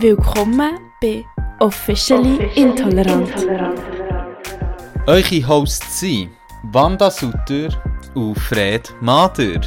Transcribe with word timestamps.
Willkommen 0.00 0.78
bei 1.02 1.26
Officially, 1.58 2.48
Intolerant. 2.54 3.30
Eure 5.06 5.46
Hosts 5.46 6.00
sind 6.00 6.30
Wanda 6.72 7.10
Sutter 7.10 7.68
und 8.14 8.34
Fred 8.36 8.94
Mader. 9.02 9.60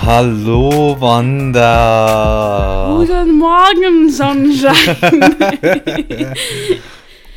Hallo 0.00 0.96
Wanda! 0.98 2.94
Guten 2.96 3.38
Morgen, 3.38 4.08
Sonnenschein! 4.08 4.74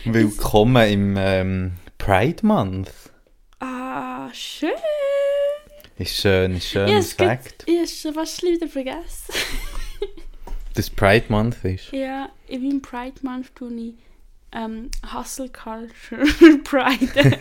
Willkommen 0.05 0.89
im 0.89 1.17
ähm, 1.17 1.71
Pride 1.97 2.45
Month. 2.45 2.89
ah, 3.59 4.29
schön! 4.31 4.69
Ist 5.97 6.15
schön, 6.17 6.55
ist 6.57 6.67
schön, 6.69 6.87
Ja, 6.89 6.97
ist 6.99 7.13
Fakt. 7.13 7.63
ich 7.67 7.77
habe 7.77 7.87
schon 7.87 8.13
fast 8.13 8.43
wieder 8.43 8.67
vergessen. 8.67 9.33
Das 10.73 10.89
Pride 10.89 11.25
Month 11.29 11.63
ist. 11.63 11.91
ja, 11.93 12.29
in 12.47 12.63
meinem 12.67 12.81
Pride 12.81 13.15
Month 13.21 13.55
tue 13.55 13.73
ich 13.73 13.93
ähm, 14.51 14.89
Hustle 15.13 15.49
Culture 15.49 16.25
Pride. 16.63 17.37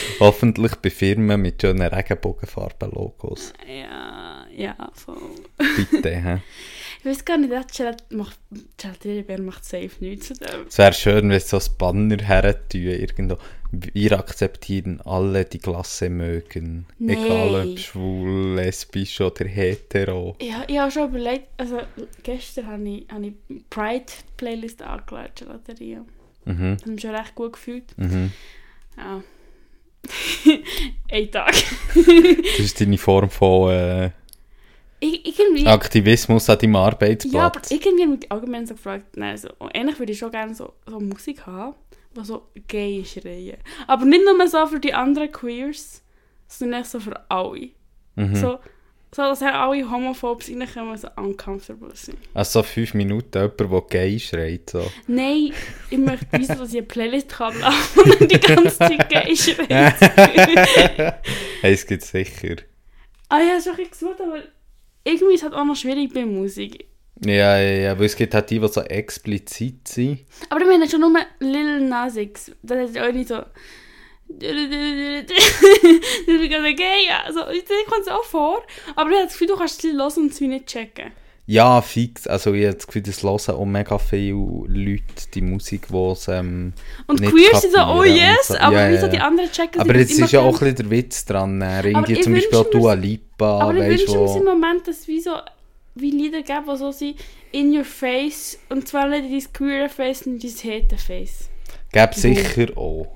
Hoffentlich 0.20 0.74
bei 0.76 0.90
Firmen 0.90 1.40
mit 1.40 1.62
schönen 1.62 1.92
Regenbogenfarben-Logos. 1.92 3.52
ja, 3.66 4.44
ja, 4.54 4.90
voll. 4.94 5.16
Bitte, 5.90 6.10
hä? 6.16 6.38
Ich 7.00 7.06
weiß 7.06 7.24
gar 7.24 7.38
nicht, 7.38 7.50
Chat 7.72 8.12
macht, 8.12 8.38
safe 9.64 9.90
nichts 10.00 10.28
zu 10.28 10.34
dem. 10.34 10.66
Es 10.68 10.76
wäre 10.76 10.92
schön, 10.92 11.30
wenn 11.30 11.40
sie 11.40 11.46
so 11.48 11.56
ein 11.58 11.64
Banner 11.78 12.22
her 12.22 12.60
irgendwo. 13.00 13.38
Wir 13.72 14.18
akzeptieren 14.18 15.00
alle, 15.04 15.44
die 15.44 15.58
Klasse 15.58 16.10
mögen. 16.10 16.86
Nee. 16.98 17.12
Egal 17.12 17.66
ob 17.68 17.78
schwul, 17.78 18.54
lesbisch 18.56 19.20
oder 19.20 19.44
hetero. 19.44 20.36
Ja, 20.40 20.64
ich 20.66 20.78
habe 20.78 20.90
schon 20.90 21.08
überlegt, 21.08 21.48
also 21.56 21.80
gestern 22.22 22.66
habe 22.66 22.88
ich, 22.88 23.06
habe 23.10 23.26
ich 23.26 23.34
Pride-Playlist 23.70 24.82
angelegt, 24.82 25.40
Gelateria. 25.40 26.04
Mhm, 26.46 26.74
Ich 26.78 26.82
habe 26.82 26.90
mich 26.92 27.00
schon 27.00 27.14
recht 27.14 27.34
gut 27.34 27.52
gefühlt. 27.52 27.96
mhm. 27.96 28.32
Ja. 28.96 29.22
Ein 31.12 31.30
Tag. 31.30 31.52
Das 31.94 32.58
ist 32.58 32.80
deine 32.80 32.98
Form 32.98 33.30
von 33.30 33.70
äh, 33.70 34.10
irgendwie, 35.00 35.66
Aktivismus 35.66 36.48
an 36.50 36.58
deinem 36.58 36.74
ja, 36.74 36.80
aber 36.80 36.86
Arbeitsplatz. 36.86 37.70
irgendwie 37.70 38.02
habe 38.02 38.14
ich 38.14 38.20
mich 38.20 38.32
allgemein 38.32 38.66
so 38.66 38.74
gefragt, 38.74 39.16
nein, 39.16 39.36
so, 39.36 39.48
eigentlich 39.60 39.98
würde 39.98 40.12
ich 40.12 40.18
schon 40.18 40.30
gerne 40.30 40.54
so, 40.54 40.72
so 40.86 40.98
Musik 41.00 41.46
haben, 41.46 41.74
die 42.16 42.24
so 42.24 42.48
gay 42.66 43.04
schreien. 43.04 43.58
Aber 43.86 44.04
nicht 44.04 44.24
nur 44.24 44.48
so 44.48 44.66
für 44.66 44.80
die 44.80 44.94
anderen 44.94 45.30
Queers, 45.30 46.02
sondern 46.48 46.82
echt 46.82 46.90
so 46.90 47.00
für 47.00 47.30
alle. 47.30 47.70
Mhm. 48.16 48.34
So, 48.34 48.58
so, 49.12 49.22
dass 49.22 49.42
auch 49.42 49.46
alle 49.46 49.90
Homophobes 49.90 50.48
reinkommen 50.48 50.90
und 50.90 51.00
so 51.00 51.08
uncomfortable 51.16 51.94
sind. 51.94 52.18
Also 52.32 52.60
so 52.60 52.62
fünf 52.62 52.94
Minuten 52.94 53.38
jemand, 53.38 53.60
der 53.60 53.80
gay 53.88 54.18
schreit. 54.18 54.70
So. 54.70 54.88
Nein, 55.08 55.52
ich 55.90 55.98
möchte 55.98 56.26
wissen, 56.32 56.58
dass 56.58 56.70
ich 56.70 56.78
eine 56.78 56.86
Playlist 56.86 57.28
kann 57.28 57.54
und 57.96 58.30
die 58.30 58.38
ganze 58.38 58.78
Zeit 58.78 59.08
gay 59.08 59.36
schreit. 59.36 59.68
hey, 61.60 61.72
es 61.72 61.86
gibt 61.86 62.02
sicher. 62.02 62.56
ah 63.28 63.40
ja, 63.40 63.60
schon 63.60 63.72
ein 63.72 63.76
bisschen 63.78 63.90
gesucht, 63.90 64.20
aber 64.20 64.42
irgendwie 65.04 65.34
ist 65.34 65.40
es 65.40 65.44
halt 65.44 65.54
auch 65.54 65.64
noch 65.64 65.76
schwierig 65.76 66.12
bei 66.12 66.24
Musik. 66.24 66.86
Ja, 67.24 67.58
ja, 67.58 67.82
ja, 67.82 67.98
weil 67.98 68.06
es 68.06 68.16
gibt 68.16 68.32
halt 68.34 68.48
die, 68.48 68.58
die 68.58 68.68
so 68.68 68.80
explizit 68.80 69.86
sind. 69.88 70.20
Aber 70.48 70.60
ich 70.62 70.66
meine 70.66 70.88
schon 70.88 71.00
nur 71.00 71.12
Lil 71.38 71.80
Nas 71.80 72.16
X. 72.16 72.50
Das 72.62 72.90
ist 72.90 72.98
auch 72.98 73.12
nicht 73.12 73.28
so... 73.28 73.42
gay, 74.38 74.68
also 77.26 77.40
ich 77.50 77.64
kommt 77.88 78.02
es 78.02 78.08
auch 78.08 78.24
vor, 78.24 78.62
aber 78.94 79.10
ich 79.10 79.16
habe 79.16 79.24
das 79.24 79.32
Gefühl, 79.32 79.48
du 79.48 79.56
kannst 79.56 79.84
es 79.84 79.92
hören 79.92 80.12
und 80.16 80.32
es 80.32 80.40
nicht 80.40 80.66
checken. 80.66 81.10
Ja, 81.46 81.82
fix. 81.82 82.28
Also 82.28 82.54
ich 82.54 82.64
habe 82.64 82.76
das 82.76 82.86
Gefühl, 82.86 83.02
das 83.02 83.24
hören 83.24 83.56
auch 83.56 83.64
mega 83.64 83.98
viele 83.98 84.34
Leute 84.68 85.02
die 85.34 85.40
Musik, 85.40 85.88
die 85.88 85.96
es 85.96 86.28
ähm, 86.28 86.74
Und 87.08 87.20
nicht 87.20 87.32
Queers 87.32 87.62
sind 87.62 87.74
so, 87.74 87.80
oh 87.80 88.04
yes, 88.04 88.48
so. 88.48 88.58
aber 88.58 88.82
Ja, 88.82 88.90
wieso 88.90 89.06
ja, 89.06 89.08
die 89.08 89.16
ja. 89.16 89.26
anderen 89.26 89.50
checken 89.50 89.80
Aber 89.80 89.96
jetzt 89.96 90.16
ist 90.16 90.30
ja 90.30 90.40
auch 90.40 90.54
ein 90.62 90.74
bisschen 90.74 90.76
der 90.76 90.90
Witz 90.90 91.24
dran. 91.24 91.60
äh, 91.60 91.88
Irgendwie 91.88 92.20
zum 92.20 92.34
Beispiel 92.34 92.56
auch 92.56 92.70
Dua 92.70 92.92
Lipa, 92.92 93.62
Aber 93.62 93.74
ich 93.74 93.98
wünsche 93.98 94.16
mir 94.16 94.36
im. 94.36 94.44
Moment, 94.44 94.86
dass 94.86 95.08
wie 95.08 95.20
so 95.20 95.32
wie 95.94 96.10
Lieder 96.10 96.42
gibt, 96.42 96.68
die 96.68 96.76
so 96.76 96.92
sind 96.92 97.18
in 97.52 97.76
your 97.76 97.84
face 97.84 98.58
und 98.68 98.86
zwar 98.88 99.08
nicht 99.08 99.24
in 99.24 99.38
dein 99.38 99.52
queer 99.52 99.88
face, 99.88 100.20
sondern 100.20 100.46
in 100.46 100.54
dein 100.56 100.82
hate 100.82 100.98
face. 100.98 101.50
Gäbe 101.92 102.14
sicher 102.14 102.76
auch. 102.76 103.06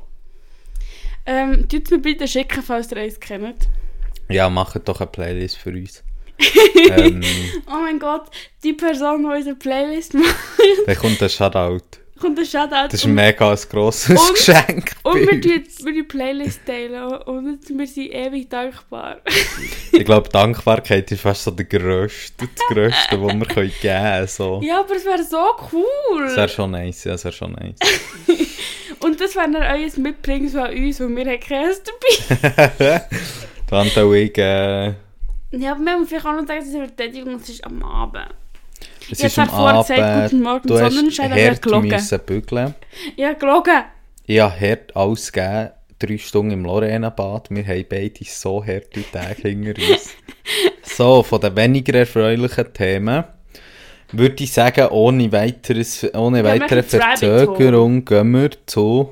Ähm, 1.26 1.68
tut 1.68 1.90
mir 1.90 1.98
bitte 1.98 2.28
schicken, 2.28 2.62
falls 2.62 2.90
ihr 2.90 2.98
eins 2.98 3.18
kennt. 3.18 3.68
Ja, 4.28 4.50
macht 4.50 4.88
doch 4.88 5.00
eine 5.00 5.10
Playlist 5.10 5.56
für 5.56 5.70
uns. 5.70 6.02
ähm, 6.90 7.22
Oh 7.66 7.80
mein 7.82 7.98
Gott, 7.98 8.30
die 8.62 8.72
Person, 8.72 9.22
die 9.22 9.36
unsere 9.36 9.56
Playlist 9.56 10.14
macht, 10.14 10.36
dann 10.86 10.96
kommt 10.96 11.22
ein 11.22 11.28
Shoutout. 11.28 12.03
Kommt 12.20 12.38
ein 12.38 12.46
Shoutout. 12.46 12.88
Das 12.90 12.94
ist 12.94 13.06
mega 13.06 13.50
ein 13.50 13.58
grosses 13.70 14.10
Und- 14.20 14.34
Geschenk. 14.34 14.92
Und 15.02 15.20
wir 15.20 15.54
jetzt 15.54 15.86
die 15.86 16.02
Playlist 16.02 16.60
teilen 16.66 17.12
und 17.22 17.68
wir 17.68 17.86
sind 17.86 18.12
ewig 18.12 18.48
dankbar. 18.48 19.18
Ich 19.92 20.04
glaube, 20.04 20.28
Dankbarkeit 20.28 21.10
ist 21.12 21.20
fast 21.20 21.44
so 21.44 21.50
der 21.50 21.66
grösste, 21.66 22.46
das 22.54 22.66
Grösste, 22.68 23.22
was 23.22 23.34
wir 23.34 23.46
können 23.46 23.72
geben 23.80 24.02
können. 24.02 24.26
So. 24.28 24.60
ja, 24.62 24.80
aber 24.80 24.96
es 24.96 25.04
wäre 25.04 25.24
so 25.24 25.44
cool. 25.72 26.24
Das 26.26 26.36
wäre 26.36 26.48
schon 26.48 26.70
nice, 26.70 27.04
ja, 27.04 27.12
das 27.12 27.24
wäre 27.24 27.34
schon 27.34 27.52
nice. 27.52 27.76
und 29.00 29.20
das 29.20 29.34
wäre 29.34 29.50
dann 29.52 29.62
euer 29.62 29.90
Mitbringen 29.96 30.48
von 30.48 30.66
uns, 30.70 31.00
weil 31.00 31.08
wir 31.16 31.24
haben 31.26 31.40
keins 31.40 31.82
dabei. 31.82 33.02
Dann 33.70 33.86
ich, 34.14 34.38
äh, 34.38 34.94
ja, 35.56 35.72
aber 35.72 35.80
wir 35.84 35.96
müssen 35.98 36.08
vielleicht 36.08 36.26
auch 36.26 36.32
noch 36.32 36.46
sagen, 36.46 36.60
dass 36.60 36.68
es 36.68 36.74
eine 36.74 36.86
Betätigung 36.88 37.34
es 37.36 37.48
ist 37.48 37.64
am 37.64 37.82
Abend. 37.82 38.28
Es 39.10 39.18
Ich 39.18 39.24
ist 39.24 39.38
habe 39.38 39.50
am 39.52 39.56
vorher 39.56 39.80
gesagt, 39.82 40.00
Abend, 40.00 40.30
guten 40.30 40.42
Morgen, 40.42 40.68
du 40.68 40.80
hast 40.80 40.94
Sonnenschein, 40.94 41.32
aber 41.32 41.40
ich 41.40 41.48
habe 41.48 42.18
bügeln. 42.24 42.74
Ich 43.16 43.24
habe 43.24 43.36
gelogen. 43.36 43.84
Ich 44.26 44.40
habe 44.40 44.60
hart 44.60 44.96
alles 44.96 45.32
gegeben, 45.32 45.70
drei 45.98 46.18
Stunden 46.18 46.52
im 46.52 46.64
Lorena-Bad. 46.64 47.50
Wir 47.50 47.66
haben 47.66 47.84
beide 47.88 48.24
so 48.24 48.64
harte 48.64 49.04
Tage 49.10 49.48
hinter 49.48 49.80
uns. 49.90 50.10
So, 50.82 51.24
von 51.24 51.40
den 51.40 51.56
weniger 51.56 51.98
erfreulichen 51.98 52.72
Themen 52.72 53.24
würde 54.12 54.44
ich 54.44 54.52
sagen, 54.52 54.88
ohne, 54.88 55.32
weiteres, 55.32 56.06
ohne 56.14 56.38
Ja, 56.38 56.44
weitere 56.44 56.82
Hole. 56.82 57.00
Verzögerung 57.00 58.04
gehen 58.04 58.30
wir 58.32 58.50
zu 58.66 59.10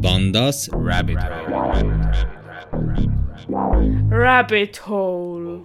Bandas 0.00 0.70
Rabbit 0.72 1.18
Rabbit 4.10 4.86
Hole. 4.86 5.62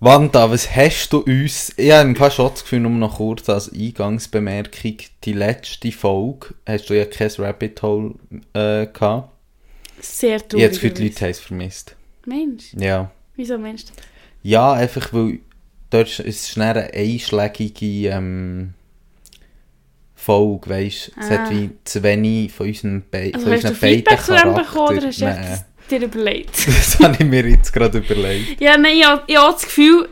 Wanda, 0.00 0.48
was 0.48 0.74
hast 0.76 1.12
du 1.12 1.18
uns, 1.18 1.72
ich 1.76 1.90
habe 1.90 2.14
fast 2.14 2.36
schon 2.36 2.50
das 2.52 2.62
Gefühl, 2.62 2.80
nur 2.80 2.92
noch 2.92 3.16
kurz 3.16 3.48
als 3.48 3.72
Eingangsbemerkung, 3.72 4.96
die 5.24 5.32
letzte 5.32 5.90
Folge, 5.90 6.54
hast 6.66 6.88
du 6.88 6.94
ja 6.94 7.04
kein 7.04 7.30
Rabbit 7.38 7.82
Hole 7.82 8.14
äh, 8.54 8.86
gehabt. 8.86 9.30
Sehr 10.00 10.38
traurig. 10.46 10.68
das 10.68 10.76
Gefühl, 10.76 10.90
die 10.92 11.04
Leute 11.08 11.20
haben 11.22 11.30
es 11.30 11.40
vermisst. 11.40 11.96
Mensch, 12.26 12.74
Ja. 12.78 13.10
wieso 13.34 13.58
Mensch? 13.58 13.82
Ja, 14.44 14.72
einfach 14.72 15.12
weil 15.12 15.40
dort 15.90 16.06
ist 16.20 16.20
es 16.42 16.48
schnell 16.50 16.76
eine 16.78 16.92
einschlägige 16.94 18.10
ähm, 18.10 18.74
Folge, 20.14 20.70
weißt 20.70 21.08
du. 21.16 21.20
Es 21.20 21.30
hat 21.30 21.40
Ah. 21.48 21.50
wie 21.50 21.70
zu 21.82 22.02
wenig 22.04 22.52
von 22.52 22.68
unseren, 22.68 23.02
Be 23.10 23.32
Also 23.34 23.46
von 23.46 23.52
hast 23.52 23.64
du 23.64 23.68
unseren 23.70 23.74
Feedback 23.74 24.20
zu 24.20 24.26
dem 24.32 24.36
Charakteren. 24.36 24.64
bekommen 24.64 24.98
oder 24.98 25.06
hast 25.08 25.20
du 25.20 25.24
das 25.24 25.64
dir 25.88 26.02
überlegt? 26.02 26.66
Das 26.66 26.98
habe 27.00 27.16
ich 27.18 27.26
mir 27.26 27.46
jetzt 27.48 27.72
gerade 27.72 27.98
überlegt. 27.98 28.60
ja, 28.60 28.76
nein, 28.76 28.96
ich 28.96 29.06
habe, 29.06 29.22
ich 29.26 29.36
habe 29.36 29.52
das 29.52 29.62
Gefühl, 29.62 30.08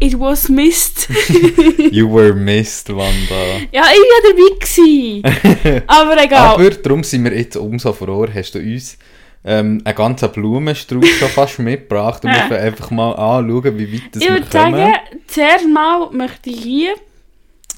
it 0.00 0.18
was 0.18 0.48
missed. 0.48 1.08
You 1.92 2.12
were 2.12 2.34
missed, 2.34 2.88
Wanda. 2.88 3.60
ja, 3.72 3.84
ich 3.92 5.22
war 5.22 5.22
dabei. 5.22 5.82
Aber 5.86 6.22
egal. 6.22 6.54
Aber 6.54 6.70
darum 6.70 7.04
sind 7.04 7.24
wir 7.24 7.36
jetzt 7.36 7.56
umso 7.56 7.92
froher, 7.92 8.28
hast 8.34 8.54
du 8.54 8.58
uns 8.58 8.98
ähm, 9.44 9.80
einen 9.84 9.96
ganzen 9.96 10.30
Blumenstrauß 10.30 11.08
schon 11.08 11.28
fast 11.28 11.58
mitgebracht 11.58 12.24
und 12.24 12.30
wir 12.32 12.48
können 12.48 12.64
einfach 12.64 12.90
mal 12.90 13.12
anschauen, 13.12 13.78
wie 13.78 13.92
weit 13.92 14.02
das 14.12 14.22
ich 14.22 14.28
wir 14.28 14.36
würde 14.36 14.46
kommen. 14.50 14.76
sagen, 14.76 14.94
zuerst 15.26 15.68
mal 15.68 16.10
möchte 16.10 16.50
ich 16.50 16.62
hier 16.62 16.94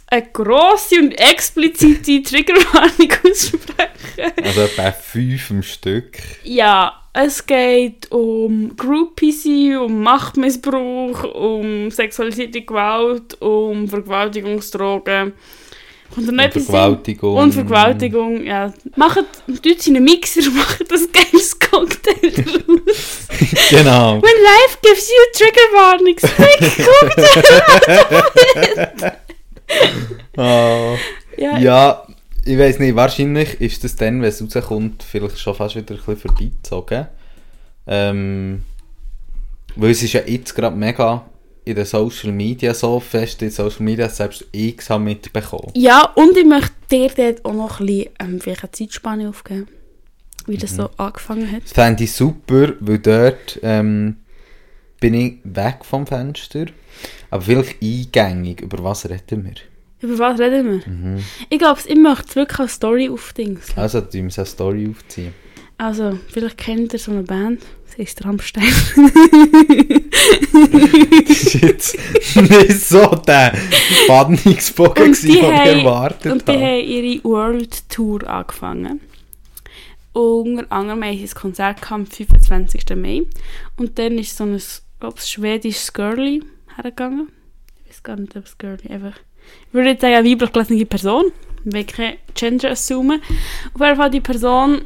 eine 0.09 0.27
grosse 0.33 0.99
und 1.01 1.13
explizite 1.13 2.23
Triggerwarnung 2.23 3.13
aussprechen. 3.31 4.45
Also 4.45 4.61
etwa 4.63 4.93
fünf 4.93 5.51
am 5.51 5.63
Stück. 5.63 6.19
Ja, 6.45 7.04
es 7.17 7.47
geht 7.47 8.11
um 8.11 8.77
Groupies, 8.77 9.47
um 9.47 10.03
Machtmissbrauch, 10.03 11.23
um 11.35 11.89
sexualisierte 11.91 12.63
Gewalt, 12.63 13.41
um 13.41 13.87
Vergewaltigungsdrogen. 13.89 15.33
Und 16.17 16.39
etwas 16.39 16.65
Vergewaltigung. 16.65 17.37
Und 17.37 17.53
Vergewaltigung, 17.53 18.45
ja. 18.45 18.73
Macht, 18.97 19.25
tut 19.63 19.87
in 19.87 19.97
einen 19.97 20.05
Mixer, 20.05 20.51
macht 20.51 20.91
das 20.91 21.09
geiles 21.13 21.57
Cocktail 21.59 22.31
draus. 22.31 23.29
Genau. 23.71 24.21
When 24.21 24.23
life 24.23 24.79
gives 24.83 25.09
you 25.09 25.25
trigger 25.35 25.73
warnings, 25.73 26.23
make 26.39 26.77
Cocktail. 26.85 29.13
Ah. 30.37 30.97
ja, 31.37 31.59
Ja, 31.59 32.04
ich 32.45 32.59
weiß 32.59 32.79
nicht, 32.79 32.95
wahrscheinlich 32.95 33.61
ist 33.61 33.85
das 33.85 33.97
dann, 33.97 34.21
wenn 34.21 34.29
es 34.29 34.43
rauskommt, 34.43 35.03
vielleicht 35.03 35.39
schon 35.39 35.55
fast 35.55 35.77
wieder 35.77 35.95
ein 35.95 36.01
bisschen 36.01 36.17
vorbeizogen. 36.17 37.07
Ähm, 37.87 38.63
Weil 39.77 39.91
es 39.91 40.03
ist 40.03 40.13
ja 40.13 40.21
jetzt 40.27 40.55
gerade 40.55 40.77
mega 40.77 41.25
in 41.65 41.75
den 41.75 41.85
Social 41.87 42.33
Media 42.33 42.75
so 42.75 43.01
fest, 43.01 43.41
in 43.43 43.51
Social 43.51 43.83
Media 43.83 44.09
selbst 44.09 44.45
ich 44.53 44.77
habe 44.89 45.03
mitbekommen. 45.03 45.73
Ja, 45.75 46.13
und 46.15 46.37
ich 46.37 46.45
möchte 46.45 46.73
dir 46.91 47.09
dort 47.09 47.45
auch 47.45 47.55
noch 47.55 47.81
ein 47.81 47.87
bisschen 47.87 48.11
ähm, 48.21 48.41
vielleicht 48.41 48.63
eine 48.63 48.73
Zeitspanne 48.73 49.29
aufgeben, 49.29 49.69
wie 50.47 50.59
das 50.59 50.77
so 50.77 50.91
angefangen 50.99 51.51
hat. 51.51 51.65
Das 51.65 51.73
fände 51.73 52.05
ich 52.05 52.13
super, 52.13 52.75
weil 52.81 52.99
dort 52.99 53.59
ähm, 53.63 54.17
bin 55.01 55.15
ich 55.15 55.39
weg 55.45 55.79
vom 55.83 56.07
Fenster. 56.07 56.67
Aber 57.31 57.43
vielleicht 57.43 57.83
eingängig. 57.83 58.61
Über 58.61 58.85
was 58.85 59.09
reden 59.09 59.45
wir? 59.45 59.74
Über 60.05 60.19
was 60.19 60.39
reden 60.39 60.83
wir? 60.85 61.23
Ich 61.49 61.59
glaube, 61.59 61.81
ich 61.83 61.97
möchte 61.97 62.37
wirklich 62.37 62.59
eine 62.59 62.69
Story 62.69 63.09
aufdingseln. 63.09 63.79
Also, 63.79 64.03
du 64.03 64.23
musst 64.23 64.39
eine 64.39 64.45
Story 64.45 64.91
aufziehen. 64.91 65.33
Also, 65.79 66.19
vielleicht 66.29 66.59
kennt 66.59 66.93
ihr 66.93 66.99
so 66.99 67.11
eine 67.11 67.23
Band, 67.23 67.63
sie 67.87 68.03
ist 68.03 68.23
Rammstein. 68.23 68.71
Das 71.27 71.31
ist 71.31 71.55
jetzt 71.55 71.99
nicht 72.37 72.81
so 72.81 73.07
der 73.27 73.57
Spannungsbogen, 74.05 75.13
den 75.15 75.31
ich 75.31 75.43
haben, 75.43 75.79
erwartet 75.79 76.33
und 76.33 76.47
die 76.47 76.53
habe. 76.53 76.65
haben 76.65 76.87
ihre 76.87 77.25
World 77.25 77.89
Tour 77.89 78.29
angefangen. 78.29 79.01
Unter 80.13 80.71
anderem 80.71 81.03
haben 81.03 81.17
sie 81.17 81.25
ein 81.25 81.35
Konzert 81.35 81.91
am 81.91 82.07
25. 82.07 82.85
Mai. 82.95 83.23
Und 83.79 83.99
dann 83.99 84.19
ist 84.19 84.37
so 84.37 84.45
ein, 84.45 84.61
glaub, 85.01 85.19
ich, 85.19 85.25
schwedisches 85.25 85.95
Girlie 85.95 86.43
hergegangen. 86.77 87.29
Ich 87.85 87.91
weiß 87.91 88.03
gar 88.03 88.17
nicht, 88.17 88.37
ob 88.37 88.45
es 88.45 88.59
Girlie 88.59 88.91
einfach... 88.91 89.15
Ich 89.69 89.75
würde 89.75 89.91
jetzt 89.91 90.03
sagen, 90.03 90.15
eine 90.15 90.31
weiblich 90.31 90.53
gelesene 90.53 90.87
Person. 90.87 91.25
Ich 91.65 91.73
will 91.73 91.85
kein 91.85 92.17
Gender 92.35 92.71
assumen. 92.71 93.21
Auf 93.75 93.81
jeden 93.81 93.97
Fall, 93.97 94.11
die 94.11 94.21
Person 94.21 94.83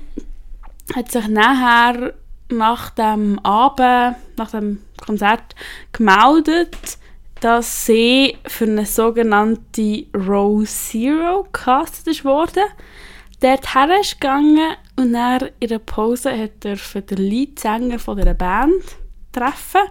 hat 0.94 1.10
sich 1.10 1.28
nachher 1.28 2.14
nach 2.50 2.90
dem 2.90 3.38
Abend, 3.40 4.16
nach 4.37 4.50
dem 4.50 4.81
Konzert 5.05 5.55
gemeldet, 5.93 6.99
dass 7.40 7.87
sie 7.87 8.37
für 8.46 8.64
eine 8.64 8.87
sogenannte 8.87 10.06
Row 10.14 10.64
Zero 10.66 11.44
gecastet 11.44 12.25
worden. 12.25 12.64
Dort 13.40 13.64
ist 14.00 14.20
gegangen 14.20 14.75
und 14.96 15.12
dann 15.12 15.50
in 15.60 15.69
der 15.69 15.78
Pause 15.78 16.37
hat 16.37 16.64
er 16.64 16.76
den 17.00 17.19
Leadsänger 17.19 18.00
von 18.00 18.16
dieser 18.16 18.34
Band 18.34 18.82
treffen, 19.32 19.82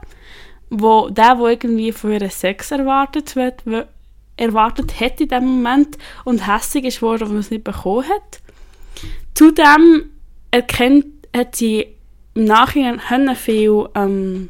wo 0.69 1.09
der, 1.09 1.39
wo 1.39 1.47
irgendwie 1.47 1.93
von 1.93 2.11
ihr 2.11 2.29
Sex 2.29 2.71
erwartet 2.71 3.37
wird, 3.37 3.65
erwartet 4.37 4.99
hat 4.99 5.19
in 5.19 5.27
dem 5.27 5.45
Moment 5.45 5.97
und 6.23 6.47
hässig 6.47 6.85
ist 6.85 7.01
worden, 7.01 7.21
weil 7.21 7.29
man 7.29 7.39
es 7.39 7.51
nicht 7.51 7.63
bekommen 7.63 8.07
hat. 8.07 8.39
Zudem 9.33 10.09
erkennt, 10.51 11.05
hat 11.35 11.55
sie 11.55 11.87
im 12.33 12.45
Nachhinein 12.45 13.35
viel 13.35 13.87
ähm, 13.95 14.49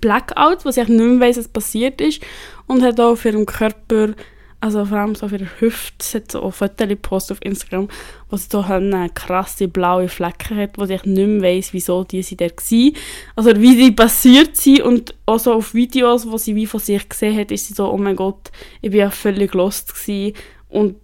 Blackouts, 0.00 0.64
wo 0.64 0.70
sie 0.70 0.80
eigentlich 0.80 0.98
nicht 0.98 1.10
mehr 1.10 1.28
weiss, 1.28 1.36
was 1.36 1.48
passiert 1.48 2.00
ist. 2.00 2.22
Und 2.66 2.82
hat 2.82 3.00
auch 3.00 3.12
auf 3.12 3.24
ihrem 3.24 3.46
Körper, 3.46 4.14
also 4.60 4.84
vor 4.84 4.98
allem 4.98 5.14
so 5.14 5.26
auf 5.26 5.32
ihrer 5.32 5.60
Hüfte, 5.60 6.04
sie 6.04 6.16
hat 6.18 6.32
so 6.32 6.42
auch 6.42 6.50
Fotos 6.50 6.88
gepostet 6.88 7.36
auf 7.36 7.44
Instagram, 7.44 7.88
wo 8.28 8.36
sie 8.36 8.48
so 8.50 8.60
eine 8.60 9.08
krasse 9.08 9.68
blaue 9.68 10.08
Flecken 10.08 10.56
hat, 10.56 10.76
wo 10.76 10.84
sie 10.84 10.94
eigentlich 10.94 11.16
nicht 11.16 11.28
mehr 11.28 11.42
weiss, 11.42 11.72
wieso 11.72 12.02
die 12.02 12.22
sie 12.22 12.36
da 12.36 12.46
war. 12.46 12.92
Also 13.36 13.60
wie 13.60 13.76
die 13.76 13.92
passiert 13.92 14.56
sind 14.56 14.80
und 14.80 15.14
auch 15.26 15.38
so 15.38 15.52
auf 15.52 15.74
Videos, 15.74 16.28
wo 16.28 16.38
sie 16.38 16.56
wie 16.56 16.66
von 16.66 16.80
sich 16.80 17.08
gesehen 17.08 17.38
hat, 17.38 17.52
ist 17.52 17.68
sie 17.68 17.74
so, 17.74 17.90
oh 17.90 17.96
mein 17.98 18.16
Gott, 18.16 18.50
ich 18.80 18.90
bin 18.90 19.00
ja 19.00 19.10
völlig 19.10 19.54
lost 19.54 19.94
gewesen. 19.94 20.34
Und 20.68 20.96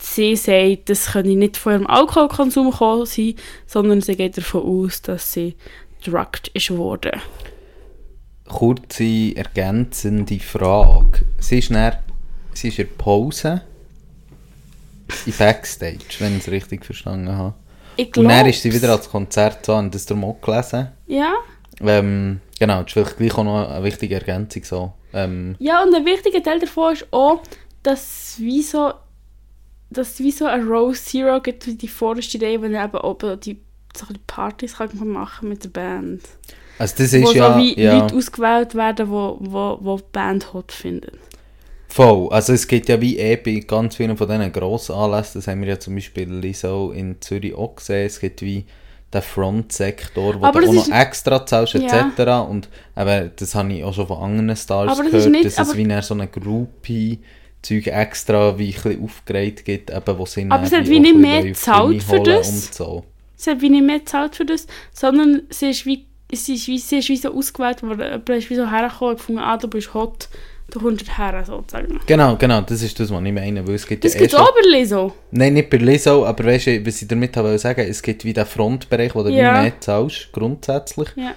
sie 0.00 0.34
sagt, 0.34 0.88
das 0.90 1.12
könne 1.12 1.36
nicht 1.36 1.56
von 1.56 1.74
ihrem 1.74 1.86
Alkoholkonsum 1.86 2.70
gekommen 2.70 3.06
sein, 3.06 3.34
sondern 3.66 4.00
sie 4.00 4.16
geht 4.16 4.36
davon 4.36 4.62
aus, 4.62 5.02
dass 5.02 5.32
sie 5.32 5.54
drugged 6.04 6.48
ist 6.54 6.70
worden. 6.76 7.20
Kurze 8.48 9.36
ergänzende 9.36 10.38
Frage. 10.38 11.24
Sie 11.38 11.58
ist, 11.58 11.70
sie 12.56 12.68
ist 12.68 12.78
in 12.78 12.88
der 12.88 12.94
Pause 12.94 13.62
in 15.24 15.32
Backstage, 15.32 15.98
wenn 16.18 16.36
ich 16.36 16.46
es 16.46 16.50
richtig 16.50 16.84
verstanden 16.84 17.32
habe. 17.32 17.54
Ich 17.96 18.14
Und 18.16 18.28
dann 18.28 18.46
ist 18.46 18.62
sie 18.62 18.72
wieder 18.72 18.90
ans 18.90 19.08
Konzert 19.08 19.68
und 19.68 19.94
das 19.94 20.04
darum 20.06 20.24
auch 20.24 20.40
gelesen. 20.40 20.88
Ja. 21.06 21.34
Ähm, 21.80 22.40
genau, 22.58 22.82
das 22.82 22.88
ist 22.88 22.92
vielleicht 22.92 23.16
gleich 23.16 23.34
auch 23.38 23.44
noch 23.44 23.70
eine 23.70 23.84
wichtige 23.84 24.16
Ergänzung 24.16 24.64
so. 24.64 24.92
Ähm, 25.12 25.56
Ja, 25.58 25.82
und 25.82 25.94
ein 25.94 26.04
wichtiger 26.04 26.42
Teil 26.42 26.58
davon 26.58 26.92
ist 26.92 27.06
auch, 27.10 27.40
dass 27.82 28.00
es 28.00 28.38
wie 28.38 28.62
so, 28.62 28.92
dass 29.90 30.18
wie 30.18 30.30
so 30.32 30.46
eine 30.46 30.64
Rose 30.64 31.02
Zero 31.04 31.40
gibt, 31.40 31.66
wie 31.66 31.74
die 31.74 31.88
vorderste 31.88 32.36
Idee, 32.36 32.58
wo 32.58 32.68
man 32.68 32.84
eben 32.84 32.98
oben 32.98 33.40
die 33.40 33.60
so 33.96 34.04
ein 34.04 34.08
bisschen 34.08 34.26
Partys 34.26 34.76
kann 34.76 34.90
man 34.94 35.08
machen 35.08 35.48
mit 35.48 35.64
der 35.64 35.70
Band. 35.70 36.22
also 36.78 36.94
das 36.98 37.12
wo 37.14 37.30
ist 37.30 37.34
ja, 37.34 37.54
so 37.54 37.58
wie 37.58 37.80
ja 37.80 37.98
Leute 37.98 38.14
ausgewählt 38.14 38.74
werden, 38.74 39.08
wo, 39.08 39.38
wo, 39.40 39.78
wo 39.80 39.96
die 39.96 40.04
Band 40.12 40.52
hot 40.52 40.72
finden. 40.72 41.18
Voll. 41.96 42.28
Also 42.30 42.52
es 42.52 42.66
gibt 42.68 42.88
ja 42.88 43.00
wie 43.00 43.18
eh 43.18 43.36
bei 43.36 43.60
ganz 43.66 43.96
vielen 43.96 44.16
von 44.16 44.28
diesen 44.28 44.52
grossen 44.52 44.94
Anlässen, 44.94 45.38
das 45.40 45.48
haben 45.48 45.60
wir 45.62 45.68
ja 45.68 45.78
zum 45.80 45.94
Beispiel 45.94 46.32
Liso 46.32 46.90
in 46.92 47.20
Zürich 47.20 47.54
auch 47.54 47.74
gesehen, 47.76 48.06
es 48.06 48.20
gibt 48.20 48.42
wie 48.42 48.64
den 49.12 49.22
Frontsektor, 49.22 50.40
wo 50.40 50.44
Aber 50.44 50.60
du 50.60 50.66
das 50.66 50.76
auch 50.76 50.88
noch 50.88 50.96
extra 50.96 51.46
zahlst 51.46 51.74
Ja. 51.74 51.80
etc. 52.18 52.48
Und 52.50 52.68
eben, 52.96 53.30
das 53.36 53.54
habe 53.54 53.72
ich 53.72 53.84
auch 53.84 53.94
schon 53.94 54.06
von 54.06 54.18
anderen 54.18 54.56
Stars 54.56 54.90
Aber 54.92 55.02
das 55.02 55.10
gehört, 55.12 55.26
ist 55.26 55.30
nicht- 55.32 55.44
dass 55.58 55.68
es 55.68 55.76
wie 55.76 56.02
so 56.02 56.14
eine 56.14 56.28
Groupie 56.28 57.20
Zeug 57.62 57.86
extra 57.88 58.58
wie 58.58 58.74
ein 58.84 59.02
aufgeregt 59.02 59.64
gibt, 59.64 59.90
eben, 59.90 60.18
wo 60.18 60.26
sie 60.26 60.46
Aber 60.48 60.64
es 60.64 60.72
hat 60.72 60.88
wie 60.88 61.00
nicht 61.00 61.16
mehr 61.16 61.42
gezahlt 61.42 61.88
Bühne 61.88 62.00
für 62.00 62.20
das. 62.22 62.74
So. 62.76 63.04
Sie 63.34 63.50
hat 63.50 63.60
wie 63.60 63.70
nicht 63.70 63.84
mehr 63.84 63.98
gezahlt 63.98 64.36
für 64.36 64.44
das, 64.44 64.66
sondern 64.92 65.42
sie 65.50 65.70
ist 65.70 65.84
wie, 65.86 66.06
sie 66.32 66.54
ist 66.54 66.68
wie, 66.68 66.78
sie 66.78 66.98
ist 66.98 67.08
wie 67.08 67.16
so 67.16 67.32
ausgewählt 67.34 67.82
worden. 67.82 68.00
Jemand 68.00 68.28
ist 68.30 68.50
wie 68.50 68.54
so 68.54 68.70
hergekommen 68.70 69.10
und 69.12 69.16
gefunden, 69.18 69.40
ah, 69.40 69.56
du 69.56 69.68
bist 69.68 69.94
hot, 69.94 70.28
du 70.70 70.80
kommst 70.80 71.18
her, 71.18 71.42
sozusagen. 71.46 72.00
Genau, 72.06 72.36
genau, 72.36 72.60
das 72.60 72.82
ist 72.82 72.98
das, 72.98 73.10
was 73.10 73.22
ich 73.24 73.32
meine, 73.32 73.66
weil 73.66 73.74
es 73.74 73.86
gibt 73.86 74.04
Das 74.04 74.14
ja 74.14 74.18
eh 74.20 74.22
gibt 74.22 74.32
es 74.34 74.38
schon- 74.38 74.46
auch 74.48 74.54
bei 74.54 74.68
Liso. 74.78 75.12
Nein, 75.30 75.54
nicht 75.54 75.70
bei 75.70 75.76
Liso, 75.78 76.24
aber 76.26 76.44
weißt 76.44 76.66
du, 76.66 76.86
was 76.86 77.02
ich 77.02 77.08
damit 77.08 77.36
wollte 77.36 77.58
sagen, 77.58 77.86
es 77.88 78.02
gibt 78.02 78.24
wie 78.24 78.32
den 78.32 78.46
Frontbereich, 78.46 79.14
wo 79.14 79.22
du 79.22 79.30
Ja. 79.30 79.62
mehr 79.62 79.80
zahlst, 79.80 80.28
grundsätzlich. 80.32 81.08
Ja. 81.16 81.34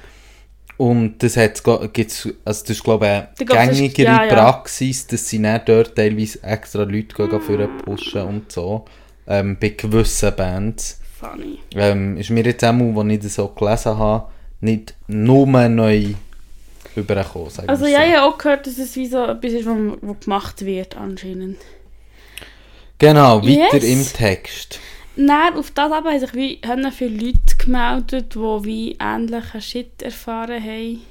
Und 0.77 1.21
das 1.21 1.35
hat 1.35 1.61
gibt's, 1.93 2.25
also 2.45 2.61
das 2.61 2.69
ist 2.69 2.83
glaube 2.83 3.05
ich 3.05 3.11
eine 3.11 3.27
Ich 3.37 3.45
glaub, 3.45 3.59
gängigere 3.69 4.05
ja, 4.05 4.23
ja. 4.25 4.33
Praxis, 4.33 5.05
dass 5.07 5.27
sie 5.27 5.41
dann 5.41 5.61
dort 5.65 5.93
teilweise 5.95 6.41
extra 6.43 6.83
Leute 6.83 7.15
gehen, 7.15 7.41
für 7.41 7.67
pushen 7.67 8.21
und 8.21 8.51
so. 8.51 8.85
Ähm, 9.27 9.57
bei 9.59 9.69
gewissen 9.69 10.33
Bands. 10.37 10.99
Funny. 11.19 11.59
Ähm, 11.75 12.15
ist 12.15 12.30
mir 12.30 12.45
jetzt 12.45 12.63
auch 12.63 12.71
als 12.73 13.11
ich 13.11 13.19
das 13.19 13.35
so 13.35 13.49
gelesen 13.49 13.97
habe, 13.97 14.27
nicht 14.61 14.95
nur 15.07 15.45
neu 15.47 16.13
übergekommen, 16.99 17.49
sagen 17.49 17.69
Also 17.69 17.85
ja, 17.85 17.99
so. 17.99 18.06
ich 18.07 18.15
habe 18.15 18.23
auch 18.23 18.37
gehört, 18.37 18.68
dass 18.68 18.77
es 18.77 18.95
wie 18.95 19.07
so 19.07 19.23
etwas 19.25 19.51
ist, 19.53 19.65
was 19.65 20.19
gemacht 20.19 20.65
wird 20.65 20.95
anscheinend. 20.97 21.57
Genau, 22.99 23.41
weiter 23.41 23.77
Yes. 23.77 23.83
im 23.83 24.06
Text. 24.06 24.79
Nein, 25.15 25.53
auf 25.56 25.71
das 25.71 25.91
aber 25.91 26.11
haben 26.11 26.19
sich 26.19 26.33
wie, 26.33 26.61
haben 26.65 26.89
viele 26.91 27.25
Leute 27.25 27.57
gemeldet, 27.57 28.35
die 28.35 28.39
wie 28.39 28.97
ähnlichen 28.99 29.61
Shit 29.61 30.01
erfahren 30.01 30.63
haben 30.63 31.01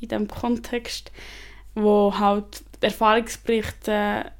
in 0.00 0.08
diesem 0.08 0.28
Kontext, 0.28 1.10
wo 1.74 2.14
halt 2.18 2.62
Erfahrungsberichte 2.80 4.30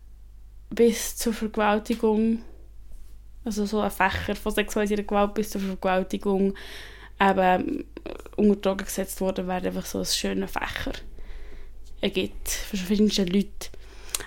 bis 0.70 1.16
zur 1.16 1.32
Vergewaltigung, 1.32 2.42
also 3.44 3.64
so 3.66 3.80
ein 3.80 3.90
Fächer 3.90 4.34
von 4.34 4.52
sexualisierter 4.52 5.04
Gewalt 5.04 5.34
bis 5.34 5.50
zur 5.50 5.60
Vergewaltigung 5.60 6.54
eben 7.20 7.84
unter 8.36 8.56
Drogen 8.56 8.84
gesetzt 8.84 9.20
worden 9.20 9.48
wäre, 9.48 9.66
einfach 9.66 9.86
so 9.86 10.00
ein 10.00 10.04
schöner 10.04 10.48
Fächer 10.48 10.92
ergibt 12.00 12.48
für 12.48 12.76
verschiedenste 12.76 13.24
Leute. 13.24 13.70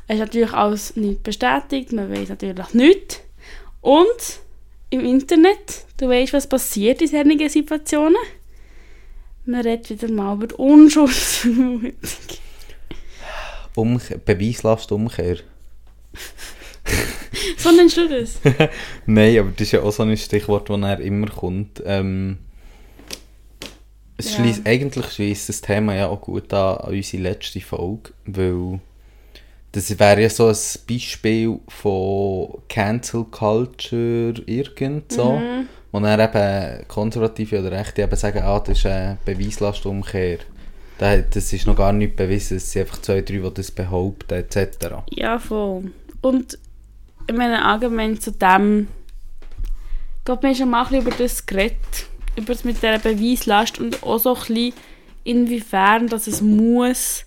Es 0.07 0.15
ist 0.15 0.19
natürlich 0.19 0.53
alles 0.53 0.95
nicht 0.95 1.23
bestätigt, 1.23 1.91
man 1.91 2.11
weiß 2.11 2.29
natürlich 2.29 2.73
nichts. 2.73 3.21
Und 3.81 4.39
im 4.89 5.05
Internet, 5.05 5.85
du 5.97 6.09
weißt, 6.09 6.33
was 6.33 6.47
passiert 6.47 7.01
in 7.01 7.07
solchen 7.07 7.49
Situationen. 7.49 8.17
Man 9.45 9.61
redet 9.61 9.89
wieder 9.89 10.11
mal 10.11 10.35
über 10.35 10.59
Unschuldsvermutung. 10.59 11.93
Umkehr. 13.75 15.37
So 17.57 17.71
nennst 17.71 17.95
du 17.97 18.07
das? 18.07 18.39
Nein, 19.05 19.39
aber 19.39 19.51
das 19.51 19.61
ist 19.61 19.71
ja 19.73 19.81
auch 19.81 19.91
so 19.91 20.03
ein 20.03 20.17
Stichwort, 20.17 20.69
das 20.69 20.81
er 20.81 20.99
immer 20.99 21.27
kommt. 21.27 21.81
Ähm, 21.85 22.37
es 24.19 24.31
Ja. 24.37 24.43
schliesst, 24.43 24.61
eigentlich 24.67 25.05
schließt 25.11 25.49
das 25.49 25.61
Thema 25.61 25.95
ja 25.95 26.07
auch 26.07 26.21
gut 26.21 26.53
an, 26.53 26.77
an 26.77 26.93
unsere 26.93 27.23
letzte 27.23 27.61
Folge, 27.61 28.11
weil 28.25 28.79
das 29.71 29.97
wäre 29.99 30.21
ja 30.21 30.29
so 30.29 30.47
ein 30.47 30.57
Beispiel 30.87 31.59
von 31.67 32.49
Cancel 32.69 33.23
Culture 33.25 34.33
irgend 34.45 35.11
so, 35.11 35.33
Mhm. 35.37 35.67
wo 35.91 35.99
dann 35.99 36.19
eben 36.19 36.87
Konservative 36.87 37.59
oder 37.59 37.71
Rechte 37.71 38.01
eben 38.01 38.15
sagen, 38.15 38.41
ah, 38.43 38.59
das 38.59 38.77
ist 38.79 38.85
eine 38.85 39.17
Beweislastumkehr. 39.25 40.39
Da- 40.97 41.17
Das 41.21 41.53
ist 41.53 41.65
noch 41.65 41.75
gar 41.77 41.93
nicht 41.93 42.15
bewiesen, 42.15 42.57
es 42.57 42.71
sind 42.71 42.81
einfach 42.81 43.01
zwei, 43.01 43.21
drei, 43.21 43.37
die 43.37 43.53
das 43.53 43.71
behaupten, 43.71 44.33
etc. 44.33 45.03
Ja, 45.11 45.39
voll. 45.39 45.91
Und 46.21 46.57
ich 47.27 47.35
meine, 47.35 47.63
allgemein 47.63 48.19
zu 48.19 48.31
dem, 48.31 48.87
ich 50.17 50.25
glaube, 50.25 50.41
wir 50.43 50.49
haben 50.49 50.55
schon 50.57 50.69
mal 50.69 50.81
ein 50.83 50.89
bisschen 50.89 51.07
über 51.07 51.15
das 51.15 51.45
geredet, 51.45 52.07
über 52.35 52.53
das 52.53 52.63
mit 52.63 52.77
dieser 52.77 52.99
Beweislast 52.99 53.79
und 53.79 54.03
auch 54.03 54.19
so 54.19 54.35
ein 54.35 54.39
bisschen 54.39 54.73
inwiefern 55.23 56.07
dass 56.07 56.27
es 56.27 56.41
muss 56.41 57.25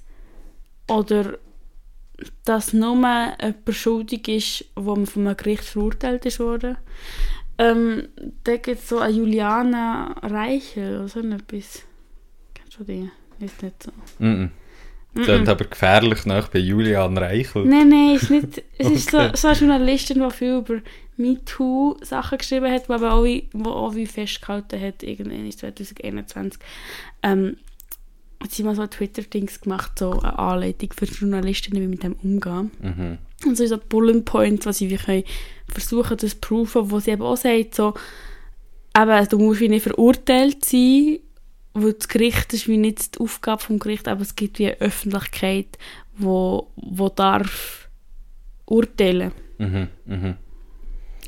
oder 0.88 1.38
dass 2.44 2.72
nur 2.72 2.94
jemand 2.94 3.36
schuldig 3.70 4.28
ist, 4.28 4.64
wo 4.76 4.94
man 4.94 5.06
von 5.06 5.26
einem 5.26 5.36
Gericht 5.36 5.64
verurteilt 5.64 6.24
ist 6.26 6.40
worden. 6.40 6.76
Ähm, 7.58 8.08
da 8.44 8.56
gibt 8.56 8.78
es 8.80 8.88
so 8.88 8.98
eine 8.98 9.12
Juliana 9.12 10.14
Reichel 10.22 10.98
oder 10.98 11.08
so 11.08 11.20
etwas. 11.20 11.82
Kennst 12.54 12.78
du 12.78 12.84
die? 12.84 13.10
Ist 13.40 13.62
nicht 13.62 13.82
so. 13.82 13.90
Mhm. 14.18 14.50
Das 15.14 15.28
ist 15.28 15.48
aber 15.48 15.66
gefährlich 15.66 16.24
nach 16.24 16.48
bei 16.48 16.58
Julian 16.60 17.18
Reichel. 17.18 17.66
Nein, 17.66 17.88
nein, 17.90 18.14
ist 18.14 18.30
nicht. 18.30 18.62
Es 18.78 18.90
ist 18.90 19.10
so, 19.10 19.18
so 19.34 19.48
eine 19.48 19.56
Journalistin, 19.58 20.22
die 20.22 20.30
viel 20.30 20.56
über 20.56 20.80
MeToo-Sachen 21.22 22.38
geschrieben 22.38 22.70
hat, 22.70 22.88
die 22.88 22.92
aber 22.92 23.12
auch, 23.14 23.24
wie- 23.24 23.48
wo 23.52 23.70
auch 23.70 23.94
wie 23.94 24.06
festgehalten 24.06 24.80
hat, 24.80 25.02
irgendwann 25.02 25.44
in 25.46 25.50
2021. 25.52 26.60
Ähm, 27.22 27.56
hat 28.42 28.50
sie 28.50 28.64
mal 28.64 28.74
so 28.74 28.86
Twitter-Dings 28.86 29.60
gemacht, 29.60 29.98
so 29.98 30.20
eine 30.20 30.38
Anleitung 30.38 30.92
für 30.92 31.04
Journalistinnen, 31.04 31.82
wie 31.82 31.86
mit 31.86 32.02
dem 32.02 32.14
umgehen. 32.22 32.70
Mhm. 32.82 33.18
Und 33.46 33.56
so 33.56 33.66
so 33.66 33.78
Bullet 33.78 34.20
Points, 34.22 34.66
was 34.66 34.78
sie 34.78 34.90
wie 34.90 34.96
können 34.96 35.24
versuchen 35.68 36.18
zu 36.18 36.28
proven, 36.40 36.90
wo 36.90 36.98
sie 37.00 37.12
eben 37.12 37.22
auch 37.22 37.36
sagt, 37.36 37.74
so, 37.76 37.94
eben, 38.96 39.28
du 39.28 39.38
musst 39.38 39.60
wie 39.60 39.68
nicht 39.68 39.84
verurteilt 39.84 40.64
sein, 40.64 41.18
weil 41.74 41.92
das 41.94 42.08
Gericht 42.08 42.52
ist 42.52 42.68
wie 42.68 42.76
nicht 42.76 43.14
die 43.14 43.20
Aufgabe 43.20 43.62
vom 43.62 43.78
Gericht, 43.78 44.06
aber 44.08 44.22
es 44.22 44.36
gibt 44.36 44.58
wie 44.58 44.66
eine 44.66 44.80
Öffentlichkeit, 44.80 45.78
wo, 46.16 46.68
wo 46.76 47.08
darf 47.08 47.88
urteilen. 48.66 49.32
Mhm. 49.58 49.88
Mhm. 50.06 50.34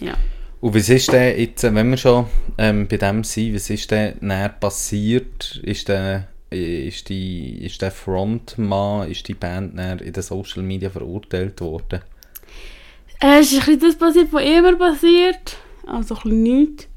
Ja. 0.00 0.14
Und 0.60 0.74
was 0.74 0.88
ist 0.88 1.12
denn 1.12 1.38
jetzt, 1.38 1.62
äh, 1.64 1.74
wenn 1.74 1.90
wir 1.90 1.96
schon 1.96 2.26
ähm, 2.56 2.88
bei 2.88 2.96
dem 2.96 3.22
sind, 3.22 3.54
was 3.54 3.68
ist 3.68 3.90
denn 3.90 4.14
näher 4.20 4.48
passiert? 4.48 5.60
Ist 5.62 5.88
der, 5.88 6.28
ist, 6.50 7.08
die, 7.08 7.64
ist 7.64 7.82
der 7.82 7.90
Frontmann, 7.90 9.10
ist 9.10 9.28
die 9.28 9.34
Band 9.34 9.74
näher 9.74 10.00
in 10.00 10.12
den 10.12 10.22
Social 10.22 10.62
Media 10.62 10.88
verurteilt 10.88 11.60
worden? 11.60 12.00
Äh, 13.20 13.40
es 13.40 13.52
ist 13.52 13.68
ein 13.68 13.78
bisschen 13.78 13.80
das 13.80 13.96
passiert, 13.96 14.32
was 14.32 14.44
immer 14.44 14.76
passiert. 14.76 15.58
Also 15.86 16.14
ein 16.14 16.22
bisschen 16.22 16.42
nichts. 16.42 16.88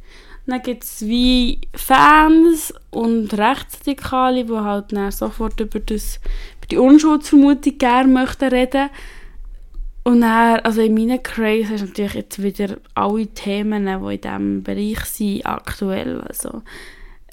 Dann 0.46 0.62
gibt 0.62 0.86
es 0.86 1.06
wie 1.06 1.60
Fans 1.74 2.74
und 2.90 3.38
Rechtsradikale, 3.38 4.46
die 4.46 4.54
halt 4.54 4.94
dann 4.94 5.12
sofort 5.12 5.60
über, 5.60 5.82
das, 5.82 6.22
über 6.58 6.68
die 6.72 6.78
Unschuldsvermutung 6.78 7.78
gerne 7.78 8.08
möchten 8.08 8.48
reden. 8.48 8.90
Und 10.08 10.22
dann, 10.22 10.62
also 10.62 10.80
in 10.80 10.94
meinen 10.94 11.22
Kreisen 11.22 11.70
hast 11.70 11.82
du 11.82 11.88
natürlich 11.88 12.14
jetzt 12.14 12.42
wieder 12.42 12.78
alle 12.94 13.28
Themen, 13.28 13.88
die 13.88 14.16
in 14.16 14.22
diesem 14.22 14.64
Bereich 14.64 15.04
sind, 15.04 15.46
aktuell. 15.46 16.22
Also 16.22 16.62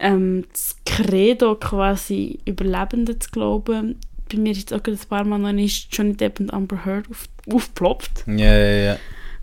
ähm, 0.00 0.44
das 0.50 0.74
Credo 0.84 1.54
quasi 1.54 2.40
Überlebenden 2.44 3.20
zu 3.20 3.30
glauben. 3.30 4.00
Bei 4.28 4.38
mir 4.38 4.50
ist 4.50 4.58
jetzt 4.58 4.74
auch 4.74 4.82
gerade 4.82 4.98
ein 5.00 5.08
paar 5.08 5.24
Mal 5.24 5.38
noch 5.38 5.52
nicht 5.52 5.96
Johnny 5.96 6.14
Depp 6.14 6.40
und 6.40 6.52
Amber 6.52 6.84
Heard 6.84 7.08
auf, 7.08 7.26
aufgeploppt. 7.48 8.24
Ja, 8.26 8.58
ja, 8.58 8.76
ja. 8.94 8.96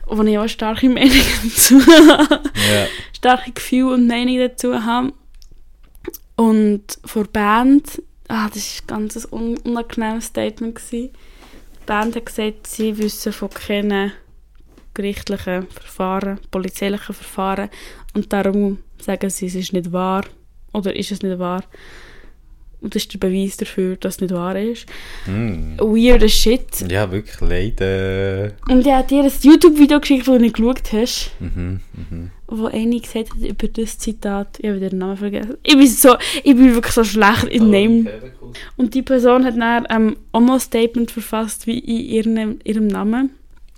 wo 0.08 0.24
ich 0.24 0.38
auch 0.38 0.50
starke 0.50 0.90
Meinungen 0.90 1.24
dazu 1.46 1.80
habe. 1.80 2.42
ja. 2.54 2.86
starke 3.16 3.54
Gefühle 3.54 3.94
und 3.94 4.08
Meinungen 4.08 4.40
dazu 4.42 4.84
habe. 4.84 5.14
Und 6.36 6.84
vor 7.06 7.24
Band, 7.28 8.02
ah, 8.28 8.50
das 8.54 8.84
war 8.90 8.98
ein 8.98 9.08
ganz 9.08 9.26
un 9.32 9.58
unangenehmes 9.60 10.26
Statement. 10.26 10.76
Gewesen. 10.76 11.12
Gesagt, 11.86 12.68
sie 12.68 12.98
wissen 12.98 13.34
von 13.34 13.50
keinen 13.50 14.14
gerichtlichen 14.94 15.68
Verfahren, 15.68 16.40
polizeilichen 16.50 17.16
Verfahren 17.16 17.70
und 18.14 18.32
darum 18.32 18.80
sagen 19.00 19.30
sie, 19.30 19.48
es 19.48 19.56
ist 19.56 19.74
nicht 19.74 19.92
wahr 19.92 20.26
oder 20.74 20.96
ist 20.96 21.12
es 21.12 21.22
nicht 21.22 21.40
wahr. 21.40 21.64
Und 22.82 22.96
das 22.96 23.04
ist 23.04 23.14
der 23.14 23.20
Beweis 23.20 23.58
dafür, 23.58 23.96
dass 23.96 24.16
es 24.16 24.22
nicht 24.22 24.34
wahr 24.34 24.56
ist. 24.60 24.88
Hm. 25.26 25.78
Weird 25.78 26.24
as 26.24 26.32
shit. 26.32 26.90
Ja, 26.90 27.12
wirklich 27.12 27.40
leider. 27.40 28.54
Und 28.68 28.88
er 28.88 28.98
hat 28.98 29.12
dir 29.12 29.24
ein 29.24 29.32
YouTube-Video 29.40 30.00
geschickt, 30.00 30.28
das 30.28 30.34
du 30.34 30.42
nicht 30.42 30.56
geschaut 30.56 30.92
hast. 30.92 31.32
Mhm, 31.40 31.82
mhm. 31.94 32.32
Wo 32.52 32.66
eine 32.66 33.00
gesagt 33.00 33.30
hat 33.32 33.42
über 33.42 33.68
das 33.70 33.98
Zitat, 33.98 34.60
ich 34.60 34.70
habe 34.70 34.80
den 34.80 34.98
Namen 34.98 35.18
vergessen. 35.18 35.58
Ich 35.64 35.76
bin, 35.76 35.88
so, 35.88 36.16
ich 36.44 36.56
bin 36.56 36.76
wirklich 36.76 36.94
so 36.94 37.04
schlecht 37.04 37.46
in 37.46 37.70
Name. 37.70 38.12
Und 38.76 38.94
die 38.94 39.02
Person 39.02 39.46
hat 39.46 39.58
dann 39.58 39.88
ähm, 39.90 40.18
auch 40.34 40.60
Statement 40.60 41.12
verfasst, 41.12 41.66
wie 41.66 41.80
in 41.80 42.36
ihrem, 42.36 42.60
ihrem 42.64 42.88
Namen. 42.88 43.32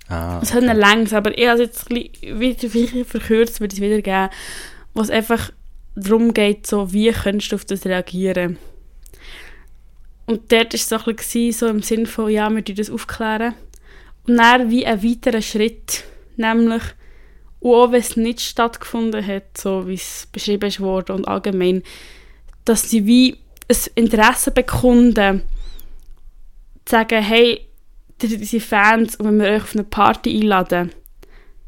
Ah, 0.08 0.40
Es 0.42 0.52
hat 0.52 0.62
nicht 0.62 0.76
längs, 0.76 1.12
aber 1.12 1.36
ich 1.38 1.46
habe 1.46 1.62
es 1.62 1.88
jetzt 1.88 1.90
wieder 1.90 3.04
verkürzt, 3.04 3.60
würde 3.60 3.74
ich 3.74 3.80
es 3.80 3.84
wiedergeben, 3.84 4.28
wo 4.92 5.00
es 5.00 5.10
einfach 5.10 5.50
darum 5.94 6.34
geht, 6.34 6.66
so, 6.66 6.92
wie 6.92 7.10
könntest 7.12 7.52
du 7.52 7.56
auf 7.56 7.64
das 7.64 7.86
reagieren. 7.86 8.58
Und 10.26 10.50
dort 10.50 10.72
war 10.72 10.74
es 10.74 10.88
so, 10.88 10.96
ein 10.96 11.16
bisschen 11.16 11.52
so 11.52 11.66
im 11.68 11.82
Sinne 11.82 12.06
von, 12.06 12.30
ja, 12.30 12.50
wir 12.50 12.62
das 12.62 12.90
aufklären. 12.90 13.54
Und 14.26 14.36
dann 14.36 14.70
wie 14.70 14.86
ein 14.86 15.02
weiterer 15.02 15.42
Schritt, 15.42 16.04
nämlich, 16.36 16.82
und 17.64 17.74
auch 17.74 17.92
wenn 17.92 18.00
es 18.00 18.18
nicht 18.18 18.42
stattgefunden 18.42 19.26
hat, 19.26 19.56
so 19.56 19.88
wie 19.88 19.94
es 19.94 20.28
beschrieben 20.30 20.78
worden 20.80 21.16
und 21.16 21.26
allgemein, 21.26 21.82
dass 22.66 22.90
sie 22.90 23.06
wie 23.06 23.38
ein 23.70 23.76
Interesse 23.94 24.50
bekunden, 24.50 25.40
zu 26.84 26.90
sagen, 26.90 27.22
hey, 27.22 27.66
unsere 28.22 28.60
Fans 28.60 29.16
und 29.16 29.26
wenn 29.26 29.40
wir 29.40 29.48
euch 29.48 29.62
auf 29.62 29.74
eine 29.74 29.84
Party 29.84 30.42
einladen, 30.42 30.92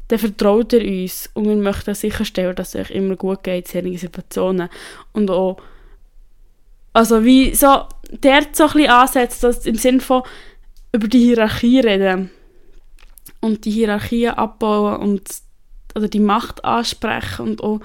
dann 0.09 0.19
vertraut 0.19 0.71
ihr 0.73 1.01
uns 1.01 1.31
und 1.33 1.49
wir 1.49 1.55
möchten 1.55 1.95
sicherstellen, 1.95 2.55
dass 2.55 2.75
es 2.75 2.81
euch 2.81 2.91
immer 2.91 3.15
gut 3.15 3.43
geht 3.43 3.73
in 3.73 3.81
solchen 3.81 3.97
Situationen. 3.97 4.69
Und 5.13 5.31
auch, 5.31 5.57
also 6.93 7.25
wie 7.25 7.55
so, 7.55 7.85
der 8.11 8.45
so 8.53 8.65
ein 8.65 8.73
bisschen 8.73 8.91
ansetzt, 8.91 9.43
dass 9.43 9.65
im 9.65 9.75
Sinne 9.75 10.01
von 10.01 10.21
über 10.91 11.07
die 11.07 11.21
Hierarchie 11.21 11.79
reden 11.79 12.29
und 13.41 13.65
die 13.65 13.71
Hierarchien 13.71 14.35
abbauen 14.35 14.97
und 14.97 15.46
oder 15.97 16.07
die 16.07 16.19
Macht 16.19 16.63
ansprechen 16.63 17.47
und 17.47 17.63
auch 17.63 17.81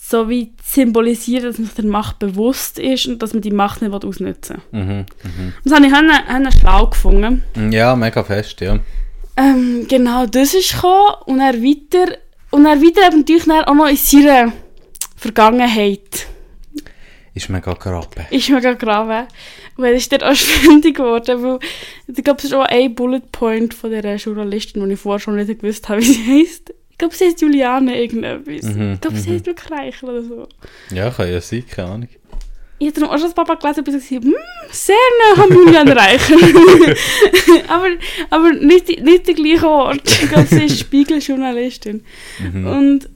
so 0.00 0.28
wie 0.28 0.52
symbolisieren, 0.62 1.46
dass 1.46 1.58
man 1.58 1.66
sich 1.66 1.76
der 1.76 1.86
Macht 1.86 2.18
bewusst 2.18 2.78
ist 2.78 3.06
und 3.06 3.22
dass 3.22 3.32
man 3.32 3.42
die 3.42 3.50
Macht 3.50 3.80
nicht 3.80 3.92
ausnutzen 3.92 4.58
will. 4.70 4.82
Mhm, 4.82 5.06
mhm. 5.22 5.52
Das 5.64 5.72
habe 5.72 5.86
ich 5.86 5.92
ich 5.92 6.60
schlau 6.60 6.86
gefunden. 6.86 7.42
Ja, 7.70 7.96
mega 7.96 8.22
fest, 8.22 8.60
ja. 8.60 8.78
Ähm, 9.36 9.86
genau, 9.88 10.26
das 10.26 10.54
ist 10.54 10.74
gekommen 10.74 11.14
und 11.26 11.40
er 11.40 11.54
weiter 11.54 12.18
und 12.50 12.66
er 12.66 12.80
weiter 12.80 13.06
eben 13.08 13.18
natürlich 13.18 13.44
dann 13.46 13.64
auch 13.64 13.74
noch 13.74 13.88
in 13.88 13.96
seiner 13.96 14.52
Vergangenheit 15.16 16.26
Ist 17.32 17.48
mega 17.48 17.72
grabe. 17.72 18.26
ist 18.30 18.46
gerade 18.46 18.76
graben. 18.76 19.26
Weil 19.76 19.94
es 19.94 20.02
ist 20.02 20.12
dann 20.12 20.22
auch 20.22 20.34
ständig 20.36 20.96
geworden, 20.96 21.42
weil 21.42 21.58
ich 22.06 22.22
glaube, 22.22 22.38
es 22.38 22.44
ist 22.44 22.54
auch 22.54 22.66
ein 22.66 22.94
Bullet 22.94 23.22
Point 23.32 23.74
von 23.74 23.90
dieser 23.90 24.14
Journalistin, 24.16 24.86
die 24.86 24.92
ich 24.92 25.00
vorher 25.00 25.18
schon 25.18 25.34
nicht 25.34 25.60
gewusst 25.60 25.88
habe, 25.88 26.00
wie 26.00 26.04
sie 26.04 26.42
heisst. 26.44 26.74
Ich 26.94 26.98
glaube, 26.98 27.12
sie 27.12 27.24
heißt 27.24 27.40
Juliane 27.40 28.00
irgendetwas. 28.00 28.72
Mhm, 28.72 28.92
ich 28.94 29.00
glaube, 29.00 29.16
sie 29.16 29.30
mhm. 29.30 29.34
heißt 29.34 29.46
wirklich 29.46 29.70
Reichel 29.70 30.08
oder 30.10 30.22
so. 30.22 30.48
Ja, 30.92 31.10
kann 31.10 31.28
ja 31.28 31.40
sein, 31.40 31.64
keine 31.68 31.88
Ahnung. 31.88 32.08
Ich 32.78 32.86
habe 32.86 33.00
darum 33.00 33.14
auch 33.14 33.18
schon 33.18 33.26
das 33.26 33.34
Papa 33.34 33.54
gelesen 33.56 33.84
und 33.84 34.00
so, 34.00 34.16
hm, 34.16 34.34
sehr 34.70 34.94
nah 35.34 35.42
am 35.42 35.52
Julian 35.52 35.88
Reichel. 35.88 36.38
aber 37.68 37.88
aber 38.30 38.52
nicht, 38.52 38.88
die- 38.88 39.00
nicht 39.00 39.26
der 39.26 39.34
gleiche 39.34 39.68
Ort. 39.68 40.02
Ich 40.06 40.28
glaube, 40.28 40.46
sie 40.46 40.64
ist 40.66 40.78
Spiegeljournalistin. 40.78 42.04
Mhm. 42.38 42.66
Und 42.66 43.08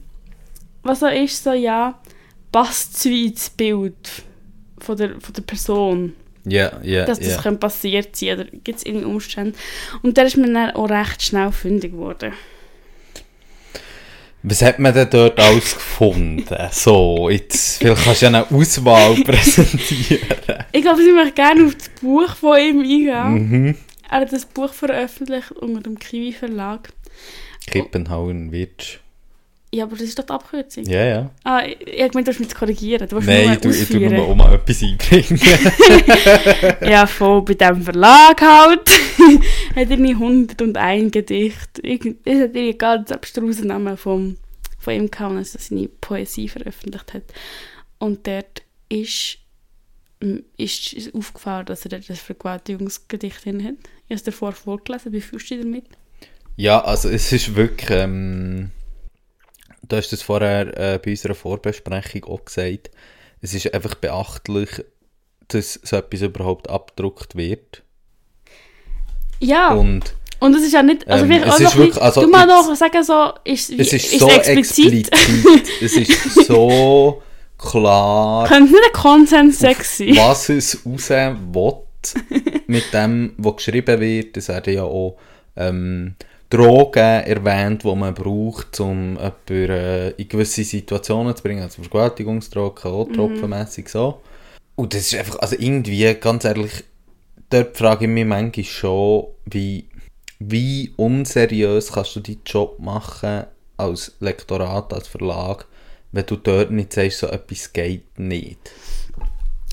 was 0.83 1.01
auch 1.01 1.11
ist, 1.13 1.41
so, 1.41 1.53
ja, 1.53 1.97
passt 2.51 3.05
wie 3.05 3.27
ins 3.27 3.49
Bild 3.49 3.95
von 4.79 4.97
der, 4.97 5.21
von 5.21 5.33
der 5.33 5.41
Person, 5.43 6.13
Ja, 6.43 6.81
ja, 6.83 7.05
dass 7.05 7.19
das 7.19 7.41
könnte 7.41 7.59
passiert 7.59 8.13
sein 8.15 8.39
oder 8.39 8.45
gibt 8.45 8.79
es 8.79 8.85
irgendeine 8.85 9.13
Umstände. 9.13 9.57
Und 10.01 10.17
da 10.17 10.23
ist 10.23 10.35
mir 10.35 10.51
dann 10.51 10.71
auch 10.71 10.89
recht 10.89 11.21
schnell 11.23 11.51
fündig 11.53 11.93
geworden. 11.93 12.33
Was 14.41 14.61
hat 14.61 14.79
man 14.79 14.93
denn 14.93 15.09
dort 15.09 15.37
alles 15.37 15.73
gefunden? 15.73 16.45
So, 16.71 17.29
jetzt, 17.29 17.79
vielleicht 17.79 18.03
kannst 18.05 18.21
du 18.21 18.25
ja 18.25 18.29
eine 18.29 18.51
Auswahl 18.51 19.15
präsentieren. 19.23 20.37
Ich 20.71 20.81
glaube, 20.81 21.01
ich 21.01 21.13
möchte 21.13 21.33
gerne 21.33 21.65
auf 21.65 21.75
das 21.75 21.89
Buch 22.01 22.35
von 22.35 22.57
ihm 22.57 22.79
eingehen. 22.79 23.33
Mhm. 23.33 23.75
Er 24.09 24.21
hat 24.21 24.31
das 24.31 24.45
Buch 24.45 24.71
veröffentlicht 24.73 25.51
unter 25.51 25.81
dem 25.81 25.99
Kiwi 25.99 26.31
Verlag. 26.31 26.89
Kippenhauen 27.67 28.51
Witsch. 28.51 28.99
Ja, 29.71 29.83
aber 29.83 29.95
das 29.97 30.05
ist 30.07 30.17
doch 30.17 30.25
die 30.25 30.33
Abkürzung. 30.33 30.83
Ja, 30.85 31.05
ja. 31.05 31.29
Ah, 31.43 31.61
ich, 31.63 31.79
ich 31.85 32.11
gemeint, 32.11 32.27
du 32.27 32.31
hast 32.31 32.39
mich 32.39 32.49
zu 32.49 32.55
korrigieren. 32.55 33.07
Du 33.07 33.19
Nein, 33.19 33.45
nur 33.45 33.53
ich 33.53 33.59
tu, 33.59 33.69
ich 33.69 33.77
tu 33.77 33.83
ausführen. 33.83 34.15
nur 34.15 34.35
mal 34.35 34.55
etwas 34.55 34.81
einbringen. 34.81 35.39
Ja, 36.89 37.05
voll 37.05 37.43
bei 37.43 37.53
diesem 37.53 37.83
Verlag 37.83 38.41
halt. 38.41 38.89
hat 39.75 39.89
er 39.91 39.97
nicht 39.97 40.15
101 40.15 41.11
Gedichte. 41.11 41.81
Es 41.83 42.39
hat 42.39 42.55
einen 42.55 42.77
ganz 42.79 43.11
abstrusen 43.11 43.67
Namen 43.67 43.95
vom, 43.95 44.37
von 44.79 44.93
ihm 44.93 45.11
gehabt, 45.11 45.35
als 45.35 45.53
er 45.53 45.61
seine 45.61 45.87
Poesie 45.87 46.47
veröffentlicht 46.49 47.13
hat. 47.13 47.23
Und 47.99 48.25
dort 48.25 48.63
ist, 48.89 49.37
m, 50.19 50.43
ist 50.57 50.93
es 50.93 51.13
aufgefallen, 51.13 51.67
dass 51.67 51.85
er 51.85 51.93
ein 51.93 52.01
Vergewaltigungsgedicht 52.03 53.45
drin 53.45 53.63
hat. 53.63 53.73
Ich 54.07 54.11
habe 54.11 54.15
es 54.15 54.23
davor 54.23 54.53
vorgelesen. 54.53 55.13
Wie 55.13 55.21
fühlst 55.21 55.51
du 55.51 55.55
dich 55.55 55.63
damit? 55.63 55.85
ja, 56.55 56.81
also 56.83 57.07
es 57.07 57.31
ist 57.31 57.55
wirklich, 57.55 57.89
ähm, 57.91 58.71
du 59.87 59.95
hast 59.97 60.09
das 60.11 60.21
vorher 60.21 60.77
äh, 60.77 60.99
bei 61.03 61.11
unserer 61.11 61.35
Vorbesprechung 61.35 62.25
auch 62.25 62.45
gesagt, 62.45 62.91
es 63.41 63.53
ist 63.53 63.73
einfach 63.73 63.95
beachtlich, 63.95 64.69
dass 65.47 65.79
so 65.83 65.95
etwas 65.95 66.21
überhaupt 66.21 66.69
abgedruckt 66.69 67.35
wird. 67.35 67.83
Ja. 69.39 69.73
Und, 69.73 70.13
Und 70.39 70.55
es 70.55 70.63
ist 70.63 70.73
ja 70.73 70.83
nicht, 70.83 71.07
also 71.07 71.23
Ähm, 71.25 71.31
vielleicht 71.31 71.47
auch 71.49 71.55
ist 71.55 71.63
noch 71.63 71.75
wirklich- 71.75 71.87
bisschen- 71.95 72.03
also 72.03 72.21
du 72.21 72.27
mal 72.27 72.45
noch 72.45 72.75
sagen 72.75 73.03
so, 73.03 73.33
ist, 73.43 73.69
es 73.71 73.93
ist, 73.93 74.13
ist 74.13 74.19
so 74.19 74.29
explizit. 74.29 75.11
explizit. 75.11 75.71
es 75.81 75.95
ist 75.97 76.45
so 76.47 77.21
klar, 77.57 78.47
Könnte 78.47 78.71
nicht 78.73 78.83
ein 78.85 78.93
Konsens-Sex 78.93 79.97
sein. 79.97 80.15
was 80.17 80.49
es 80.49 80.79
raus 80.85 81.09
will 81.09 81.73
mit 82.67 82.93
dem, 82.93 83.33
was 83.37 83.55
geschrieben 83.57 83.99
wird. 83.99 84.37
Es 84.37 84.47
werden 84.49 84.73
ja 84.73 84.83
auch 84.83 85.17
ähm, 85.57 86.15
Drogen 86.49 87.23
erwähnt, 87.23 87.83
die 87.83 87.95
man 87.95 88.13
braucht, 88.13 88.79
um 88.79 89.17
jemanden 89.17 89.69
äh, 89.69 90.09
in 90.11 90.27
gewisse 90.27 90.63
Situationen 90.63 91.35
zu 91.35 91.43
bringen. 91.43 91.61
Also 91.61 91.83
Vergewaltigungsdrogen, 91.83 92.91
auch 92.91 93.07
tropfenmässig 93.11 93.89
so. 93.89 94.21
Und 94.75 94.93
das 94.93 95.01
ist 95.01 95.15
einfach, 95.15 95.39
also 95.39 95.55
irgendwie, 95.59 96.11
ganz 96.15 96.45
ehrlich, 96.45 96.83
dort 97.49 97.77
frage 97.77 98.05
ich 98.05 98.11
mich 98.11 98.25
manchmal 98.25 98.63
schon, 98.63 99.27
wie, 99.45 99.89
wie 100.39 100.93
unseriös 100.95 101.91
kannst 101.91 102.15
du 102.15 102.21
deinen 102.21 102.41
Job 102.45 102.79
machen 102.79 103.43
als 103.77 104.15
Lektorat, 104.19 104.93
als 104.93 105.07
Verlag, 105.07 105.65
wenn 106.11 106.25
du 106.25 106.35
dort 106.35 106.71
nicht 106.71 106.93
sagst, 106.93 107.19
so 107.19 107.27
etwas 107.27 107.71
geht 107.73 108.17
nicht. 108.17 108.71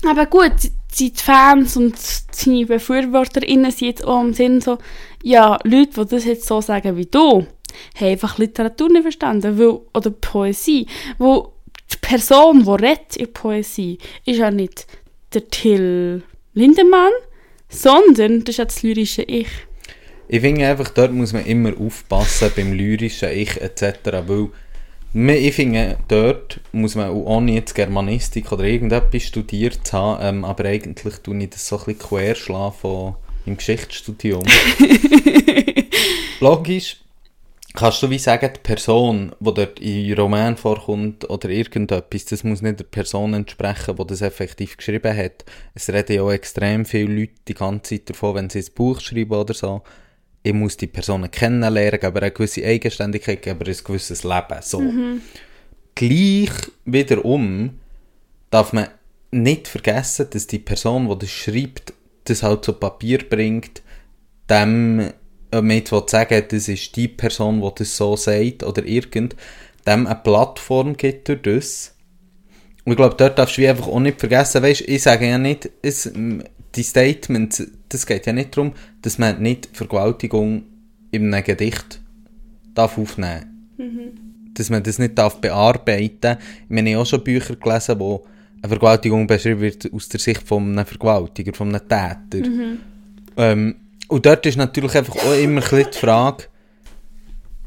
Aber 0.07 0.25
gut, 0.27 0.71
die 0.99 1.11
Fans 1.15 1.77
und 1.77 1.95
seine 1.97 2.65
BefürworterInnen 2.65 3.71
sind 3.71 3.87
jetzt 3.87 4.05
auch 4.05 4.21
im 4.21 4.33
Sinn 4.33 4.61
so, 4.61 4.77
ja, 5.23 5.57
Leute, 5.63 6.05
die 6.05 6.09
das 6.09 6.25
jetzt 6.25 6.47
so 6.47 6.61
sagen 6.61 6.97
wie 6.97 7.05
du, 7.05 7.45
haben 7.95 8.07
einfach 8.07 8.37
Literatur 8.37 8.89
nicht 8.89 9.03
verstanden, 9.03 9.59
weil, 9.59 9.79
oder 9.93 10.09
Poesie, 10.09 10.87
wo 11.17 11.53
die 11.91 11.97
Person, 12.01 12.63
die 12.63 12.69
redet 12.69 13.15
in 13.17 13.31
Poesie, 13.31 13.97
ist 14.25 14.37
ja 14.37 14.51
nicht 14.51 14.87
der 15.33 15.47
Till 15.47 16.23
Lindemann, 16.53 17.11
sondern 17.69 18.43
das 18.43 18.53
ist 18.53 18.57
ja 18.57 18.65
das 18.65 18.83
lyrische 18.83 19.23
Ich. 19.23 19.49
Ich 20.29 20.41
finde 20.41 20.67
einfach, 20.67 20.89
dort 20.89 21.13
muss 21.13 21.31
man 21.31 21.45
immer 21.45 21.73
aufpassen 21.79 22.51
beim 22.55 22.73
lyrischen 22.73 23.31
Ich 23.31 23.61
etc., 23.61 23.83
weil 24.25 24.49
man- 25.13 25.35
ich 25.35 25.55
finde, 25.55 25.97
dort 26.07 26.59
muss 26.71 26.95
man 26.95 27.09
auch 27.09 27.25
ohne 27.25 27.53
jetzt 27.53 27.73
Germanistik 27.75 28.51
oder 28.51 28.63
irgendetwas 28.63 29.23
studiert 29.23 29.85
zu 29.85 29.93
haben, 29.97 30.37
ähm, 30.37 30.45
aber 30.45 30.65
eigentlich 30.65 31.15
tue 31.23 31.37
ich 31.43 31.49
das 31.49 31.67
so 31.67 31.77
ein 31.79 31.85
bisschen 31.85 31.99
querschlagen 31.99 32.73
von 32.79 33.15
im 33.45 33.57
Geschichtsstudium. 33.57 34.43
Logisch 36.39 36.97
kannst 37.73 38.01
du 38.01 38.09
wie 38.09 38.17
sagen, 38.17 38.49
die 38.55 38.59
Person, 38.59 39.33
die 39.39 39.53
dort 39.53 39.79
in 39.79 40.13
Roman 40.13 40.57
vorkommt 40.57 41.29
oder 41.29 41.49
irgendetwas, 41.49 42.25
das 42.25 42.43
muss 42.43 42.61
nicht 42.61 42.79
der 42.79 42.85
Person 42.85 43.33
entsprechen, 43.35 43.95
die 43.95 44.07
das 44.07 44.21
effektiv 44.21 44.77
geschrieben 44.77 45.15
hat. 45.15 45.45
Es 45.75 45.89
reden 45.89 46.15
ja 46.15 46.23
auch 46.23 46.31
extrem 46.31 46.85
viele 46.85 47.13
Leute 47.13 47.33
die 47.47 47.53
ganze 47.53 47.95
Zeit 47.95 48.09
davon, 48.09 48.35
wenn 48.35 48.49
sie 48.49 48.59
ein 48.59 48.73
Buch 48.75 48.99
schreiben 48.99 49.33
oder 49.35 49.53
so. 49.53 49.83
Ich 50.43 50.53
muss 50.53 50.77
die 50.77 50.87
Personen 50.87 51.29
kennenlernen, 51.29 52.03
aber 52.03 52.21
eine 52.21 52.31
gewisse 52.31 52.63
Eigenständigkeit, 52.63 53.47
aber 53.47 53.67
ein 53.67 53.75
gewisses 53.83 54.23
Leben. 54.23 54.61
So. 54.61 54.81
Gleich 55.95 56.51
wiederum 56.85 57.79
darf 58.49 58.71
man 58.71 58.87
nicht 59.31 59.67
vergessen, 59.67 60.27
dass 60.29 60.47
die 60.47 60.59
Person, 60.59 61.09
die 61.09 61.19
das 61.19 61.29
schreibt, 61.29 61.93
das 62.25 62.43
halt 62.43 62.63
zu 62.63 62.73
Papier 62.73 63.27
bringt, 63.29 63.81
dem, 64.49 65.11
ob 65.51 65.63
man 65.63 65.77
jetzt 65.77 65.91
sagen 66.09 66.43
das 66.49 66.67
ist 66.67 66.95
die 66.95 67.07
Person, 67.07 67.61
die 67.61 67.69
das 67.75 67.97
so 67.97 68.15
sagt, 68.15 68.63
oder 68.63 68.85
irgend, 68.85 69.35
dem 69.85 70.07
eine 70.07 70.15
Plattform 70.15 70.95
gibt 70.95 71.29
durch 71.29 71.41
das. 71.41 71.95
Und 72.85 72.93
ich 72.93 72.97
glaube, 72.97 73.15
dort 73.17 73.37
darfst 73.37 73.57
du 73.57 73.67
einfach 73.67 73.87
auch 73.87 73.99
nicht 73.99 74.19
vergessen, 74.19 74.63
weißt, 74.63 74.81
ich 74.81 75.03
sage 75.03 75.27
ja 75.27 75.37
nicht, 75.37 75.69
es, 75.81 76.11
die 76.77 76.83
Statements, 76.83 77.63
das 77.89 78.05
geht 78.05 78.25
ja 78.25 78.33
nicht 78.33 78.55
darum, 78.55 78.73
dass 79.01 79.17
man 79.17 79.41
nicht 79.41 79.69
Vergewaltigung 79.73 80.63
in 81.11 81.33
einem 81.33 81.43
Gedicht 81.43 81.99
darf 82.73 82.97
aufnehmen 82.97 83.57
dass 84.57 84.69
man 84.69 84.83
das 84.83 84.99
nicht 84.99 85.17
darf 85.17 85.39
bearbeiten 85.39 86.17
darf. 86.21 86.37
Ich 86.63 86.69
meine, 86.69 86.89
ich 86.89 86.95
habe 86.95 87.03
auch 87.03 87.07
schon 87.07 87.23
Bücher 87.23 87.55
gelesen, 87.55 87.99
wo 87.99 88.25
eine 88.61 88.69
Vergewaltigung 88.69 89.27
beschrieben 89.27 89.61
wird 89.61 89.93
aus 89.93 90.09
der 90.09 90.19
Sicht 90.19 90.47
von 90.47 90.63
einem 90.71 90.85
Vergewaltiger, 90.85 91.53
von 91.53 91.69
einem 91.69 91.81
Täter. 91.81 92.47
Ähm, 93.37 93.75
und 94.07 94.25
dort 94.25 94.45
ist 94.45 94.57
natürlich 94.57 94.95
einfach 94.95 95.15
auch 95.15 95.37
immer 95.37 95.61
ein 95.71 95.85
die 95.91 95.97
Frage, 95.97 96.45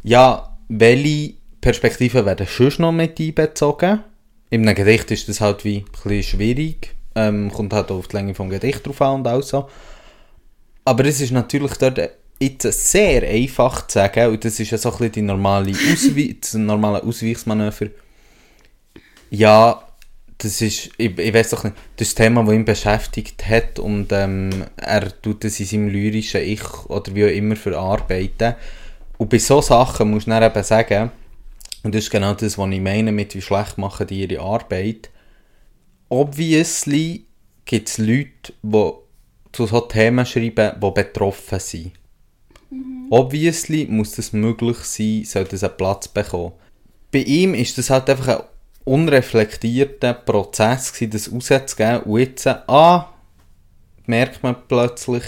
ja, 0.03 0.57
welche 0.69 1.35
Perspektiven 1.61 2.25
werden 2.25 2.47
sonst 2.49 2.79
noch 2.79 2.93
mit 2.93 3.21
einbezogen? 3.21 4.01
In 4.49 4.67
einem 4.67 4.75
Gedicht 4.75 5.11
ist 5.11 5.29
das 5.29 5.41
halt 5.41 5.65
wie 5.65 5.79
ein 5.79 5.85
bisschen 5.93 6.23
schwierig, 6.23 6.95
ähm, 7.29 7.51
kommt 7.53 7.73
halt 7.73 7.91
auf 7.91 8.09
die 8.09 8.17
Länge 8.17 8.35
vom 8.35 8.51
Gedicht 8.51 8.87
drauf 8.87 9.01
an 9.03 9.21
und 9.21 9.29
auch 9.29 9.43
so. 9.43 9.69
Aber 10.85 11.05
es 11.05 11.21
ist 11.21 11.33
natürlich 11.33 11.75
dort 11.75 12.01
jetzt 12.41 12.91
sehr 12.91 13.23
einfach 13.29 13.87
zu 13.87 13.99
sagen, 13.99 14.31
und 14.31 14.45
das 14.45 14.59
ist 14.59 14.71
ja 14.71 14.79
so 14.79 14.91
ein 14.91 14.99
bisschen 14.99 15.13
die 15.13 15.23
normale 15.23 15.73
Auswe 15.73 16.35
das 16.41 16.55
normale 16.55 17.03
Ausweichsmanöver. 17.03 17.87
Ja, 19.31 19.83
das 20.39 20.61
ist, 20.63 20.91
ich, 20.97 21.19
ich 21.19 21.35
weiß 21.35 21.51
doch 21.51 21.65
nicht, 21.65 21.77
das 21.97 22.15
Thema, 22.15 22.43
das 22.43 22.55
ihn 22.55 22.65
beschäftigt 22.65 23.47
hat 23.47 23.79
und 23.79 24.11
ähm, 24.11 24.65
er 24.77 25.21
tut 25.21 25.45
das 25.45 25.61
in 25.61 25.67
seinem 25.67 25.89
lyrischen 25.89 26.41
Ich 26.41 26.65
oder 26.87 27.15
wie 27.15 27.25
auch 27.27 27.29
immer 27.29 27.57
verarbeiten. 27.57 28.55
Und 29.19 29.29
bei 29.29 29.39
so 29.39 29.61
Sachen 29.61 30.11
muss 30.11 30.27
man 30.27 30.43
eben 30.43 30.65
sagen, 30.65 31.11
und 31.83 31.95
das 31.95 32.05
ist 32.05 32.11
genau 32.11 32.33
das, 32.35 32.57
was 32.57 32.71
ich 32.71 32.81
meine 32.81 33.13
mit 33.13 33.35
wie 33.35 33.43
schlecht 33.43 33.77
machen 33.79 34.07
die 34.07 34.23
ihre 34.23 34.43
Arbeit, 34.43 35.11
obviously 36.11 37.25
gibt 37.65 37.89
es 37.89 37.99
Leute, 37.99 38.53
die 38.63 38.91
zu 39.53 39.67
so 39.67 39.81
Themen 39.81 40.27
schreiben, 40.27 40.73
die 40.81 40.91
betroffen 40.91 41.59
sind. 41.59 41.93
Obviously 43.11 43.87
muss 43.87 44.13
das 44.13 44.33
möglich 44.33 44.79
sein, 44.79 45.25
soll 45.25 45.45
das 45.45 45.65
einen 45.65 45.77
Platz 45.77 46.07
bekommen. 46.07 46.53
Bei 47.11 47.21
ihm 47.21 47.55
ist 47.55 47.77
das 47.79 47.91
halt 47.91 48.09
einfach 48.09 48.29
ein 48.29 48.45
unreflektierter 48.85 50.15
Prozess 50.15 50.93
gewesen, 50.93 51.11
das 51.11 51.33
rauszugeben 51.33 52.03
und 52.03 52.21
jetzt, 52.21 52.47
ah, 52.47 53.13
merkt 54.07 54.43
man 54.43 54.57
plötzlich, 54.69 55.25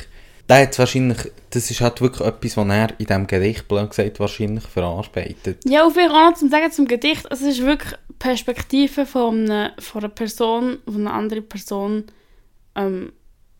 der 0.48 0.62
hat 0.62 0.78
wahrscheinlich, 0.78 1.32
das 1.50 1.70
ist 1.70 1.80
halt 1.80 2.00
wirklich 2.00 2.26
etwas, 2.26 2.56
was 2.56 2.68
er 2.68 2.90
in 2.98 3.06
diesem 3.06 3.26
Gedicht, 3.26 3.68
blöd 3.68 3.90
gesagt, 3.90 4.20
wahrscheinlich 4.20 4.64
verarbeitet. 4.64 5.58
Ja, 5.64 5.84
und 5.84 5.98
auch 5.98 6.30
noch 6.30 6.34
zum 6.34 6.50
Sagen 6.50 6.70
zum 6.70 6.86
Gedicht, 6.86 7.26
es 7.30 7.42
ist 7.42 7.62
wirklich 7.62 7.94
Perspektive 8.22 9.04
von 9.06 9.44
einer, 9.50 9.72
von 9.78 10.02
einer 10.04 10.08
Person, 10.12 10.78
die 10.86 10.94
eine 10.94 11.12
andere 11.12 11.42
Person 11.42 12.04
ähm, 12.76 13.12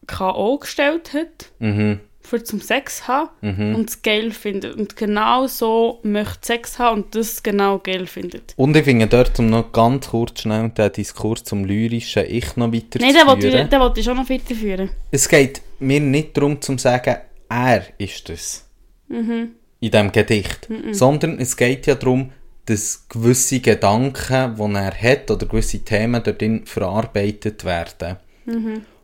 K.O. 0.06 0.58
gestellt 0.58 1.12
hat, 1.12 1.50
Mhm, 1.58 1.98
für 2.20 2.44
zum 2.44 2.60
Sex 2.60 3.08
haben 3.08 3.30
mhm. 3.40 3.74
und 3.74 3.90
es 3.90 4.02
geil 4.02 4.30
findet. 4.30 4.76
Und 4.76 4.94
genau 4.96 5.48
so 5.48 5.98
möchte 6.04 6.46
Sex 6.46 6.78
haben 6.78 7.02
und 7.02 7.14
das 7.16 7.42
genau 7.42 7.78
geil 7.80 8.06
findet. 8.06 8.54
Und 8.56 8.76
ich 8.76 8.84
finde 8.84 9.08
dort, 9.08 9.36
um 9.40 9.50
noch 9.50 9.72
ganz 9.72 10.08
kurz 10.10 10.42
schnell 10.42 10.68
den 10.68 10.92
Diskurs 10.92 11.42
zum 11.42 11.64
lyrischen 11.64 12.24
Ich 12.28 12.56
noch 12.56 12.72
weiter 12.72 13.00
Nein, 13.00 13.10
zu 13.12 13.18
den 13.18 13.26
wollte 13.26 13.50
führen. 13.50 13.62
ich, 13.64 13.68
den 13.70 13.80
wollte 13.80 14.00
ich 14.00 14.06
schon 14.06 14.16
noch 14.16 14.30
weiterführen. 14.30 14.90
Es 15.10 15.28
geht 15.28 15.60
mir 15.80 15.98
nicht 16.00 16.36
darum 16.36 16.60
zu 16.60 16.78
sagen, 16.78 17.16
er 17.48 17.82
ist 17.98 18.30
es 18.30 18.68
Mhm. 19.08 19.56
in 19.80 19.90
diesem 19.90 20.12
Gedicht, 20.12 20.68
sondern 20.92 21.38
es 21.40 21.56
geht 21.56 21.86
ja 21.88 21.96
darum, 21.96 22.30
dass 22.66 23.06
gewisse 23.08 23.60
Gedanken, 23.60 24.56
die 24.56 24.74
er 24.74 24.94
hat, 24.94 25.30
oder 25.30 25.46
gewisse 25.46 25.80
Themen 25.80 26.22
dort 26.22 26.68
verarbeitet 26.68 27.64
werden. 27.64 28.16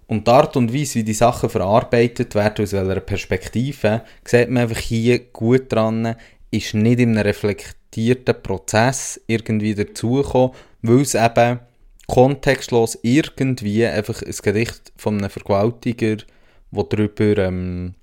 Und 0.07 0.27
die 0.27 0.31
Art 0.31 0.57
und 0.57 0.73
Weise, 0.73 0.97
wie 0.97 1.05
die 1.05 1.13
Sachen 1.13 1.51
verarbeitet 1.51 2.35
werden, 2.35 2.63
aus 2.65 2.73
welcher 2.73 3.01
Perspektive, 3.01 4.03
sieht 4.25 4.49
man 4.49 4.63
einfach 4.63 4.79
hier 4.79 5.19
gut 5.19 5.71
dran, 5.73 6.17
ist 6.51 6.75
nicht 6.75 7.01
in 7.01 7.11
einem 7.11 7.27
reflektierten 7.27 8.43
Prozess 8.43 9.21
irgendwie 9.27 9.75
dazugekommen, 9.75 10.53
weil 10.83 11.03
es 11.03 11.15
eben 11.15 11.61
kontextlos 12.07 12.99
irgendwie 13.03 13.85
einfach 13.85 14.23
ein 14.23 14.35
Gedicht 14.43 14.93
von 14.97 15.19
einem 15.19 15.31
Vergewaltiger, 15.31 16.17
der 16.71 16.85
darüber 16.85 17.39
ähm, 17.39 17.95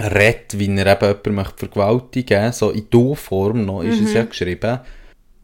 redet, 0.00 0.58
wie 0.58 0.76
er 0.76 0.86
eben 0.86 1.06
jemanden 1.06 1.34
möchte 1.34 1.58
vergewaltigen 1.58 2.52
so 2.52 2.70
in 2.70 2.86
Du-Form 2.90 3.64
noch 3.64 3.82
ist 3.82 4.00
es 4.00 4.12
ja 4.12 4.24
geschrieben, 4.24 4.80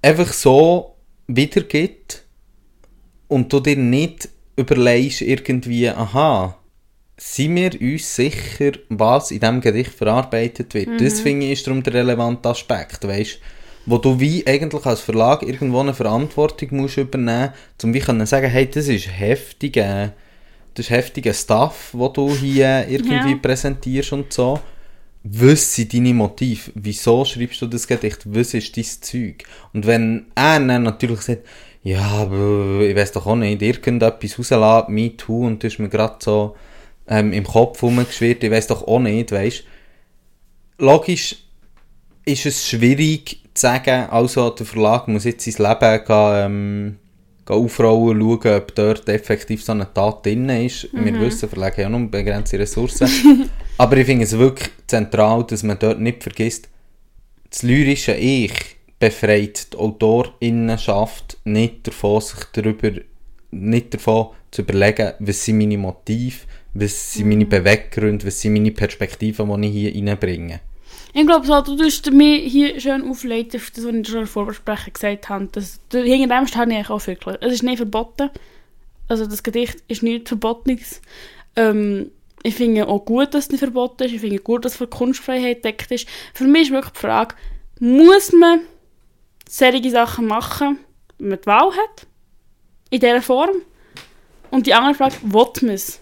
einfach 0.03 0.33
so 0.33 0.97
wiedergibt 1.27 2.25
und 3.29 3.53
du 3.53 3.61
dir 3.61 3.77
nicht 3.77 4.29
überlegst 4.57 5.23
irgendwie, 5.23 5.89
aha, 5.89 6.57
sind 7.17 7.55
wir 7.55 7.81
uns 7.81 8.17
sicher, 8.17 8.73
was 8.89 9.31
in 9.31 9.41
diesem 9.41 9.61
Gedicht 9.61 9.93
verarbeitet 9.93 10.75
wird? 10.75 11.01
Das 11.01 11.21
finde 11.21 11.47
ich 11.47 11.53
ist 11.53 11.67
darum 11.67 11.83
der 11.83 11.95
relevante 11.95 12.49
Aspekt, 12.49 13.07
weißt 13.07 13.39
wo 13.87 13.99
du 13.99 14.21
wie 14.21 14.47
eigentlich 14.47 14.85
als 14.85 15.01
Verlag 15.01 15.43
irgendwo 15.43 15.81
eine 15.81 15.95
Verantwortung 15.95 16.69
musst 16.77 16.99
übernehmen, 16.99 17.53
um 17.83 17.95
wie 17.95 18.01
können 18.01 18.27
sagen, 18.27 18.51
hey, 18.51 18.69
das 18.71 18.89
ist 18.89 19.09
heftige, 19.09 20.13
das 20.75 20.87
ist 20.87 20.91
heftiger 20.91 21.33
Stuff, 21.35 21.91
wo 21.93 22.09
du 22.09 22.35
hier 22.35 22.87
irgendwie 22.89 23.33
Ja. 23.33 23.37
präsentierst 23.37 24.13
und 24.13 24.33
so. 24.33 24.61
Was 25.23 25.75
sind 25.75 25.93
deine 25.93 26.15
Motive? 26.15 26.71
Wieso 26.75 27.25
schreibst 27.25 27.61
du 27.61 27.67
das 27.67 27.87
Gedicht? 27.87 28.21
Was 28.25 28.55
ist 28.55 28.77
dein 28.77 28.85
Zeug? 28.85 29.45
Und 29.75 29.87
wenn 29.87 30.27
er 30.35 30.59
dann 30.61 30.83
natürlich 30.85 31.21
sagt, 31.21 31.47
ja, 31.83 32.01
aber 32.03 32.81
ich 32.83 32.95
weiß 32.97 33.13
doch 33.13 33.27
auch 33.27 33.37
nicht, 33.37 33.61
irgendetwas 33.63 34.39
rauslassen, 34.39 34.95
me 34.95 35.17
too, 35.17 35.47
und 35.47 35.63
du 35.63 35.67
hast 35.69 35.79
mir 35.79 35.89
gerade 35.89 36.17
so 36.21 36.57
ähm, 37.09 37.33
im 37.33 37.45
Kopf 37.45 37.83
rumgeschwirrt, 37.83 38.45
ich 38.45 38.51
weiß 38.51 38.67
doch 38.69 38.87
auch 38.87 38.99
nicht, 38.99 39.33
weißt 39.33 39.65
Logisch 40.79 41.37
ist 42.25 42.47
es 42.47 42.69
schwierig 42.69 43.43
zu 43.55 43.63
sagen, 43.63 44.09
also 44.11 44.51
der 44.51 44.65
Verlag 44.67 45.09
muss 45.09 45.25
jetzt 45.25 45.45
sein 45.45 45.67
Leben 45.67 46.05
gehen, 46.07 46.33
ähm, 46.35 46.97
aufrollen, 47.51 48.21
schauen, 48.21 48.57
ob 48.57 48.75
dort 48.75 49.09
effektiv 49.09 49.63
so 49.63 49.73
eine 49.73 49.93
Tat 49.93 50.25
drin 50.25 50.49
ist. 50.49 50.93
Mhm. 50.93 51.05
Wir 51.05 51.21
wissen, 51.21 51.49
Verlage 51.49 51.85
haben 51.85 51.93
ja 51.93 51.99
nur 51.99 52.11
begrenzte 52.11 52.59
Ressourcen. 52.59 53.09
Aber 53.79 53.97
ich 53.97 54.07
finde 54.07 54.25
es 54.25 54.37
wirklich 54.37 54.71
zentral, 54.87 55.45
dass 55.45 55.63
man 55.63 55.79
dort 55.79 56.01
nicht 56.01 56.23
vergisst, 56.23 56.69
das 57.49 57.63
lyrische 57.63 58.15
Ich 58.15 58.53
befreit 58.99 59.73
die 59.73 59.79
Autorinnenschaft 59.79 61.39
nicht 61.45 61.87
davon, 61.87 62.21
sich 62.21 62.45
darüber, 62.53 62.93
nicht 63.51 63.95
davon 63.95 64.29
zu 64.51 64.63
überlegen, 64.63 65.13
was 65.19 65.45
sind 65.45 65.59
meine 65.59 65.79
Motive, 65.79 66.37
was 66.75 67.15
sind 67.15 67.29
meine 67.29 67.45
mhm. 67.45 67.49
Beweggründe, 67.49 68.27
was 68.27 68.41
sind 68.41 68.53
meine 68.53 68.71
Perspektiven, 68.71 69.61
die 69.63 69.69
ich 69.69 69.73
hier 69.73 69.95
reinbringe. 69.95 70.61
Ich 71.13 71.27
glaube, 71.27 71.47
so, 71.47 71.61
du 71.61 71.77
tust 71.77 72.11
mir 72.13 72.39
hier 72.39 72.79
schön 72.81 73.09
aufleiten, 73.09 73.61
auf 73.61 73.71
das, 73.71 73.85
was 73.85 73.95
ich 73.95 74.09
schon 74.09 74.27
Vorbesprechung 74.27 74.93
gesagt 74.93 75.29
habe. 75.29 75.49
Das, 75.51 75.81
hinter 75.91 76.37
dem 76.37 76.47
stehe 76.47 76.81
ich 76.81 76.91
auch 76.91 77.07
wirklich. 77.07 77.37
Es 77.41 77.53
ist 77.55 77.63
nicht 77.63 77.79
verboten. 77.79 78.31
Also 79.09 79.27
das 79.27 79.43
Gedicht 79.43 79.83
ist 79.89 80.05
nichts 80.05 80.31
Verbotenes. 80.31 81.03
Ähm, 81.57 82.13
ich 82.45 82.55
finde 82.55 82.87
auch 82.87 83.05
gut, 83.05 83.35
dass 83.35 83.47
es 83.47 83.51
nicht 83.51 83.61
verboten 83.61 84.05
ist. 84.05 84.13
Ich 84.13 84.21
finde 84.21 84.39
gut, 84.39 84.65
dass 84.65 84.73
es 84.73 84.79
für 84.79 84.87
Kunstfreiheit 84.87 85.65
deckt 85.65 85.91
ist. 85.91 86.09
Für 86.33 86.45
mich 86.45 86.69
ist 86.69 86.71
wirklich 86.71 86.93
die 86.93 87.01
Frage, 87.01 87.35
muss 87.81 88.33
man 88.33 88.61
solche 89.49 89.91
Sachen 89.91 90.27
machen, 90.27 90.79
wenn 91.19 91.31
man 91.31 91.41
die 91.41 91.47
Wahl 91.47 91.73
hat? 91.73 92.07
In 92.91 93.01
dieser 93.01 93.21
Form? 93.21 93.51
Und 94.51 94.67
die 94.67 94.75
andere 94.75 94.95
Frage, 94.95 95.17
will 95.23 95.47
man 95.63 95.75
es? 95.75 96.01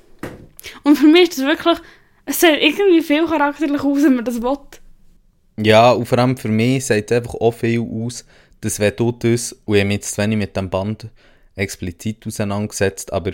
Und 0.83 0.97
für 0.97 1.07
mich 1.07 1.31
ist 1.31 1.38
das 1.38 1.47
wirklich, 1.47 1.79
es 2.27 2.40
sieht 2.40 2.61
irgendwie 2.61 3.01
viel 3.01 3.27
charakterlich 3.27 3.83
aus, 3.83 4.03
wenn 4.03 4.16
man 4.16 4.25
das 4.25 4.42
will. 4.42 4.59
Ja, 5.61 5.90
und 5.90 6.07
vor 6.07 6.18
allem 6.18 6.37
für 6.37 6.49
mich 6.49 6.87
sagt 6.87 7.11
es 7.11 7.16
einfach 7.16 7.35
auch 7.35 7.51
viel 7.51 7.81
aus, 7.81 8.25
dass 8.61 8.79
wenn 8.81 8.94
du 8.97 9.12
das, 9.12 9.53
und 9.64 9.75
ich 9.75 9.81
habe 9.81 9.88
mich 9.88 9.97
jetzt 9.97 10.14
zu 10.14 10.23
wenig 10.23 10.38
mit 10.38 10.57
dem 10.57 10.71
Band 10.71 11.09
explizit 11.57 12.25
auseinandergesetzt, 12.27 13.12
aber 13.12 13.33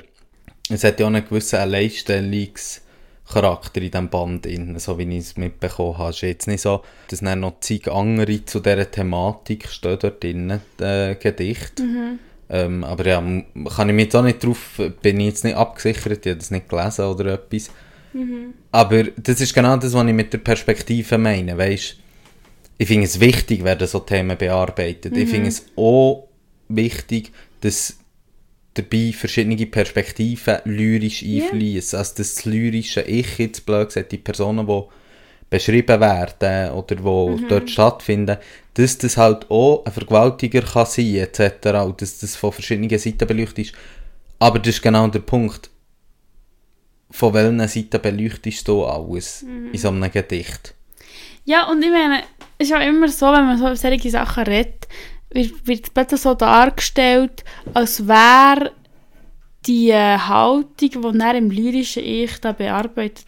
es 0.70 0.82
hat 0.84 0.98
ja 0.98 1.06
auch 1.06 1.10
einen 1.10 1.26
gewissen 1.26 1.56
Alleinstellungscharakter 1.56 3.82
in 3.82 3.90
diesem 3.90 4.08
Band, 4.08 4.46
drin, 4.46 4.78
so 4.78 4.96
wie 4.98 5.02
ich 5.02 5.18
es 5.18 5.36
mitbekommen 5.36 5.98
habe. 5.98 6.08
Es 6.10 6.16
ist 6.16 6.22
jetzt 6.22 6.46
nicht 6.46 6.62
so, 6.62 6.82
dass 7.08 7.20
dann 7.20 7.40
noch 7.40 7.60
zig 7.60 7.90
andere 7.90 8.46
zu 8.46 8.60
dieser 8.60 8.90
Thematik 8.90 9.68
stehen 9.68 9.98
dort 10.00 10.22
drin, 10.22 10.60
äh, 10.80 11.16
Gedicht. 11.16 11.80
Mhm. 11.80 12.18
Ähm, 12.48 12.84
aber 12.84 13.06
ja, 13.06 13.20
kann 13.20 13.88
ich 13.88 13.94
mich 13.94 14.04
jetzt 14.04 14.16
auch 14.16 14.22
nicht 14.22 14.42
drauf, 14.42 14.80
bin 15.02 15.20
ich 15.20 15.26
jetzt 15.26 15.44
nicht 15.44 15.56
abgesichert, 15.56 16.24
ich 16.24 16.30
habe 16.30 16.38
das 16.38 16.50
nicht 16.50 16.70
gelesen 16.70 17.04
oder 17.04 17.34
etwas. 17.34 17.70
Mhm. 18.14 18.54
Aber 18.70 19.04
das 19.04 19.42
ist 19.42 19.54
genau 19.54 19.76
das, 19.76 19.92
was 19.92 20.06
ich 20.06 20.14
mit 20.14 20.32
der 20.32 20.38
Perspektive 20.38 21.18
meine, 21.18 21.58
weißt 21.58 21.98
ich 22.78 22.88
finde 22.88 23.04
es 23.04 23.20
wichtig, 23.20 23.64
werden 23.64 23.86
so 23.86 24.00
Themen 24.00 24.36
bearbeitet. 24.36 25.12
Mhm. 25.12 25.18
Ich 25.18 25.28
finde 25.28 25.48
es 25.48 25.66
auch 25.76 26.28
wichtig, 26.68 27.32
dass 27.60 27.98
dabei 28.74 29.12
verschiedene 29.12 29.66
Perspektiven 29.66 30.58
lyrisch 30.64 31.22
einfließen. 31.22 31.96
Yeah. 31.96 31.98
Also 31.98 32.14
das 32.16 32.44
lyrische 32.44 33.02
Ich, 33.02 33.38
jetzt 33.38 33.64
blöd 33.64 33.88
gesagt, 33.88 34.12
die 34.12 34.18
Personen, 34.18 34.66
die 34.66 34.82
beschrieben 35.48 36.00
werden 36.00 36.72
oder 36.72 36.96
die 36.96 37.02
mhm. 37.02 37.48
dort 37.48 37.70
stattfinden, 37.70 38.38
dass 38.74 38.98
das 38.98 39.16
halt 39.16 39.48
auch 39.50 39.84
ein 39.84 39.92
Vergewaltiger 39.92 40.62
kann 40.62 40.86
sein 40.86 41.14
etc. 41.14 41.68
Und 41.84 42.02
dass 42.02 42.18
das 42.18 42.34
von 42.34 42.52
verschiedenen 42.52 42.98
Seiten 42.98 43.26
beleuchtet 43.26 43.66
ist. 43.66 43.74
Aber 44.40 44.58
das 44.58 44.74
ist 44.74 44.82
genau 44.82 45.06
der 45.06 45.20
Punkt. 45.20 45.70
Von 47.10 47.34
welchen 47.34 47.66
Seiten 47.68 48.02
beleuchtest 48.02 48.66
du 48.66 48.84
alles 48.84 49.42
mhm. 49.42 49.70
in 49.72 49.78
so 49.78 49.88
einem 49.88 50.10
Gedicht? 50.10 50.74
Ja, 51.44 51.70
und 51.70 51.82
ich 51.84 51.90
meine, 51.90 52.22
es 52.58 52.66
ist 52.66 52.70
ja 52.70 52.78
immer 52.78 53.08
so, 53.08 53.26
wenn 53.26 53.46
man 53.46 53.58
so 53.58 53.66
über 53.66 53.76
solche 53.76 54.10
Sachen 54.10 54.44
redet, 54.44 54.88
wird, 55.30 55.66
wird 55.66 55.84
es 55.84 55.90
plötzlich 55.90 56.20
so 56.20 56.34
dargestellt, 56.34 57.44
als 57.72 58.06
wäre 58.06 58.72
die 59.66 59.90
äh, 59.90 60.18
Haltung, 60.18 61.14
die 61.14 61.20
er 61.20 61.34
im 61.34 61.50
lyrischen 61.50 62.04
Ich 62.04 62.40
da 62.40 62.52
bearbeitet, 62.52 63.26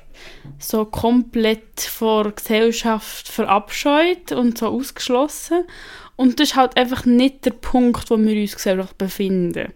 so 0.58 0.84
komplett 0.84 1.80
vor 1.80 2.24
der 2.24 2.32
Gesellschaft 2.32 3.28
verabscheut 3.28 4.32
und 4.32 4.58
so 4.58 4.68
ausgeschlossen. 4.68 5.64
Und 6.16 6.40
das 6.40 6.50
ist 6.50 6.56
halt 6.56 6.78
einfach 6.78 7.04
nicht 7.04 7.44
der 7.44 7.50
Punkt, 7.50 8.10
wo 8.10 8.16
wir 8.16 8.40
uns 8.40 8.56
gesellschaftlich 8.56 8.96
befinden. 8.96 9.72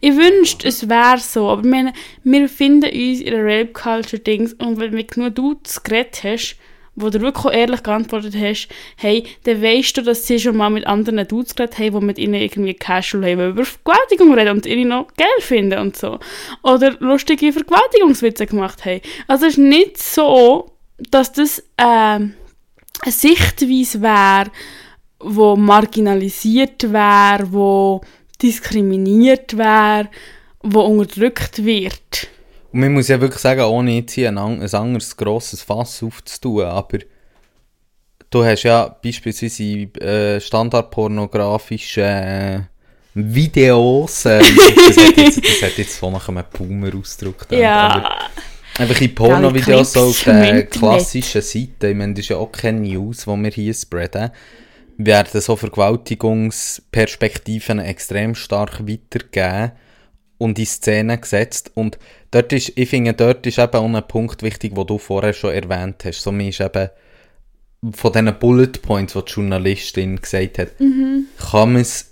Ich 0.00 0.16
wünschte, 0.16 0.66
es 0.66 0.88
wäre 0.88 1.18
so, 1.18 1.48
aber 1.48 1.66
meine, 1.66 1.92
wir 2.24 2.42
befinden 2.42 2.86
uns 2.86 3.20
in 3.20 3.32
einer 3.32 3.44
Rape-Culture-Dings 3.44 4.54
und 4.54 4.80
wenn 4.80 4.90
du 4.90 5.04
genug 5.04 5.34
Dudes 5.36 5.82
geredet 5.84 6.24
hast, 6.24 6.56
wo 6.96 7.10
du 7.10 7.20
wirklich 7.20 7.52
ehrlich 7.54 7.82
geantwortet 7.82 8.34
hast, 8.36 8.68
hey, 8.96 9.24
dann 9.44 9.62
weißt 9.62 9.96
du, 9.96 10.02
dass 10.02 10.26
sie 10.26 10.38
schon 10.38 10.56
mal 10.56 10.70
mit 10.70 10.86
anderen 10.86 11.26
Dudes 11.26 11.54
geredet 11.54 11.78
haben, 11.78 12.00
die 12.00 12.06
mit 12.06 12.18
ihnen 12.18 12.34
irgendwie 12.34 12.74
casual 12.74 13.24
haben, 13.24 13.50
über 13.50 13.64
Vergewaltigung 13.64 14.34
reden 14.34 14.50
und 14.50 14.66
ihnen 14.66 14.88
noch 14.88 15.08
geil 15.16 15.26
finden 15.40 15.78
und 15.80 15.96
so. 15.96 16.18
Oder 16.62 16.96
lustige 17.00 17.52
Vergewaltigungswitze 17.52 18.46
gemacht 18.46 18.84
haben. 18.84 19.00
Also 19.26 19.46
es 19.46 19.52
ist 19.52 19.58
nicht 19.58 19.98
so, 19.98 20.70
dass 21.10 21.32
das 21.32 21.60
äh, 21.76 21.82
eine 21.82 22.32
Sichtweise 23.06 24.00
wäre, 24.00 24.50
wo 25.18 25.56
marginalisiert 25.56 26.92
wäre, 26.92 27.52
wo 27.52 28.02
diskriminiert 28.40 29.56
wäre, 29.56 30.10
wo 30.62 30.80
unterdrückt 30.80 31.64
wird. 31.64 32.28
Und 32.74 32.80
man 32.80 32.92
muss 32.92 33.06
ja 33.06 33.20
wirklich 33.20 33.40
sagen, 33.40 33.60
ohne 33.60 33.92
jetzt 33.92 34.14
hier 34.14 34.30
ein, 34.30 34.36
ein 34.36 34.74
anderes 34.74 35.16
grosses 35.16 35.62
Fass 35.62 36.02
aufzutun, 36.02 36.64
aber 36.64 36.98
du 38.30 38.44
hast 38.44 38.64
ja 38.64 38.96
beispielsweise 39.00 39.62
äh, 39.62 40.40
standardpornografische 40.40 42.00
äh, 42.00 42.62
Videos, 43.14 44.24
äh, 44.24 44.40
das, 44.40 44.96
hat 44.96 45.16
jetzt, 45.16 45.38
das 45.38 45.62
hat 45.62 45.78
jetzt 45.78 46.00
so 46.00 46.10
nach 46.10 46.28
einem 46.28 46.42
Boomer-Ausdruck 46.52 47.46
Ja. 47.52 48.18
einfach 48.76 49.00
in 49.00 49.14
Porno-Videos 49.14 49.92
so 49.92 50.08
auf 50.08 50.24
den 50.24 50.68
klassischen 50.68 51.42
Seiten, 51.42 51.90
ich 51.90 51.96
meine, 51.96 52.14
das 52.14 52.24
ist 52.24 52.30
ja 52.30 52.38
auch 52.38 52.50
keine 52.50 52.80
News, 52.80 53.18
die 53.18 53.26
wir 53.28 53.50
hier 53.52 53.72
spreaden, 53.72 54.32
werden 54.98 55.40
so 55.40 55.54
Vergewaltigungsperspektiven 55.54 57.78
extrem 57.78 58.34
stark 58.34 58.80
weitergegeben 58.80 59.70
und 60.44 60.58
in 60.58 60.66
Szene 60.66 61.16
gesetzt. 61.16 61.72
Und 61.74 61.98
dort 62.30 62.52
ist, 62.52 62.72
ich 62.76 62.90
finde, 62.90 63.14
dort 63.14 63.46
ist 63.46 63.58
eben 63.58 63.74
auch 63.74 63.84
ein 63.86 64.06
Punkt 64.06 64.42
wichtig, 64.42 64.74
den 64.74 64.86
du 64.86 64.98
vorher 64.98 65.32
schon 65.32 65.54
erwähnt 65.54 66.04
hast. 66.04 66.20
So, 66.20 66.30
mir 66.30 66.50
ist 66.50 66.60
eben 66.60 66.90
von 67.92 68.12
diesen 68.12 68.38
Bullet 68.38 68.72
Points, 68.82 69.14
die 69.14 69.24
die 69.24 69.32
Journalistin 69.32 70.20
gesagt 70.20 70.58
hat, 70.58 70.80
mhm. 70.80 71.28
kann 71.50 71.72
man 71.72 71.80
es 71.80 72.10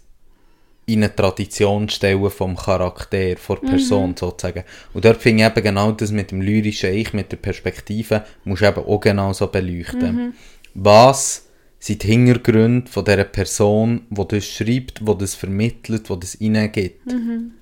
in 0.87 1.05
eine 1.05 1.15
Tradition 1.15 1.91
stellen 1.91 2.31
vom 2.31 2.57
Charakter, 2.57 3.37
von 3.37 3.59
der 3.63 3.69
Person 3.69 4.11
mhm. 4.11 4.17
sozusagen. 4.17 4.65
Und 4.95 5.05
dort 5.05 5.21
finde 5.21 5.45
ich 5.45 5.51
eben 5.51 5.63
genau 5.63 5.93
das 5.93 6.11
mit 6.11 6.31
dem 6.31 6.41
lyrischen 6.41 6.95
Ich, 6.95 7.13
mit 7.13 7.31
der 7.33 7.37
Perspektive, 7.37 8.25
musst 8.45 8.63
du 8.63 8.67
eben 8.67 8.81
auch 8.81 8.99
genau 8.99 9.35
so 9.35 9.47
beleuchten. 9.47 10.17
Mhm. 10.17 10.33
Was 10.75 11.49
sind 11.79 12.03
die 12.03 12.07
Hintergründe 12.07 12.91
von 12.91 13.05
dieser 13.05 13.25
Person, 13.25 14.07
die 14.09 14.29
das 14.29 14.47
schreibt, 14.47 15.01
die 15.01 15.19
das 15.19 15.35
vermittelt, 15.35 16.09
die 16.09 16.21
das 16.21 16.39
reingibt. 16.41 17.07
Mhm. 17.07 17.55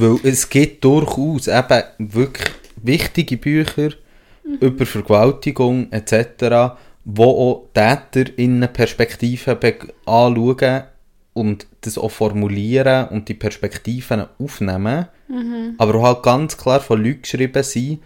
Weil 0.00 0.20
es 0.22 0.48
gibt 0.48 0.84
durchaus 0.84 1.48
eben 1.48 1.82
wirklich 1.98 2.48
wichtige 2.76 3.36
Bücher 3.36 3.90
mhm. 4.44 4.58
über 4.60 4.86
Vergewaltigung 4.86 5.90
etc., 5.90 6.76
wo 7.04 7.24
auch 7.24 7.68
Täter 7.74 8.30
in 8.38 8.56
eine 8.56 8.68
Perspektive 8.68 9.58
anschauen 10.06 10.82
und 11.32 11.66
das 11.80 11.98
auch 11.98 12.10
formulieren 12.10 13.08
und 13.08 13.28
die 13.28 13.34
Perspektiven 13.34 14.26
aufnehmen, 14.38 15.06
mhm. 15.26 15.74
aber 15.78 16.00
halt 16.02 16.22
ganz 16.22 16.56
klar 16.56 16.80
von 16.80 17.02
Leuten 17.02 17.22
geschrieben 17.22 17.62
sind, 17.64 18.00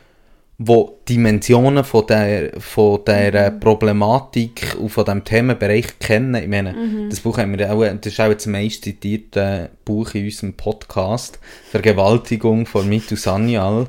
wo 0.59 1.01
Dimensionen 1.09 1.83
von 1.83 2.07
der, 2.07 2.53
von 2.61 3.05
der 3.05 3.51
mhm. 3.51 3.61
Problematik 3.61 4.77
und 4.79 4.91
von 4.91 5.05
diesem 5.05 5.25
Themenbereich 5.25 5.99
kennen. 5.99 6.35
Ich 6.35 6.49
meine, 6.49 6.73
mhm. 6.73 7.11
das 7.11 7.21
Buch 7.21 7.39
haben 7.39 7.59
wir 7.59 7.73
auch, 7.73 7.83
das 7.83 8.13
ist 8.13 8.21
auch 8.21 8.33
das 8.33 8.47
meist 8.47 8.85
zitierte 8.85 9.71
Buch 9.85 10.15
in 10.15 10.25
unserem 10.25 10.55
Podcast, 10.55 11.41
Vergewaltigung 11.71 12.67
von 12.67 12.89
Mitu 12.89 13.17
Sanyal, 13.17 13.87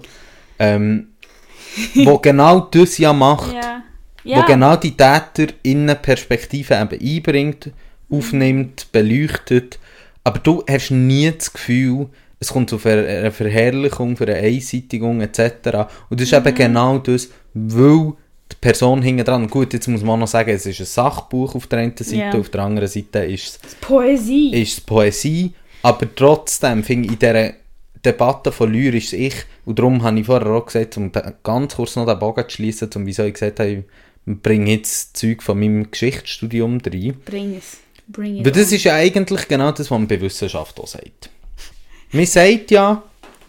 ähm, 0.58 1.10
wo 1.96 2.18
genau 2.18 2.62
das 2.62 2.98
ja 2.98 3.14
macht. 3.14 3.54
Ja. 4.26 4.38
wo 4.38 4.44
genau 4.44 4.78
die 4.78 4.96
Täter 4.96 5.54
in 5.64 5.82
eine 5.82 5.96
Perspektive 5.96 6.76
eben 6.76 7.18
einbringt, 7.18 7.72
aufnimmt, 8.10 8.90
beleuchtet, 8.94 9.80
aber 10.24 10.40
du 10.40 10.64
hast 10.70 10.92
nie 10.92 11.30
das 11.30 11.52
Gefühl, 11.52 12.08
es 12.44 12.54
kommt 12.54 12.70
zu 12.70 12.80
einer 12.84 13.32
Verherrlichung, 13.32 14.18
für 14.18 14.26
eine 14.26 14.36
Einseitigung 14.36 15.22
etc. 15.22 15.88
Und 16.10 16.20
das 16.20 16.28
ist 16.28 16.32
mhm. 16.32 16.48
eben 16.48 16.56
genau 16.56 16.98
das, 17.00 17.30
weil 17.54 18.14
die 18.52 18.56
Person 18.60 19.02
hinten 19.02 19.24
dran, 19.24 19.48
gut, 19.48 19.74
jetzt 19.74 19.88
muss 19.88 20.04
man 20.04 20.20
noch 20.20 20.28
sagen, 20.28 20.52
es 20.52 20.66
ist 20.66 20.80
ein 20.80 20.86
Sachbuch 20.86 21.56
auf 21.56 21.68
der 21.68 21.80
einen 21.80 21.98
Seite, 21.98 22.16
yeah. 22.16 22.38
auf 22.38 22.50
der 22.50 22.62
anderen 22.62 22.88
Seite 22.88 23.20
ist 23.20 23.60
es 23.66 23.76
Poesie. 23.76 24.54
Ist 24.54 24.74
es 24.74 24.82
Poesie 24.82 25.54
Aber 25.82 26.14
trotzdem 26.14 26.84
finde 26.84 27.08
ich 27.08 27.14
in 27.14 27.20
dieser 27.20 27.54
Debatte 28.06 28.52
von 28.52 28.72
lyrisch 28.72 29.14
ich, 29.14 29.36
und 29.66 29.80
darum 29.80 30.04
habe 30.04 30.20
ich 30.20 30.26
vorher 30.26 30.52
auch 30.52 30.66
gesagt, 30.66 30.98
um 30.98 31.12
ganz 31.44 31.76
kurz 31.76 31.96
noch 31.96 32.06
den 32.06 32.20
Bogen 32.20 32.44
zu 32.44 32.56
schließen, 32.56 32.90
um 32.96 33.06
wieso 33.06 33.24
ich 33.24 33.34
gesagt 33.34 33.62
habe, 33.62 33.86
ich 34.26 34.42
bringe 34.42 34.72
jetzt 34.72 35.16
Zeug 35.16 35.42
von 35.42 35.58
meinem 35.58 35.90
Geschichtsstudium 35.90 36.80
rein. 36.86 37.16
Bring 37.26 37.56
es. 37.58 37.78
Bring 38.08 38.44
Weil 38.44 38.52
das 38.52 38.68
on. 38.68 38.76
ist 38.76 38.84
ja 38.84 38.96
eigentlich 38.96 39.48
genau 39.48 39.72
das, 39.72 39.90
was 39.90 39.92
man 39.92 40.08
bei 40.08 40.20
Wissenschaft 40.20 40.78
auch 40.80 40.88
sagt. 40.88 41.30
Man 42.14 42.26
sagt 42.28 42.70
ja, 42.70 43.02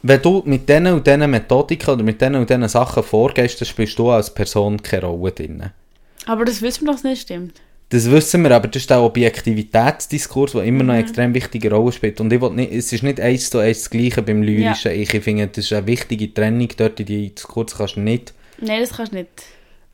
wenn 0.02 0.22
du 0.22 0.42
mit 0.46 0.66
diesen 0.68 0.86
und 0.86 1.06
diesen 1.06 1.30
Methodiken 1.30 1.90
oder 1.90 2.02
mit 2.02 2.20
diesen 2.20 2.34
und 2.34 2.48
diesen 2.48 2.66
Sachen 2.68 3.02
vorgehst, 3.02 3.60
dann 3.60 3.66
spielst 3.66 3.98
du 3.98 4.10
als 4.10 4.32
Person 4.32 4.82
keine 4.82 5.06
Rolle 5.06 5.32
drin. 5.32 5.64
Aber 6.26 6.46
das 6.46 6.62
wissen 6.62 6.86
wir, 6.86 6.94
es 6.94 7.04
nicht 7.04 7.22
stimmt. 7.22 7.60
Das 7.90 8.10
wissen 8.10 8.42
wir, 8.42 8.50
aber 8.50 8.68
das 8.68 8.82
ist 8.82 8.90
der 8.90 9.02
Objektivitätsdiskurs, 9.02 10.52
der 10.52 10.64
immer 10.64 10.82
noch 10.82 10.94
eine 10.94 11.02
extrem 11.02 11.34
wichtige 11.34 11.70
Rolle 11.70 11.92
spielt. 11.92 12.20
Und 12.20 12.32
ich 12.32 12.40
nicht, 12.40 12.72
es 12.72 12.92
ist 12.92 13.02
nicht 13.02 13.20
eins 13.20 13.50
zu 13.50 13.58
eins 13.58 13.82
das 13.82 13.90
Gleiche 13.90 14.22
beim 14.22 14.42
lyrischen 14.42 14.92
Ich. 14.92 15.12
Ich 15.12 15.22
finde, 15.22 15.46
das 15.46 15.66
ist 15.66 15.72
eine 15.74 15.86
wichtige 15.86 16.32
Trennung 16.32 16.68
dort 16.76 16.98
in 17.00 17.06
die 17.06 17.34
Diskurs 17.34 17.76
kannst 17.76 17.96
du 17.96 18.00
nicht 18.00 18.32
Nein, 18.58 18.80
das 18.80 18.94
kannst 18.94 19.12
du 19.12 19.16
nicht. 19.16 19.28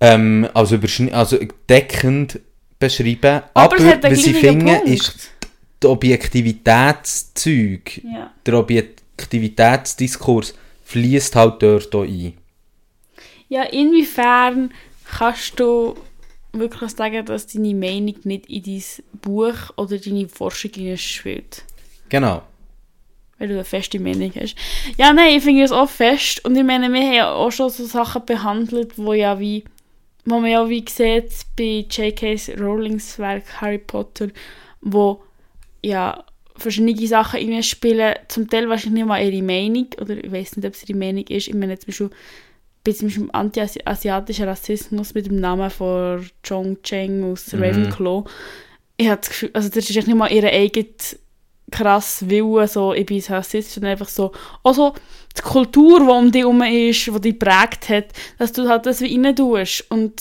ähm, 0.01 0.49
also, 0.55 0.79
also 1.13 1.39
deckend 1.69 2.39
beschreiben. 2.79 3.43
Aber, 3.53 3.77
Aber, 3.77 4.03
was 4.03 4.27
ich 4.27 4.37
finde, 4.37 4.81
ist 4.85 5.31
das 5.81 5.90
Objektivitätszeug, 5.90 8.03
Ja. 8.05 8.33
der 8.47 8.55
Objektivitätsdiskurs 8.55 10.55
fließt 10.85 11.37
halt 11.37 11.62
dort 11.62 11.95
auch 11.95 12.03
ein. 12.05 12.35
Ja, 13.49 13.64
inwiefern 13.64 14.73
kannst 15.05 15.59
du 15.59 15.97
wirklich 16.53 16.90
sagen, 16.90 17.25
dass 17.27 17.47
deine 17.47 17.75
Meinung 17.75 18.16
nicht 18.25 18.47
in 18.47 18.62
dein 18.62 18.83
Buch 19.21 19.55
oder 19.77 19.99
deine 19.99 20.29
Forschung 20.29 20.71
spielt? 20.97 21.64
Genau. 22.09 22.43
Weil 23.38 23.49
du 23.49 23.55
eine 23.55 23.64
feste 23.64 23.99
Meinung 23.99 24.33
hast. 24.38 24.55
Ja, 24.99 25.12
nein, 25.12 25.38
ich 25.38 25.45
finde 25.45 25.62
es 25.64 25.73
auch 25.73 25.88
fest. 25.88 26.45
Und 26.45 26.57
ich 26.57 26.64
meine, 26.64 26.93
wir 26.93 27.01
haben 27.01 27.12
ja 27.14 27.33
auch 27.33 27.51
schon 27.51 27.71
so 27.71 27.85
Sachen 27.87 28.25
behandelt, 28.27 28.99
wo 28.99 29.14
ja 29.14 29.38
wie, 29.40 29.64
wo 30.27 30.38
man 30.40 30.51
ja 30.51 30.69
wie 30.69 30.85
sieht 30.88 31.31
bei 31.57 31.87
J.K. 31.88 32.37
Rowlings 32.59 33.19
Werk 33.19 33.61
Harry 33.61 33.79
Potter, 33.79 34.29
wo 34.83 35.23
ja 35.83 36.25
verschiedene 36.57 37.07
Sachen 37.07 37.40
irgendwie 37.40 37.62
spielen, 37.62 38.14
zum 38.29 38.49
Teil 38.49 38.69
wahrscheinlich 38.69 39.03
nicht 39.03 39.09
mal 39.09 39.23
ihre 39.23 39.43
Meinung, 39.43 39.87
oder 40.01 40.23
ich 40.23 40.31
weiß 40.31 40.57
nicht, 40.57 40.66
ob 40.66 40.75
es 40.75 40.88
ihre 40.88 40.99
Meinung 40.99 41.25
ist. 41.27 41.49
Ich 41.49 41.55
meine 41.55 41.79
zum 41.79 41.87
Beispiel, 41.87 42.11
bei 42.85 42.93
zum 42.93 43.09
Beispiel 43.09 43.29
anti-asiatischer 43.33 44.47
Rassismus 44.47 45.14
mit 45.14 45.27
dem 45.27 45.37
Namen 45.37 45.71
von 45.71 46.29
Chong 46.47 46.83
Cheng 46.83 47.25
aus 47.25 47.53
Mhm. 47.53 47.62
Ravenclaw. 47.62 48.25
Ich 48.97 49.09
habe 49.09 49.21
das 49.21 49.29
Gefühl, 49.31 49.51
also 49.53 49.69
das 49.69 49.88
ist 49.88 50.07
nicht 50.07 50.14
mal 50.14 50.31
ihre 50.31 50.51
eigene 50.51 50.87
krass 51.71 52.29
Willen, 52.29 52.66
so, 52.66 52.93
ich 52.93 53.07
bin 53.07 53.23
rassistisch, 53.29 53.75
sondern 53.75 53.93
einfach 53.93 54.09
so, 54.09 54.33
auch 54.62 54.75
so 54.75 54.95
die 55.37 55.43
Kultur, 55.43 56.01
die 56.01 56.05
um 56.11 56.33
dich 56.33 56.43
herum 56.43 56.62
ist, 56.62 57.07
die 57.07 57.21
dich 57.21 57.38
prägt 57.38 57.88
hat, 57.88 58.07
dass 58.38 58.53
du 58.53 58.69
halt 58.69 58.87
das 58.87 59.01
wie 59.01 59.14
rein 59.14 59.37
tust. 59.37 59.85
Und 59.90 60.21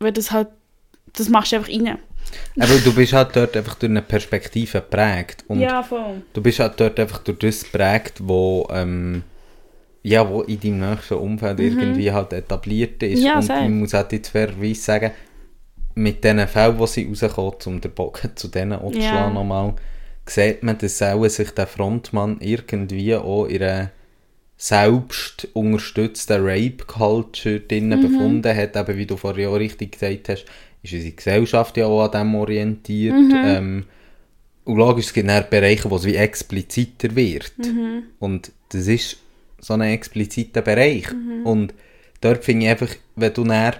wenn 0.00 0.14
das 0.14 0.32
halt, 0.32 0.48
das 1.12 1.28
machst 1.28 1.52
du 1.52 1.56
einfach 1.56 1.70
rein. 1.70 1.98
Aber 2.58 2.74
du 2.84 2.94
bist 2.94 3.12
halt 3.12 3.34
dort 3.36 3.56
einfach 3.56 3.74
durch 3.76 3.90
eine 3.90 4.02
Perspektive 4.02 4.80
geprägt. 4.80 5.44
Und 5.48 5.60
ja, 5.60 5.82
voll. 5.82 6.22
du 6.32 6.42
bist 6.42 6.58
halt 6.60 6.78
dort 6.78 6.98
einfach 7.00 7.18
durch 7.18 7.38
das 7.38 7.64
geprägt, 7.64 8.14
wo, 8.20 8.68
ähm, 8.72 9.22
ja, 10.02 10.28
wo 10.28 10.42
in 10.42 10.60
deinem 10.60 10.90
nächsten 10.90 11.14
Umfeld 11.14 11.60
irgendwie 11.60 12.10
halt 12.12 12.32
etabliert 12.32 13.02
ist. 13.02 13.20
Mhm. 13.20 13.26
Ja, 13.26 13.36
und 13.36 13.42
safe. 13.42 13.62
man 13.62 13.78
muss 13.80 13.94
halt 13.94 14.12
jetzt 14.12 14.28
fairerweise 14.30 14.80
sagen, 14.80 15.10
mit 15.94 16.24
diesen 16.24 16.46
Fällen, 16.48 16.78
die 16.78 17.14
sie 17.14 17.26
rauskommen, 17.26 17.76
um 17.76 17.80
den 17.80 17.92
Bogen 17.92 18.30
zu 18.36 18.48
denen 18.48 18.78
zu 18.92 18.98
Ja. 18.98 19.30
nochmal, 19.30 19.74
sieht 20.26 20.62
man, 20.62 20.78
dass 20.78 21.02
auch 21.02 21.26
sich 21.28 21.50
der 21.50 21.66
Frontmann 21.66 22.38
irgendwie 22.40 23.14
auch 23.16 23.46
in 23.46 23.62
einer 23.62 23.90
selbst 24.56 25.48
unterstützten 25.54 26.46
Rape-Culture 26.46 27.60
drinnen 27.60 27.98
Mhm. 27.98 28.02
befunden 28.02 28.54
hat, 28.56 28.76
eben 28.76 28.96
wie 28.98 29.06
du 29.06 29.16
vorhin 29.16 29.48
auch 29.48 29.54
richtig 29.54 29.92
gesagt 29.92 30.28
hast, 30.28 30.44
ist 30.82 30.92
unsere 30.92 31.12
Gesellschaft 31.12 31.76
ja 31.76 31.86
auch 31.86 32.04
an 32.04 32.10
dem 32.12 32.34
orientiert. 32.34 33.14
Mhm. 33.14 33.34
Ähm, 33.34 33.84
und 34.64 34.76
logisch, 34.76 35.06
es 35.06 35.12
gibt 35.12 35.28
dann 35.28 35.44
Bereiche, 35.50 35.90
wo 35.90 35.96
es 35.96 36.04
wie 36.04 36.16
expliziter 36.16 37.14
wird. 37.16 37.52
Mhm. 37.58 38.04
Und 38.18 38.52
das 38.70 38.86
ist 38.86 39.16
so 39.58 39.74
ein 39.74 39.80
expliziter 39.82 40.62
Bereich. 40.62 41.06
Und 41.44 41.74
dort 42.20 42.44
finde 42.44 42.66
ich 42.66 42.70
einfach, 42.70 42.94
wenn 43.16 43.32
du 43.32 43.44
dann 43.44 43.74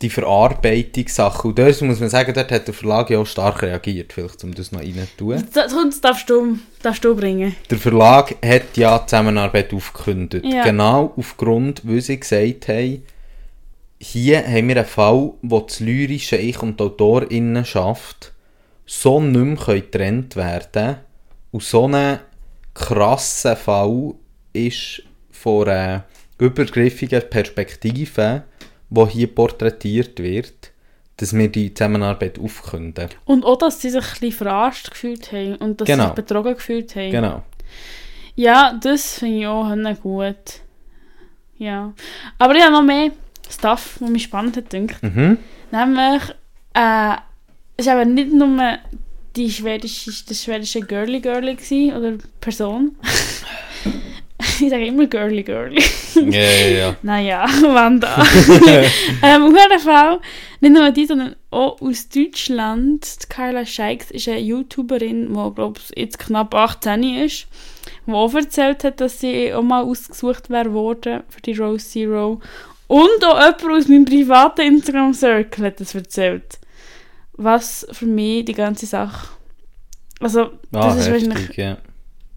die 0.00 0.10
Verarbeitungssachen, 0.10 1.50
und 1.50 1.58
dort 1.58 1.82
muss 1.82 2.00
man 2.00 2.08
sagen, 2.08 2.32
dort 2.34 2.50
hat 2.50 2.66
der 2.66 2.74
Verlag 2.74 3.10
ja 3.10 3.18
auch 3.18 3.26
stark 3.26 3.62
reagiert, 3.62 4.12
vielleicht, 4.12 4.42
um 4.42 4.54
das 4.54 4.72
noch 4.72 4.80
rein 4.80 4.94
zu 4.94 5.16
tun. 5.16 5.44
Das, 5.52 5.72
das 5.72 6.00
darfst 6.00 6.28
du, 6.28 6.58
darfst 6.82 7.04
du 7.04 7.14
bringen. 7.14 7.54
Der 7.70 7.78
Verlag 7.78 8.34
hat 8.44 8.76
ja 8.76 8.98
die 8.98 9.06
Zusammenarbeit 9.06 9.72
aufgekündigt. 9.72 10.44
Ja. 10.44 10.64
Genau 10.64 11.12
aufgrund, 11.16 11.82
weil 11.84 12.00
sie 12.00 12.18
gesagt 12.18 12.68
haben, 12.68 13.02
hier 14.02 14.44
haben 14.44 14.68
wir 14.68 14.78
einen 14.78 14.84
Fall, 14.84 15.32
wo 15.42 15.60
das 15.60 15.78
lyrische 15.78 16.36
Ich 16.36 16.60
und 16.60 16.80
die 16.80 16.84
Autorinnenschaft 16.84 18.32
so 18.84 19.20
nicht 19.20 19.36
mehr 19.36 19.56
können 19.56 19.80
getrennt 19.80 20.34
werden 20.34 20.96
Und 21.52 21.62
so 21.62 21.86
ein 21.86 22.18
krasser 22.74 23.54
Fall 23.54 24.14
ist 24.52 25.02
von 25.30 25.68
einer 25.68 26.04
übergriffigen 26.38 27.22
Perspektive, 27.30 28.42
die 28.90 29.06
hier 29.06 29.32
porträtiert 29.32 30.18
wird, 30.18 30.72
dass 31.18 31.32
wir 31.32 31.48
die 31.48 31.72
Zusammenarbeit 31.72 32.40
aufkünden. 32.40 33.08
Und 33.24 33.44
auch, 33.44 33.58
dass 33.58 33.80
sie 33.80 33.90
sich 33.90 34.02
ein 34.02 34.10
bisschen 34.10 34.32
verarscht 34.32 34.90
gefühlt 34.90 35.30
haben 35.30 35.56
und 35.56 35.80
dass 35.80 35.86
Genau. 35.86 36.02
sie 36.02 36.08
sich 36.08 36.14
betrogen 36.16 36.54
gefühlt 36.54 36.96
haben. 36.96 37.10
Genau. 37.12 37.42
Ja, 38.34 38.76
das 38.82 39.18
finde 39.20 39.38
ich 39.38 39.46
auch 39.46 40.02
gut. 40.02 40.60
Ja. 41.56 41.92
Aber 42.38 42.54
ich 42.56 42.62
habe 42.62 42.72
noch 42.72 42.82
mehr 42.82 43.12
Stuff, 43.52 43.96
was 44.00 44.10
mich 44.10 44.24
spannend 44.24 44.56
hat 44.56 44.70
gedacht. 44.70 45.02
Mhm. 45.02 45.38
Nämlich, 45.70 46.22
äh, 46.74 47.16
es 47.76 47.86
war 47.86 48.04
nicht 48.04 48.32
nur 48.32 48.78
die 49.36 49.50
schwedische, 49.50 50.12
das 50.28 50.42
schwedische 50.42 50.80
Girly 50.80 51.20
Girly 51.20 51.54
gewesen, 51.54 51.96
oder 51.96 52.18
Person. 52.40 52.96
ich 54.60 54.70
sage 54.70 54.86
immer 54.86 55.06
Girly 55.06 55.42
Girly. 55.42 55.82
Ja, 56.14 56.40
ja, 56.40 56.66
ja. 56.68 56.96
Naja, 57.02 57.46
Wanda. 57.62 58.16
ähm, 59.22 59.42
auf 59.42 59.52
jeden 59.52 59.80
Fall, 59.80 60.20
nicht 60.60 60.72
nur 60.72 60.90
die, 60.90 61.06
sondern 61.06 61.36
auch 61.50 61.80
aus 61.80 62.08
Deutschland. 62.08 63.22
Die 63.22 63.28
Carla 63.28 63.64
Scheiks 63.64 64.10
ist 64.10 64.28
eine 64.28 64.40
YouTuberin, 64.40 65.28
die, 65.28 65.54
glaube 65.54 65.80
ich, 65.80 65.98
jetzt 65.98 66.18
knapp 66.18 66.54
18 66.54 67.02
ist, 67.24 67.46
die 68.06 68.12
auch 68.12 68.34
erzählt 68.34 68.84
hat, 68.84 69.00
dass 69.00 69.20
sie 69.20 69.54
auch 69.54 69.62
mal 69.62 69.82
ausgesucht 69.82 70.50
wäre 70.50 70.72
worden 70.72 71.22
für 71.28 71.40
die 71.40 71.54
Rose 71.54 71.88
Zero. 71.88 72.40
Und 72.92 73.24
auch 73.24 73.38
jemand 73.40 73.62
aus 73.64 73.88
meinem 73.88 74.04
privaten 74.04 74.60
Instagram-Circle 74.60 75.64
hat 75.64 75.80
das 75.80 75.94
erzählt. 75.94 76.58
Was 77.32 77.86
für 77.90 78.04
mich 78.04 78.44
die 78.44 78.52
ganze 78.52 78.84
Sache... 78.84 79.28
Also, 80.20 80.50
das 80.70 80.84
Ah, 80.84 80.98
ist 80.98 81.10
wahrscheinlich 81.10 81.38
heftig, 81.38 81.56
ja. 81.56 81.78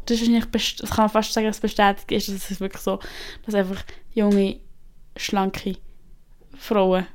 das 0.05 0.17
ist 0.21 0.31
wahrscheinlich, 0.31 0.75
das 0.77 0.89
kann 0.89 1.03
man 1.03 1.09
fast 1.09 1.33
sagen, 1.33 1.47
dass 1.47 1.57
es 1.57 1.61
bestätigt 1.61 2.09
ist, 2.11 2.29
dass 2.29 2.49
es 2.51 2.59
wirklich 2.61 2.81
so, 2.81 2.99
dass 3.45 3.53
einfach 3.53 3.83
junge, 4.13 4.59
schlanke 5.17 5.75
Frauen 6.57 7.05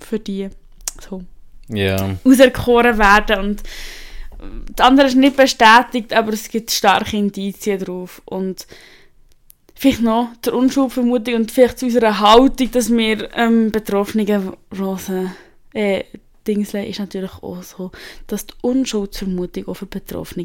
für 0.00 0.20
die 0.20 0.48
so 1.00 1.22
Ja. 1.68 2.16
auserkoren 2.24 2.98
werden 2.98 3.38
und 3.40 3.62
das 4.76 4.86
andere 4.86 5.08
ist 5.08 5.16
nicht 5.16 5.36
bestätigt, 5.36 6.12
aber 6.12 6.32
es 6.32 6.48
gibt 6.48 6.70
starke 6.70 7.16
Indizien 7.16 7.80
drauf 7.80 8.22
und 8.26 8.64
vielleicht 9.78 10.02
noch 10.02 10.30
zur 10.42 10.54
Unschuldvermutung 10.54 11.34
und 11.34 11.52
vielleicht 11.52 11.78
zu 11.78 11.86
unserer 11.86 12.18
Haltung, 12.18 12.70
dass 12.72 12.90
wir 12.90 13.28
ähm, 13.36 13.70
Betroffenen 13.70 14.54
Rosen 14.76 15.32
äh, 15.72 16.04
Dingsle 16.46 16.86
ist 16.86 16.98
natürlich 16.98 17.42
auch 17.42 17.62
so, 17.62 17.92
dass 18.26 18.46
die 18.46 18.54
Unschuldsvermutung 18.62 19.68
auch 19.68 19.74
für 19.74 19.86
Betroffene 19.86 20.44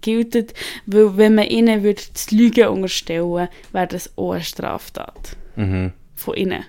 gilt, 0.00 0.54
weil 0.86 1.16
wenn 1.16 1.34
man 1.34 1.48
ihnen 1.48 1.82
würde 1.82 2.02
das 2.12 2.30
Lügen 2.30 2.68
unterstellen, 2.68 3.48
wäre 3.72 3.86
das 3.88 4.16
auch 4.16 4.32
eine 4.32 4.44
Straftat. 4.44 5.36
Mhm. 5.56 5.92
Von 6.14 6.36
ihnen 6.36 6.64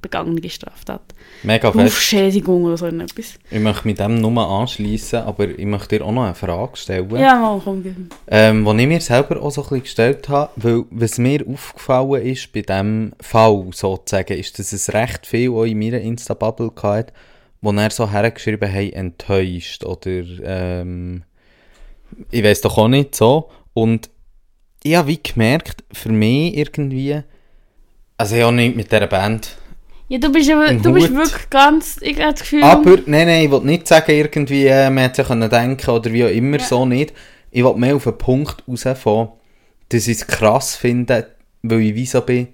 begangene 0.00 0.48
Straftat. 0.48 1.02
Mega. 1.42 1.68
Aufschädigung 1.68 2.64
oder 2.64 2.76
so 2.76 2.86
etwas. 2.86 3.34
Ich 3.50 3.60
möchte 3.60 3.86
mit 3.86 3.98
dem 3.98 4.20
nur 4.20 4.48
anschließen, 4.48 5.20
aber 5.20 5.48
ich 5.48 5.64
möchte 5.64 5.98
dir 5.98 6.04
auch 6.04 6.12
noch 6.12 6.24
eine 6.24 6.34
Frage 6.34 6.76
stellen. 6.76 7.10
Ja, 7.16 7.36
mal, 7.36 7.60
komm. 7.62 7.82
gib. 7.82 7.96
Ähm, 8.28 8.64
die 8.64 8.82
ich 8.82 8.88
mir 8.88 9.00
selber 9.00 9.40
auch 9.42 9.50
so 9.50 9.62
ein 9.62 9.68
bisschen 9.68 9.82
gestellt 9.82 10.28
habe, 10.28 10.50
weil 10.56 10.84
was 10.90 11.18
mir 11.18 11.44
aufgefallen 11.46 12.26
ist 12.26 12.52
bei 12.52 12.62
diesem 12.62 13.12
Fall 13.20 13.66
sozusagen, 13.72 14.38
ist, 14.38 14.58
dass 14.58 14.72
es 14.72 14.92
recht 14.92 15.26
viel 15.26 15.50
auch 15.50 15.64
in 15.64 15.78
meiner 15.78 16.00
Insta-Bubble 16.00 16.72
hatte, 16.82 17.12
wo 17.60 17.72
er 17.72 17.90
so 17.90 18.10
hergeschrieben 18.10 18.72
haben, 18.72 18.92
enttäuscht 18.92 19.84
oder 19.84 20.22
ähm, 20.44 21.24
ich 22.30 22.42
weiß 22.42 22.60
doch 22.62 22.78
auch 22.78 22.88
nicht 22.88 23.14
so. 23.14 23.50
Und 23.74 24.10
ich 24.82 24.94
habe 24.96 25.08
wie 25.08 25.22
gemerkt, 25.22 25.84
für 25.92 26.10
mich 26.10 26.56
irgendwie, 26.56 27.20
also 28.16 28.36
ich 28.36 28.42
habe 28.42 28.54
nicht 28.54 28.76
mit 28.76 28.90
dieser 28.90 29.06
Band 29.06 29.56
Ja, 30.08 30.18
du 30.18 30.32
bist, 30.32 30.50
aber, 30.50 30.72
du 30.72 30.92
bist 30.92 31.14
wirklich 31.14 31.50
ganz, 31.50 31.98
ich 32.00 32.18
habe 32.18 32.32
das 32.32 32.40
Gefühl... 32.40 32.62
Aber, 32.64 32.96
nein, 33.06 33.26
nein, 33.26 33.44
ich 33.44 33.50
will 33.50 33.60
nicht 33.60 33.86
sagen, 33.86 34.10
irgendwie, 34.12 34.66
äh, 34.66 34.88
man 34.88 35.04
hätte 35.04 35.16
sich 35.16 35.26
können 35.28 35.50
denken 35.50 35.90
oder 35.90 36.12
wie 36.12 36.24
auch 36.24 36.30
immer, 36.30 36.58
Ja. 36.58 36.64
so 36.64 36.86
nicht. 36.86 37.12
Ich 37.50 37.62
will 37.62 37.74
mehr 37.74 37.94
auf 37.96 38.04
den 38.04 38.16
Punkt 38.16 38.64
rausfahren, 38.66 39.28
dass 39.90 40.08
ich 40.08 40.16
es 40.18 40.26
krass 40.26 40.76
finde, 40.76 41.26
weil 41.62 41.80
ich 41.80 41.94
wie 41.94 42.06
so 42.06 42.22
bin, 42.22 42.48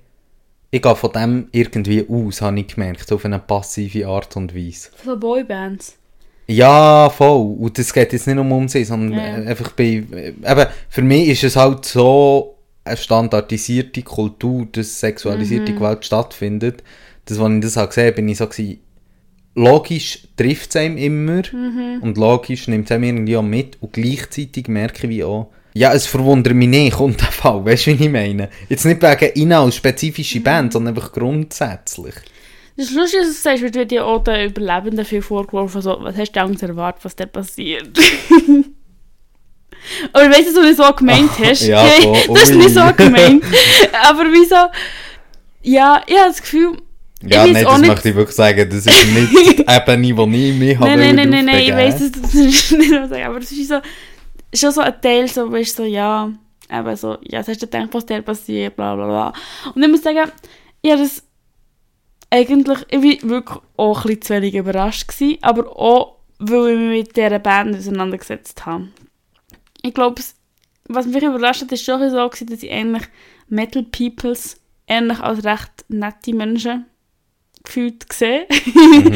ich 0.72 0.82
gehe 0.82 0.96
von 0.96 1.12
dem 1.12 1.48
irgendwie 1.52 2.04
aus, 2.08 2.42
habe 2.42 2.58
ich 2.58 2.66
gemerkt, 2.74 3.12
auf 3.12 3.24
eine 3.24 3.38
passive 3.38 4.08
Art 4.08 4.36
und 4.36 4.52
Weise. 4.56 4.88
So 5.04 5.16
Boybands. 5.16 5.94
Ja, 6.48 7.08
voll. 7.10 7.56
Und 7.58 7.78
das 7.78 7.92
geht 7.94 8.12
jetzt 8.12 8.26
nicht 8.26 8.34
nur 8.36 8.50
um 8.50 8.68
sie, 8.68 8.84
sondern 8.84 9.12
Ja. 9.18 9.38
äh, 9.38 9.46
einfach 9.46 9.70
bei, 9.72 9.84
äh, 10.12 10.28
eben, 10.44 10.66
für 10.88 11.02
mich 11.02 11.28
ist 11.28 11.44
es 11.44 11.54
halt 11.56 11.84
so 11.84 12.56
eine 12.82 12.96
standardisierte 12.96 14.02
Kultur, 14.02 14.66
dass 14.72 14.98
sexualisierte 15.00 15.72
Mhm. 15.72 15.76
Gewalt 15.76 16.04
stattfindet, 16.04 16.82
dass, 17.26 17.38
als 17.38 17.54
ich 17.54 17.60
das 17.60 17.76
habe 17.76 17.88
gesehen 17.88 18.06
habe, 18.06 18.16
bin 18.16 18.28
ich 18.28 18.38
so 18.38 18.46
gewesen, 18.46 18.80
logisch 19.54 20.20
trifft 20.36 20.70
es 20.70 20.76
einem 20.76 20.96
immer 20.98 21.42
Mhm. 21.52 21.98
und 22.02 22.18
logisch 22.18 22.66
nimmt 22.68 22.86
es 22.86 22.92
einem 22.92 23.04
irgendwie 23.04 23.36
auch 23.36 23.42
mit 23.42 23.76
und 23.80 23.92
gleichzeitig 23.92 24.68
merke 24.68 25.04
ich 25.06 25.10
wie 25.10 25.24
auch, 25.24 25.50
ja, 25.74 25.92
es 25.92 26.06
verwundert 26.06 26.54
mich 26.54 26.68
nicht, 26.68 26.96
kommt 26.96 27.20
der 27.20 27.28
Fall, 27.32 27.64
weißt 27.64 27.86
du, 27.86 27.98
wie 27.98 28.04
ich 28.04 28.10
meine? 28.10 28.48
Jetzt 28.68 28.84
nicht 28.84 29.02
wegen 29.02 29.32
Inhalt, 29.34 29.74
spezifische 29.74 30.38
Mhm. 30.40 30.44
Band, 30.44 30.72
sondern 30.72 30.94
einfach 30.96 31.12
grundsätzlich. 31.12 32.14
Das 32.76 32.86
ist 32.86 32.94
lustig, 32.96 33.20
dass 33.20 33.28
du 33.28 33.34
sagst, 33.34 33.62
wird 33.62 33.90
dir 33.92 34.04
auch 34.04 34.24
den 34.24 34.50
Überlebenden 34.50 35.04
viel 35.04 35.22
vorgeworfen, 35.22 35.80
so, 35.80 35.96
was 36.00 36.16
hast 36.16 36.32
du 36.32 36.40
Angst 36.40 36.62
erwartet, 36.64 37.04
was 37.04 37.14
da 37.14 37.24
passiert? 37.26 37.96
Aber 40.12 40.24
ich 40.24 40.30
weiss, 40.30 40.46
dass 40.46 40.54
du 40.54 40.62
nicht 40.62 40.76
so 40.76 40.92
gemeint 40.94 41.30
hast. 41.38 41.62
ja, 41.66 41.84
Okay, 41.84 42.24
so, 42.26 42.34
das 42.34 42.50
ist 42.50 42.54
nicht 42.56 42.70
so 42.70 42.80
gemeint. 42.96 43.44
Aber 44.08 44.24
wieso? 44.32 44.56
Ja, 45.62 46.02
ich 46.06 46.16
habe 46.16 46.28
das 46.28 46.40
Gefühl... 46.42 46.76
Ja, 47.26 47.46
nein, 47.46 47.64
das 47.64 47.72
möchte 47.88 48.08
ich 48.10 48.14
wirklich 48.14 48.36
sagen, 48.36 48.68
das 48.70 48.86
ist 48.86 48.86
nicht 49.14 49.58
die 49.58 49.62
Ebene, 49.68 50.16
wo 50.16 50.24
ich 50.26 50.54
mich 50.54 50.78
habe 50.78 50.88
Nein, 50.90 50.98
nein, 51.16 51.16
nein, 51.16 51.30
nein, 51.30 51.44
nein, 51.46 51.58
ich 51.60 51.70
das 52.22 52.34
ist 52.34 52.72
nicht 52.72 52.90
so 52.90 53.06
sagen, 53.06 53.24
aber 53.24 53.40
das 53.40 53.52
ist 53.52 53.68
so, 53.68 53.80
schon 54.54 54.70
so 54.72 54.80
ein 54.80 55.00
Teil, 55.00 55.28
so, 55.28 55.50
wo 55.50 55.54
ich 55.56 55.72
so, 55.72 55.84
ja, 55.84 56.30
eben 56.70 56.96
so, 56.96 57.18
ja, 57.22 57.40
was 57.40 57.48
hast 57.48 57.62
du 57.62 57.66
gedacht, 57.66 57.88
was 57.92 58.06
dir 58.06 58.22
passiert, 58.22 58.76
bla 58.76 58.94
bla 58.94 59.06
bla. 59.06 59.32
Und 59.74 59.82
ich 59.82 59.88
muss 59.88 60.02
sagen, 60.02 60.18
habe 60.18 60.32
das 60.84 61.22
eigentlich, 62.30 62.78
ich 62.90 63.22
war 63.22 63.30
wirklich 63.30 63.58
auch 63.76 63.96
ein 63.98 64.02
bisschen 64.02 64.22
zu 64.22 64.34
wenig 64.34 64.54
überrascht 64.54 65.08
gewesen, 65.08 65.38
aber 65.42 65.76
auch, 65.76 66.16
weil 66.38 66.70
ich 66.70 66.78
mich 66.78 67.06
mit 67.06 67.16
dieser 67.16 67.38
Band 67.38 67.76
auseinandergesetzt 67.76 68.66
habe. 68.66 68.88
Ich 69.82 69.94
glaube, 69.94 70.20
es- 70.20 70.34
was 70.88 71.06
mich 71.06 71.22
überrascht 71.22 71.62
hat, 71.62 71.72
ist 71.72 71.84
schon 71.84 72.00
so, 72.10 72.28
gewesen, 72.28 72.48
dass 72.48 72.62
ich 72.62 72.70
eigentlich 72.70 73.04
Metal 73.48 73.82
Peoples 73.84 74.60
ähnlich 74.86 75.20
als 75.20 75.44
recht 75.44 75.84
nette 75.88 76.34
Menschen 76.34 76.86
gefühlt 77.64 78.12
sehe. 78.12 78.46
Mhm. 78.66 79.14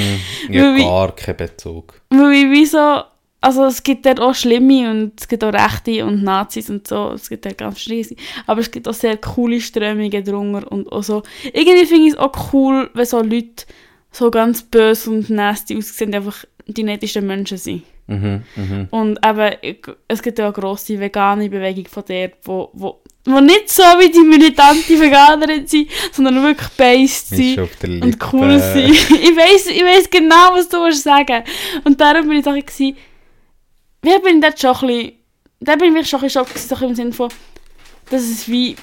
Ja, 0.51 0.77
gar 0.77 1.15
keinen 1.15 1.37
Bezug. 1.37 2.01
Weil 2.09 2.33
ich 2.33 2.51
wie 2.51 2.67
so, 2.67 3.03
also 3.41 3.67
es 3.67 3.83
gibt 3.83 4.07
dort 4.07 4.19
auch 4.19 4.35
Schlimme 4.35 4.91
und 4.91 5.13
es 5.21 5.29
gibt 5.29 5.45
auch 5.45 5.53
Rechte 5.53 6.05
und 6.05 6.25
Nazis 6.25 6.71
und 6.71 6.89
so, 6.89 7.13
es 7.13 7.29
gibt 7.29 7.45
dort 7.45 7.59
ganz 7.59 7.81
schlimme, 7.81 8.17
aber 8.47 8.61
es 8.61 8.71
gibt 8.71 8.89
auch 8.89 8.95
sehr 8.95 9.19
coole 9.19 9.61
Strömungen 9.61 10.25
drunter 10.25 10.71
und 10.73 10.91
auch 10.91 11.03
so, 11.03 11.23
irgendwie 11.53 11.87
finde 11.87 12.07
ich 12.07 12.13
es 12.15 12.19
auch 12.19 12.53
cool, 12.53 12.91
wenn 12.95 13.05
so 13.05 13.21
Leute 13.21 13.67
so 14.11 14.31
ganz 14.31 14.63
böse 14.63 15.11
und 15.11 15.31
nasty 15.31 15.77
aussehen, 15.77 16.15
einfach 16.15 16.45
die 16.67 16.83
nettesten 16.83 17.27
Menschen 17.27 17.59
sind. 17.59 17.83
Mhm, 18.07 18.43
mhm. 18.57 18.89
Und 18.91 19.21
eben, 19.25 19.77
es 20.09 20.23
gibt 20.23 20.39
ja 20.39 20.49
auch 20.49 20.55
eine 20.55 20.63
grosse 20.63 20.99
vegane 20.99 21.51
Bewegung 21.51 21.87
von 21.87 22.05
der, 22.09 22.33
wo, 22.43 22.71
wo, 22.73 23.03
wo 23.33 23.41
nicht 23.41 23.71
so 23.71 23.83
wie 23.83 24.11
die 24.11 24.21
militante 24.21 24.99
Veganerin 24.99 25.67
sind, 25.67 25.91
sondern 26.12 26.43
wirklich 26.43 26.69
based 26.71 27.29
sind 27.29 27.59
und 27.59 28.33
cool 28.33 28.59
sein. 28.59 28.91
ich 28.93 29.37
weiß 29.37 29.67
ich 29.67 29.83
weiss 29.83 30.09
genau, 30.11 30.53
was 30.53 30.69
du 30.69 30.79
willst 30.79 31.03
sagen. 31.03 31.45
Und 31.85 32.01
darum 32.01 32.29
bin 32.29 32.38
ich 32.38 32.45
so 32.45 32.51
ein 32.51 32.62
bisschen, 32.62 32.97
wie 34.03 34.19
bin 34.21 34.37
ich 34.37 34.43
dort 34.43 34.61
schon 34.61 34.88
ein 34.88 34.97
bisschen, 34.97 35.12
da 35.61 35.77
bin 35.77 35.97
ich 35.97 36.09
schon 36.09 36.21
ein 36.21 36.23
bisschen 36.25 36.45
schockiert, 36.45 36.59
so 36.59 36.75
ein 36.75 36.81
bisschen 36.81 36.88
im 36.88 36.95
Sinne 36.95 37.12
von, 37.12 37.29
dass 38.11 38.23
es 38.23 38.49
wie, 38.49 38.77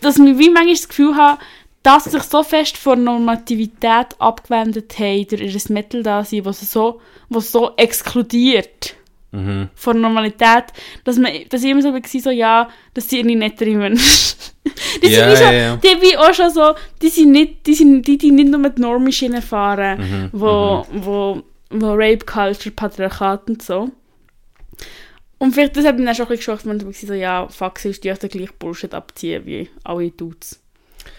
dass 0.00 0.18
ich 0.18 0.38
wie 0.38 0.50
manchmal 0.50 0.74
das 0.74 0.88
Gefühl 0.88 1.16
habe, 1.16 1.38
dass 1.82 2.04
sich 2.04 2.22
so 2.22 2.42
fest 2.42 2.78
von 2.78 3.04
Normativität 3.04 4.18
abgewendet 4.18 4.98
haben 4.98 5.26
durch 5.28 5.42
ihr 5.42 5.72
Metal 5.72 6.02
da 6.02 6.24
sein, 6.24 6.44
was 6.44 6.60
so, 6.60 7.00
was 7.28 7.52
so 7.52 7.72
exkludiert 7.76 8.96
Mhm. 9.34 9.68
von 9.74 10.00
Normalität, 10.00 10.64
dass, 11.04 11.16
man, 11.18 11.32
dass 11.48 11.62
ich 11.64 11.70
immer 11.70 11.82
so 11.82 11.92
war, 11.92 12.00
so, 12.04 12.30
ja, 12.30 12.68
das 12.94 13.08
sind 13.08 13.20
irgendwie 13.20 13.36
nettere 13.36 13.70
Menschen. 13.70 14.04
die 15.02 15.08
Ja, 15.08 15.34
sind 15.34 15.44
ja, 15.46 15.52
ja. 15.52 15.76
die 15.76 16.00
wie 16.00 16.16
auch 16.16 16.32
schon 16.32 16.50
so, 16.50 16.74
die 17.02 17.08
sind 17.08 17.32
nicht, 17.32 17.66
die 17.66 17.74
sind 17.74 18.06
die, 18.06 18.16
die 18.16 18.30
nicht 18.30 18.50
nur 18.50 18.60
mit 18.60 18.78
Normischienen 18.78 19.42
fahren, 19.42 19.98
Mhm, 19.98 20.28
wo, 20.32 20.86
wo, 20.92 21.42
wo 21.70 21.92
Rape 21.94 22.24
Culture, 22.24 22.70
Patriarchat 22.74 23.48
und 23.48 23.62
so. 23.62 23.90
Und 25.38 25.52
vielleicht 25.52 25.76
das 25.76 25.84
hat 25.84 25.96
mich 25.96 26.06
dann 26.06 26.14
schon 26.14 26.26
ein 26.26 26.28
bisschen 26.36 26.54
geschockt, 26.56 26.66
wenn 26.66 26.90
ich 26.90 27.00
so, 27.00 27.12
ja, 27.12 27.48
fuck, 27.48 27.78
sie 27.78 27.90
ist 27.90 28.04
die 28.04 28.08
gleichen 28.10 28.54
Bullshit 28.58 28.94
abziehen 28.94 29.44
wie 29.44 29.68
alle 29.82 30.10
Dudes. 30.10 30.60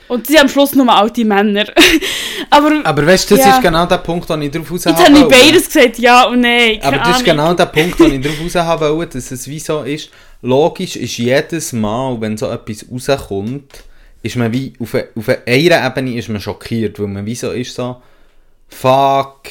Und 0.07 0.27
sie 0.27 0.37
am 0.37 0.47
Schluss 0.47 0.75
nur 0.75 0.87
alte 0.93 1.25
Männer. 1.25 1.65
Aber, 2.51 2.81
Aber 2.83 3.07
weißt 3.07 3.31
du, 3.31 3.35
das 3.35 3.45
Ja. 3.45 3.55
ist 3.55 3.63
genau 3.63 3.85
der 3.87 3.97
Punkt, 3.97 4.29
den 4.29 4.41
ich 4.43 4.51
darauf 4.51 4.71
raus 4.71 4.83
jetzt 4.85 5.03
habe 5.03 5.17
ich 5.17 5.23
beides 5.27 5.65
gesagt, 5.65 5.97
ja 5.97 6.25
und 6.27 6.41
nein. 6.41 6.79
Aber 6.83 6.97
das 6.97 7.07
ist 7.07 7.13
Ahnung. 7.15 7.23
genau 7.25 7.53
der 7.55 7.65
Punkt, 7.77 7.99
den 7.99 8.13
ich 8.13 8.21
darauf 8.21 8.39
raus 8.43 8.55
haben 8.55 8.97
wollte, 8.97 9.17
dass 9.17 9.31
es 9.31 9.47
wie 9.47 9.59
so 9.59 9.81
ist. 9.81 10.09
Logisch 10.43 10.95
ist 10.95 11.17
jedes 11.17 11.73
Mal, 11.73 12.21
wenn 12.21 12.37
so 12.37 12.47
etwas 12.51 12.85
rauskommt, 12.91 13.83
ist 14.21 14.35
man 14.35 14.53
wie, 14.53 14.73
auf, 14.79 14.93
e- 14.93 15.07
auf 15.15 15.27
einer 15.29 15.85
Ebene 15.87 16.17
ist 16.17 16.29
man 16.29 16.39
schockiert, 16.39 16.99
weil 16.99 17.07
man 17.07 17.25
wie 17.25 17.35
so 17.35 17.49
ist 17.51 17.73
so, 17.73 17.97
fuck, 18.69 19.43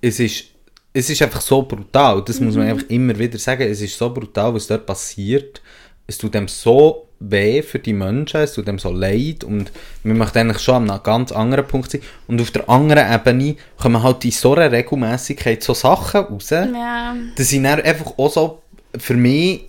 es 0.00 0.20
ist, 0.20 0.44
es 0.92 1.10
ist 1.10 1.22
einfach 1.22 1.40
so 1.40 1.62
brutal, 1.62 2.22
das 2.24 2.40
muss 2.40 2.56
man 2.56 2.68
einfach 2.68 2.88
immer 2.88 3.18
wieder 3.18 3.38
sagen, 3.38 3.62
es 3.62 3.80
ist 3.80 3.96
so 3.98 4.10
brutal, 4.10 4.54
was 4.54 4.66
dort 4.66 4.86
passiert, 4.86 5.60
es 6.06 6.18
tut 6.18 6.34
dem 6.34 6.48
so 6.48 7.08
weh 7.20 7.62
für 7.62 7.78
die 7.78 7.92
Menschen, 7.92 8.40
es 8.40 8.54
tut 8.54 8.66
dem 8.68 8.78
so 8.78 8.92
leid 8.92 9.44
und 9.44 9.72
man 10.02 10.18
möchte 10.18 10.40
eigentlich 10.40 10.60
schon 10.60 10.74
an 10.74 10.90
einem 10.90 11.02
ganz 11.02 11.32
anderen 11.32 11.66
Punkt 11.66 11.90
sein 11.90 12.02
und 12.26 12.40
auf 12.40 12.50
der 12.50 12.68
anderen 12.68 13.12
Ebene 13.12 13.56
kommen 13.78 14.02
halt 14.02 14.24
in 14.24 14.30
so 14.30 14.54
einer 14.54 14.70
Regelmäßigkeit 14.70 15.62
so 15.62 15.74
Sachen 15.74 16.20
raus, 16.24 16.50
Ja. 16.50 17.14
dass 17.36 17.52
ich 17.52 17.62
dann 17.62 17.80
einfach 17.80 18.18
auch 18.18 18.30
so 18.30 18.62
für 18.98 19.14
mich 19.14 19.64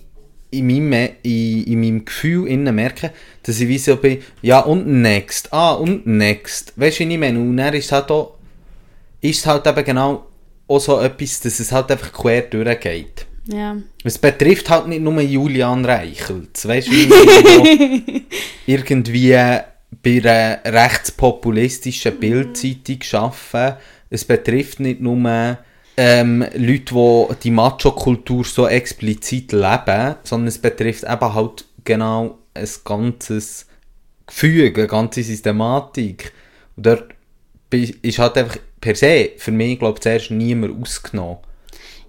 in 0.50 0.66
meinem, 0.66 1.10
in, 1.22 1.64
in 1.64 1.80
meinem 1.80 2.04
Gefühl 2.04 2.46
innen 2.48 2.74
merke, 2.74 3.12
dass 3.42 3.60
ich 3.60 3.68
wie 3.68 3.78
so 3.78 3.96
bin, 3.96 4.22
ja 4.42 4.60
und 4.60 4.86
next, 4.86 5.52
ah 5.52 5.72
und 5.74 6.06
next, 6.06 6.72
weißt 6.76 7.00
du, 7.00 7.08
wie 7.08 7.14
ich 7.14 7.18
meine? 7.20 7.38
Und 7.38 7.56
dann 7.56 7.74
ist 7.74 7.86
es 7.86 7.92
halt 7.92 8.10
auch, 8.10 8.34
ist 9.20 9.40
es 9.40 9.46
halt 9.46 9.66
eben 9.66 9.84
genau 9.84 10.26
auch 10.68 10.80
so 10.80 11.00
etwas, 11.00 11.40
dass 11.40 11.60
es 11.60 11.72
halt 11.72 11.90
einfach 11.90 12.12
quer 12.12 12.42
durchgeht. 12.42 13.26
Ja. 13.46 13.76
Es 14.02 14.18
betrifft 14.18 14.68
halt 14.70 14.88
nicht 14.88 15.02
nur 15.02 15.20
Julian 15.20 15.84
Reichelt, 15.84 16.66
weißt 16.66 16.88
du, 16.88 16.94
irgendwie 18.66 19.36
bei 20.02 20.18
einer 20.18 20.60
rechtspopulistischen 20.64 22.18
Bildzeitung 22.18 22.98
arbeiten. 23.12 23.78
Es 24.10 24.24
betrifft 24.24 24.80
nicht 24.80 25.00
nur 25.00 25.58
ähm, 25.96 26.44
Leute, 26.54 26.94
die 26.94 27.34
die 27.44 27.50
Macho-Kultur 27.50 28.44
so 28.44 28.68
explizit 28.68 29.52
leben, 29.52 30.16
sondern 30.22 30.48
es 30.48 30.58
betrifft 30.58 31.04
eben 31.04 31.34
halt 31.34 31.64
genau 31.84 32.38
ein 32.54 32.68
ganzes 32.84 33.66
Gefüge, 34.26 34.80
eine 34.80 34.88
ganze 34.88 35.22
Systematik. 35.22 36.32
Und 36.76 36.86
dort 36.86 37.14
ist 37.70 38.18
halt 38.18 38.36
einfach 38.36 38.58
per 38.80 38.94
se, 38.94 39.30
für 39.38 39.52
mich, 39.52 39.78
glaube 39.78 39.96
ich, 39.96 40.02
zuerst 40.02 40.30
niemand 40.30 40.82
ausgenommen. 40.82 41.38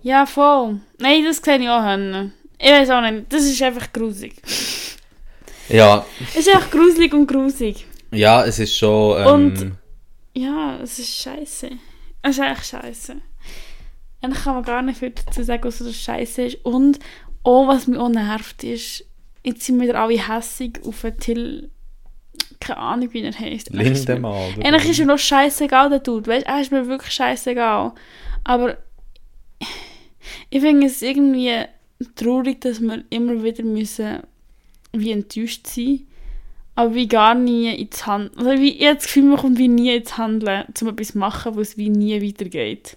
Ja, 0.08 0.26
voll. 0.26 0.80
Nein, 1.00 1.26
das 1.26 1.38
sehe 1.44 1.58
ich 1.60 1.68
auch. 1.68 1.84
Henne. 1.84 2.32
Ich 2.58 2.72
weiß 2.72 2.90
auch 2.92 3.02
nicht. 3.02 3.26
Das 3.34 3.44
ist 3.44 3.62
einfach 3.62 3.92
grusig. 3.92 4.36
Ja, 5.70 6.06
Es 6.30 6.38
ist 6.38 6.50
einfach 6.50 6.72
gruselig 6.72 7.14
und 7.14 7.28
grusig. 7.28 7.86
ja, 8.12 8.46
es 8.46 8.58
ist 8.60 8.78
schon... 8.78 9.20
Ähm, 9.20 9.28
Und- 9.34 9.72
Ja, 10.34 10.78
es 10.82 10.98
ist 11.00 11.14
scheiße. 11.24 11.72
Es 12.22 12.38
ist 12.38 12.44
echt 12.44 12.66
scheiße. 12.68 13.16
Eigentlich 14.22 14.44
kann 14.44 14.56
man 14.56 14.64
gar 14.64 14.82
nicht 14.82 15.00
viel 15.00 15.12
dazu 15.12 15.44
sagen, 15.44 15.64
was 15.66 15.80
das 15.80 15.96
scheiße 15.96 16.42
ist. 16.44 16.66
Und 16.66 17.00
auch, 17.44 17.68
was 17.68 17.88
mich 17.88 18.00
auch 18.00 18.08
nervt, 18.10 18.64
ist, 18.64 19.04
jetzt 19.44 19.64
sind 19.66 19.82
wieder 19.82 20.00
alle 20.00 20.18
hässig 20.30 20.80
auf 20.86 21.02
den 21.02 21.18
Till. 21.18 21.70
Keine 22.62 22.78
Ahnung, 22.80 23.10
wie 23.14 23.24
er 23.24 23.34
mir- 23.40 23.60
Lindemann. 23.72 24.54
Eigentlich 24.64 24.90
ist 24.92 25.00
er 25.00 25.06
noch 25.06 25.20
scheißegal, 25.20 25.90
der 25.90 26.00
Dude. 26.00 26.28
Weißt, 26.32 26.46
er 26.48 26.62
ist 26.62 26.72
mir 26.72 26.88
wirklich 26.88 27.12
scheißegal. 27.14 27.92
Aber 28.46 28.78
ich 30.50 30.62
finde 30.62 30.88
es 30.88 31.02
irgendwie 31.02 31.64
traurig, 32.16 32.62
dass 32.62 32.82
wir 32.82 33.04
immer 33.10 33.44
wieder 33.44 33.64
müssen 33.64 34.20
wie 34.94 35.12
enttäuscht 35.12 35.68
sein 35.68 36.08
aber 36.78 36.94
wie 36.94 37.08
gar 37.08 37.34
nie 37.34 37.74
ins 37.74 38.06
Handeln. 38.06 38.38
Also 38.38 38.62
wie, 38.62 38.78
ich 38.78 38.86
habe 38.86 38.96
das 38.98 39.06
Gefühl, 39.06 39.24
man 39.24 39.38
kommt 39.38 39.58
wie 39.58 39.68
nie 39.68 39.96
ins 39.96 40.16
Handeln, 40.16 40.66
um 40.80 40.88
etwas 40.90 41.08
zu 41.08 41.18
machen, 41.18 41.56
wo 41.56 41.62
es 41.62 41.76
wie 41.76 41.90
nie 41.90 42.22
weitergeht. 42.22 42.96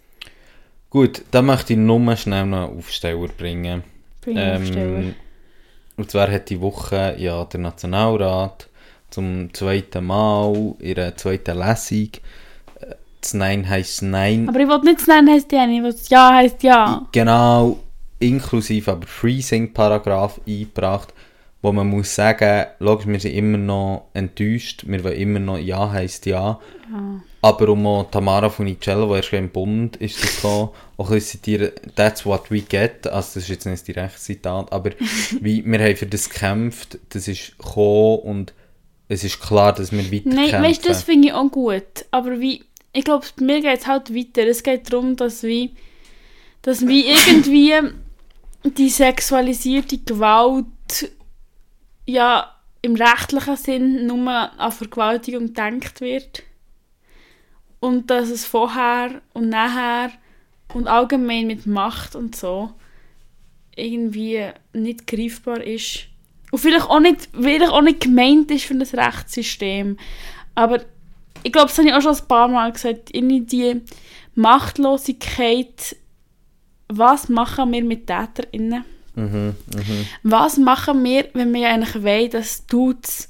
Gut, 0.91 1.23
dann 1.31 1.47
möchte 1.47 1.73
ich 1.73 1.79
nur 1.79 2.15
schnell 2.17 2.45
noch 2.45 2.69
einen 2.69 2.79
Aufsteller 2.79 3.29
bringen. 3.29 3.83
Bring 4.21 4.37
ähm, 4.37 5.15
und 5.97 6.11
zwar 6.11 6.31
hat 6.31 6.51
die 6.51 6.61
Woche 6.61 7.17
ja 7.19 7.43
der 7.47 7.61
Nationalrat 7.61 8.69
zum 9.09 9.53
zweiten 9.55 10.05
Mal 10.05 10.75
in 10.79 10.87
ihrer 10.87 11.17
zweiten 11.17 11.59
Lesung 11.59 12.11
Nein 13.35 13.69
heisst 13.69 14.03
Nein. 14.03 14.49
Aber 14.49 14.61
ich 14.61 14.69
will 14.69 14.81
nicht 14.81 15.01
das 15.01 15.07
Nein 15.07 15.29
heisst 15.29 15.53
Ja, 15.53 15.67
ich 15.67 15.83
will 15.83 15.93
das 15.93 16.09
Ja 16.09 16.35
heisst 16.35 16.63
Ja. 16.63 17.07
Genau, 17.13 17.79
inklusive 18.19 18.93
aber 18.93 19.07
Freezing-Paragraph 19.07 20.41
eingebracht, 20.47 21.13
wo 21.63 21.73
man 21.73 21.89
muss 21.89 22.15
sagen, 22.15 22.67
logisch, 22.79 23.07
wir 23.07 23.21
sind 23.21 23.35
immer 23.35 23.59
noch 23.59 24.09
enttäuscht, 24.15 24.85
wir 24.87 25.05
wollen 25.05 25.19
immer 25.19 25.41
noch 25.41 25.59
Ja 25.59 25.91
heisst 25.91 26.27
Ja. 26.27 26.59
Aber 27.43 27.69
um 27.71 27.87
auch 27.87 28.11
Tamara 28.11 28.51
Funicello, 28.51 29.09
die 29.09 29.17
erst 29.17 29.33
im 29.33 29.49
Bund 29.49 29.97
ist 29.97 30.23
das 30.23 30.37
gekommen, 30.37 30.71
auch 30.99 31.11
ein 31.11 31.21
zitieren, 31.21 31.71
that's 31.95 32.27
what 32.27 32.51
we 32.51 32.61
get, 32.61 33.07
also 33.07 33.35
das 33.35 33.37
ist 33.37 33.49
jetzt 33.49 33.65
nicht 33.65 33.79
das 33.79 33.85
direkte 33.85 34.19
Zitat, 34.19 34.73
aber 34.73 34.91
wie, 35.41 35.65
wir 35.65 35.79
haben 35.79 35.97
für 35.97 36.07
das 36.07 36.29
gekämpft, 36.29 36.99
das 37.11 37.29
ist 37.29 37.57
gekommen 37.59 38.19
und 38.19 38.55
es 39.11 39.25
ist 39.25 39.41
klar, 39.41 39.73
dass 39.73 39.91
wir 39.91 40.13
weiter 40.13 40.29
Nein, 40.29 40.63
weißt 40.63 40.85
du, 40.85 40.89
das 40.89 41.03
finde 41.03 41.29
ich 41.29 41.35
auch 41.35 41.51
gut. 41.51 41.83
Aber 42.13 42.39
wie, 42.39 42.63
ich 42.93 43.05
glaube, 43.05 43.27
mir 43.41 43.61
geht 43.61 43.81
es 43.81 43.87
halt 43.87 44.15
weiter. 44.15 44.47
Es 44.47 44.63
geht 44.63 44.93
darum, 44.93 45.17
dass 45.17 45.43
wie, 45.43 45.75
dass 46.63 46.87
wie 46.87 47.09
irgendwie 47.09 47.75
die 48.65 48.89
sexualisierte 48.89 49.99
Gewalt 49.99 50.67
ja 52.07 52.55
im 52.83 52.97
rechtlichen 52.97 53.57
Sinn 53.57 54.07
nur 54.07 54.29
an 54.29 54.73
Vergewaltigung 54.73 55.49
gedacht 55.49 56.01
wird. 56.01 56.43
Und 57.79 58.11
dass 58.11 58.29
es 58.29 58.45
vorher 58.45 59.23
und 59.33 59.49
nachher 59.49 60.13
und 60.75 60.87
allgemein 60.87 61.47
mit 61.47 61.67
Macht 61.67 62.15
und 62.15 62.37
so 62.37 62.73
irgendwie 63.75 64.49
nicht 64.73 65.07
greifbar 65.07 65.63
ist. 65.63 66.07
Und 66.51 66.59
vielleicht 66.59 66.87
auch 66.87 67.01
nicht, 67.01 67.29
vielleicht 67.33 67.71
auch 67.71 67.81
nicht 67.81 68.01
gemeint 68.01 68.51
ist 68.51 68.65
für 68.65 68.75
das 68.75 68.95
Rechtssystem. 68.95 69.97
Aber 70.55 70.85
ich 71.43 71.53
glaube, 71.53 71.69
das 71.69 71.79
habe 71.79 71.89
ich 71.89 71.95
auch 71.95 72.03
schon 72.03 72.17
ein 72.17 72.29
paar 72.29 72.49
Mal 72.49 72.73
gesagt, 72.73 73.11
irgendwie 73.13 73.41
die 73.41 73.81
Machtlosigkeit, 74.35 75.97
was 76.89 77.29
machen 77.29 77.73
wir 77.73 77.85
mit 77.85 78.07
TäterInnen? 78.07 78.85
Mhm, 79.15 79.55
mhm. 79.75 80.07
Was 80.23 80.57
machen 80.57 81.03
wir, 81.05 81.29
wenn 81.35 81.53
wir 81.53 81.69
eigentlich 81.69 82.03
wollen, 82.03 82.31
dass 82.31 82.67
Dudes 82.67 83.29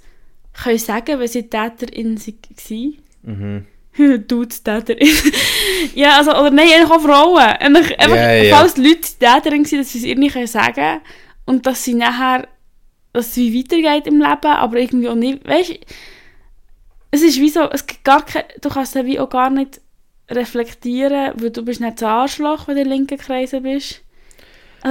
können 0.62 0.78
sagen, 0.78 1.18
wenn 1.18 1.28
sie 1.28 1.48
TäterInnen 1.48 2.18
waren? 2.18 2.94
Mhm. 3.22 3.66
Dudes 4.26 4.62
Täterin. 4.62 5.08
ja, 5.94 6.16
also, 6.18 6.30
oder 6.30 6.50
nein, 6.50 6.68
eigentlich 6.72 6.90
auch 6.90 7.00
Frauen. 7.00 7.38
Einfach, 7.38 7.90
einfach, 7.98 8.16
ja. 8.16 8.56
Falls 8.56 8.76
Leute 8.76 9.00
Täterin 9.18 9.64
waren, 9.64 9.78
dass 9.78 9.92
sie 9.92 9.98
es 9.98 10.04
irgendwie 10.04 10.28
können 10.28 10.46
sagen 10.46 11.00
und 11.44 11.66
dass 11.66 11.84
sie 11.84 11.94
nachher, 11.94 12.48
dass 13.12 13.28
es 13.28 13.36
wie 13.36 13.58
weitergeht 13.58 14.06
im 14.06 14.20
Leben, 14.20 14.46
aber 14.46 14.78
irgendwie 14.78 15.08
auch 15.08 15.14
nicht, 15.14 15.46
weißt 15.46 15.78
es 17.10 17.22
ist 17.22 17.40
wie 17.40 17.48
so, 17.48 17.68
es 17.70 17.86
gibt 17.86 18.04
gar 18.04 18.24
kein, 18.24 18.44
du 18.60 18.68
kannst 18.68 18.94
ja 18.94 19.04
wie 19.04 19.18
auch 19.18 19.30
gar 19.30 19.50
nicht 19.50 19.80
reflektieren, 20.28 21.32
weil 21.36 21.50
du 21.50 21.64
bist 21.64 21.80
nicht 21.80 22.00
das 22.00 22.08
Arschloch, 22.08 22.68
wenn 22.68 22.76
du 22.76 22.82
in 22.82 22.88
linken 22.88 23.18
Kreisen 23.18 23.62
bist. 23.62 24.02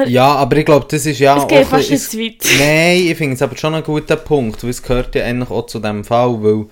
Ja, 0.06 0.36
aber 0.36 0.58
ich 0.58 0.66
glaube, 0.66 0.86
das 0.90 1.06
ist 1.06 1.20
ja 1.20 1.38
es 1.38 1.48
geht 1.48 1.66
fast 1.66 1.90
nicht 1.90 2.12
zu 2.12 2.20
weit. 2.20 2.46
Nein, 2.60 3.08
ich 3.08 3.18
finde 3.18 3.34
es 3.34 3.42
aber 3.42 3.58
schon 3.58 3.74
ein 3.74 3.84
guter 3.84 4.18
Punkt, 4.18 4.62
weil 4.64 4.70
es 4.70 4.84
gehört 4.84 5.16
ja 5.16 5.26
eigentlich 5.26 5.50
auch 5.50 5.66
zu 5.66 5.80
dem 5.80 6.04
Fall, 6.04 6.44
weil 6.44 6.66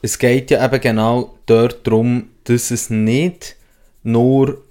es 0.00 0.18
geht 0.18 0.50
ja 0.50 0.64
eben 0.64 0.80
genau 0.80 1.34
dort 1.46 1.84
darum, 1.86 2.28
dass 2.44 2.70
es 2.70 2.88
nicht 2.88 3.56
nur 4.04 4.62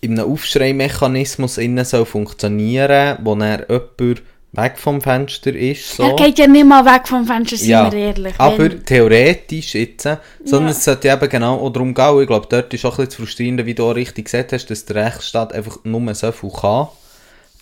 in 0.00 0.18
einem 0.18 0.30
Aufschreimechanismus 0.30 1.58
innen 1.58 1.84
soll 1.84 2.04
funktionieren, 2.04 3.18
wo 3.22 3.34
dann 3.34 3.64
jemand 3.68 4.22
weg 4.52 4.78
vom 4.78 5.00
Fenster 5.00 5.54
ist. 5.54 5.96
So. 5.96 6.04
Er 6.04 6.16
geht 6.16 6.38
ja 6.38 6.46
nicht 6.46 6.66
mal 6.66 6.84
weg 6.84 7.06
vom 7.06 7.26
Fenster, 7.26 7.56
sind 7.56 7.68
Ja, 7.68 7.92
wir 7.92 7.98
ehrlich. 7.98 8.34
Aber 8.38 8.58
Wenn- 8.58 8.84
theoretisch 8.84 9.74
jetzt, 9.74 10.06
äh, 10.06 10.16
sondern 10.44 10.70
Ja. 10.70 10.76
es 10.76 10.84
sollte 10.84 11.08
eben 11.08 11.28
genau 11.28 11.56
auch 11.56 11.70
darum 11.70 11.92
gehen, 11.94 12.20
ich 12.22 12.26
glaube, 12.26 12.46
dort 12.48 12.72
ist 12.72 12.84
auch 12.84 12.92
ein 12.98 13.04
bisschen 13.04 13.06
das 13.06 13.14
Frustrierende, 13.16 13.66
wie 13.66 13.74
du 13.74 13.84
auch 13.84 13.94
richtig 13.94 14.24
gesagt 14.24 14.52
hast, 14.52 14.66
dass 14.66 14.84
der 14.86 15.04
Rechtsstaat 15.06 15.52
einfach 15.52 15.78
nur 15.84 16.14
so 16.14 16.32
viel 16.32 16.50
kann. 16.50 16.88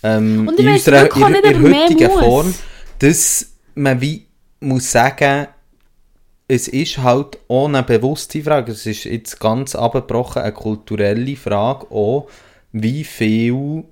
Ähm, 0.03 0.47
Und 0.47 0.59
ich 0.59 0.65
in 0.65 0.71
weiss 0.71 0.87
unserer 0.87 1.15
in, 1.15 1.31
nicht, 1.31 1.45
in 1.45 1.73
heutigen. 1.75 2.11
Form, 2.11 2.53
dass 2.99 3.47
man 3.75 3.99
wie 3.99 4.25
muss 4.59 4.91
sagen, 4.91 5.47
es 6.47 6.67
ist 6.69 6.99
halt 6.99 7.37
auch 7.49 7.67
eine 7.67 7.83
bewusste 7.83 8.41
Frage, 8.41 8.71
es 8.71 8.85
ist 8.85 9.03
jetzt 9.03 9.39
ganz 9.39 9.75
abgebrochen 9.75 10.41
eine 10.43 10.53
kulturelle 10.53 11.35
Frage 11.35 11.87
auch, 11.91 12.27
wie 12.71 13.03
viel 13.03 13.83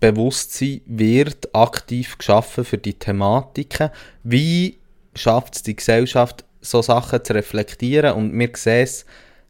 Bewusstsein 0.00 0.80
wird 0.86 1.54
aktiv 1.54 2.18
geschaffen 2.18 2.64
für 2.64 2.78
die 2.78 2.98
Thematiken. 2.98 3.90
Wie 4.22 4.78
schafft 5.14 5.56
es 5.56 5.62
die 5.62 5.76
Gesellschaft, 5.76 6.44
so 6.60 6.82
Sachen 6.82 7.22
zu 7.22 7.34
reflektieren? 7.34 8.14
Und 8.14 8.38
wir 8.38 8.50
sehen 8.54 8.82
es 8.82 9.04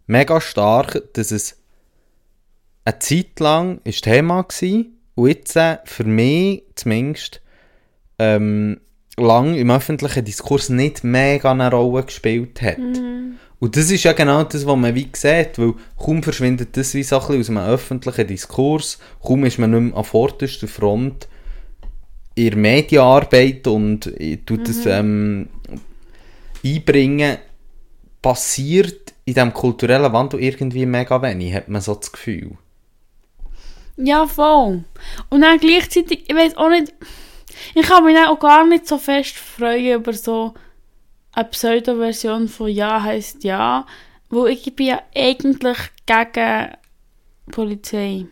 mega 0.06 0.40
stark, 0.40 1.02
dass 1.14 1.30
es 1.30 1.56
eine 2.84 2.98
Zeit 2.98 3.38
lang 3.38 3.80
ist 3.84 4.04
Thema 4.04 4.38
war 4.38 4.84
und 5.14 5.28
jetzt 5.28 5.56
äh, 5.56 5.78
für 5.84 6.04
mich 6.04 6.64
zumindest 6.74 7.40
ähm, 8.18 8.80
lang 9.20 9.54
im 9.54 9.70
öffentlichen 9.70 10.24
Diskurs 10.24 10.68
nicht 10.68 11.04
mega 11.04 11.50
eine 11.50 11.70
Rolle 11.70 12.04
gespielt 12.04 12.60
hat. 12.62 12.78
Und 12.78 13.76
das 13.76 13.90
ist 13.90 14.04
ja 14.04 14.12
genau 14.12 14.42
das, 14.44 14.66
was 14.66 14.76
man 14.76 14.94
wie 14.94 15.08
sieht, 15.12 15.58
weil 15.58 15.74
kaum 15.98 16.22
verschwindet 16.22 16.76
das 16.76 16.94
wie 16.94 17.02
so 17.02 17.20
ein 17.20 17.26
bisschen 17.26 17.40
aus 17.40 17.48
einem 17.50 17.74
öffentlichen 17.74 18.26
Diskurs, 18.26 18.98
kaum 19.22 19.44
ist 19.44 19.58
man 19.58 19.70
nicht 19.70 19.80
mehr 19.80 19.98
an 19.98 20.04
vorderster 20.04 20.66
Front 20.66 21.28
in 22.34 22.50
der 22.50 22.56
Medienarbeit 22.56 23.66
und 23.66 24.12
tut 24.46 24.66
das 24.66 24.86
ähm, 24.86 25.48
einbringen, 26.64 27.36
passiert 28.22 29.12
in 29.26 29.34
diesem 29.34 29.52
kulturellen 29.52 30.12
Wandel 30.12 30.40
irgendwie 30.40 30.86
mega 30.86 31.20
wenig, 31.20 31.54
hat 31.54 31.68
man 31.68 31.82
so 31.82 31.94
das 31.94 32.12
Gefühl. 32.12 32.52
Ja, 33.96 34.26
voll. 34.26 34.84
Und 35.28 35.40
dann 35.42 35.58
gleichzeitig, 35.58 36.24
ich 36.28 36.34
weiß 36.34 36.56
auch 36.56 36.70
nicht, 36.70 36.94
ich 37.74 37.86
kann 37.86 38.04
mich 38.04 38.16
auch 38.18 38.38
gar 38.38 38.66
nicht 38.66 38.86
so 38.86 38.98
fest 38.98 39.36
freuen 39.36 40.00
über 40.00 40.12
so 40.12 40.54
eine 41.32 41.44
Pseudo-Version 41.44 42.48
von 42.48 42.68
Ja 42.68 43.02
heisst 43.02 43.44
Ja, 43.44 43.86
wo 44.28 44.46
ich 44.46 44.74
bin 44.74 44.86
ja 44.86 45.02
eigentlich 45.14 45.78
gegen 46.06 46.70
Polizei. 47.50 48.26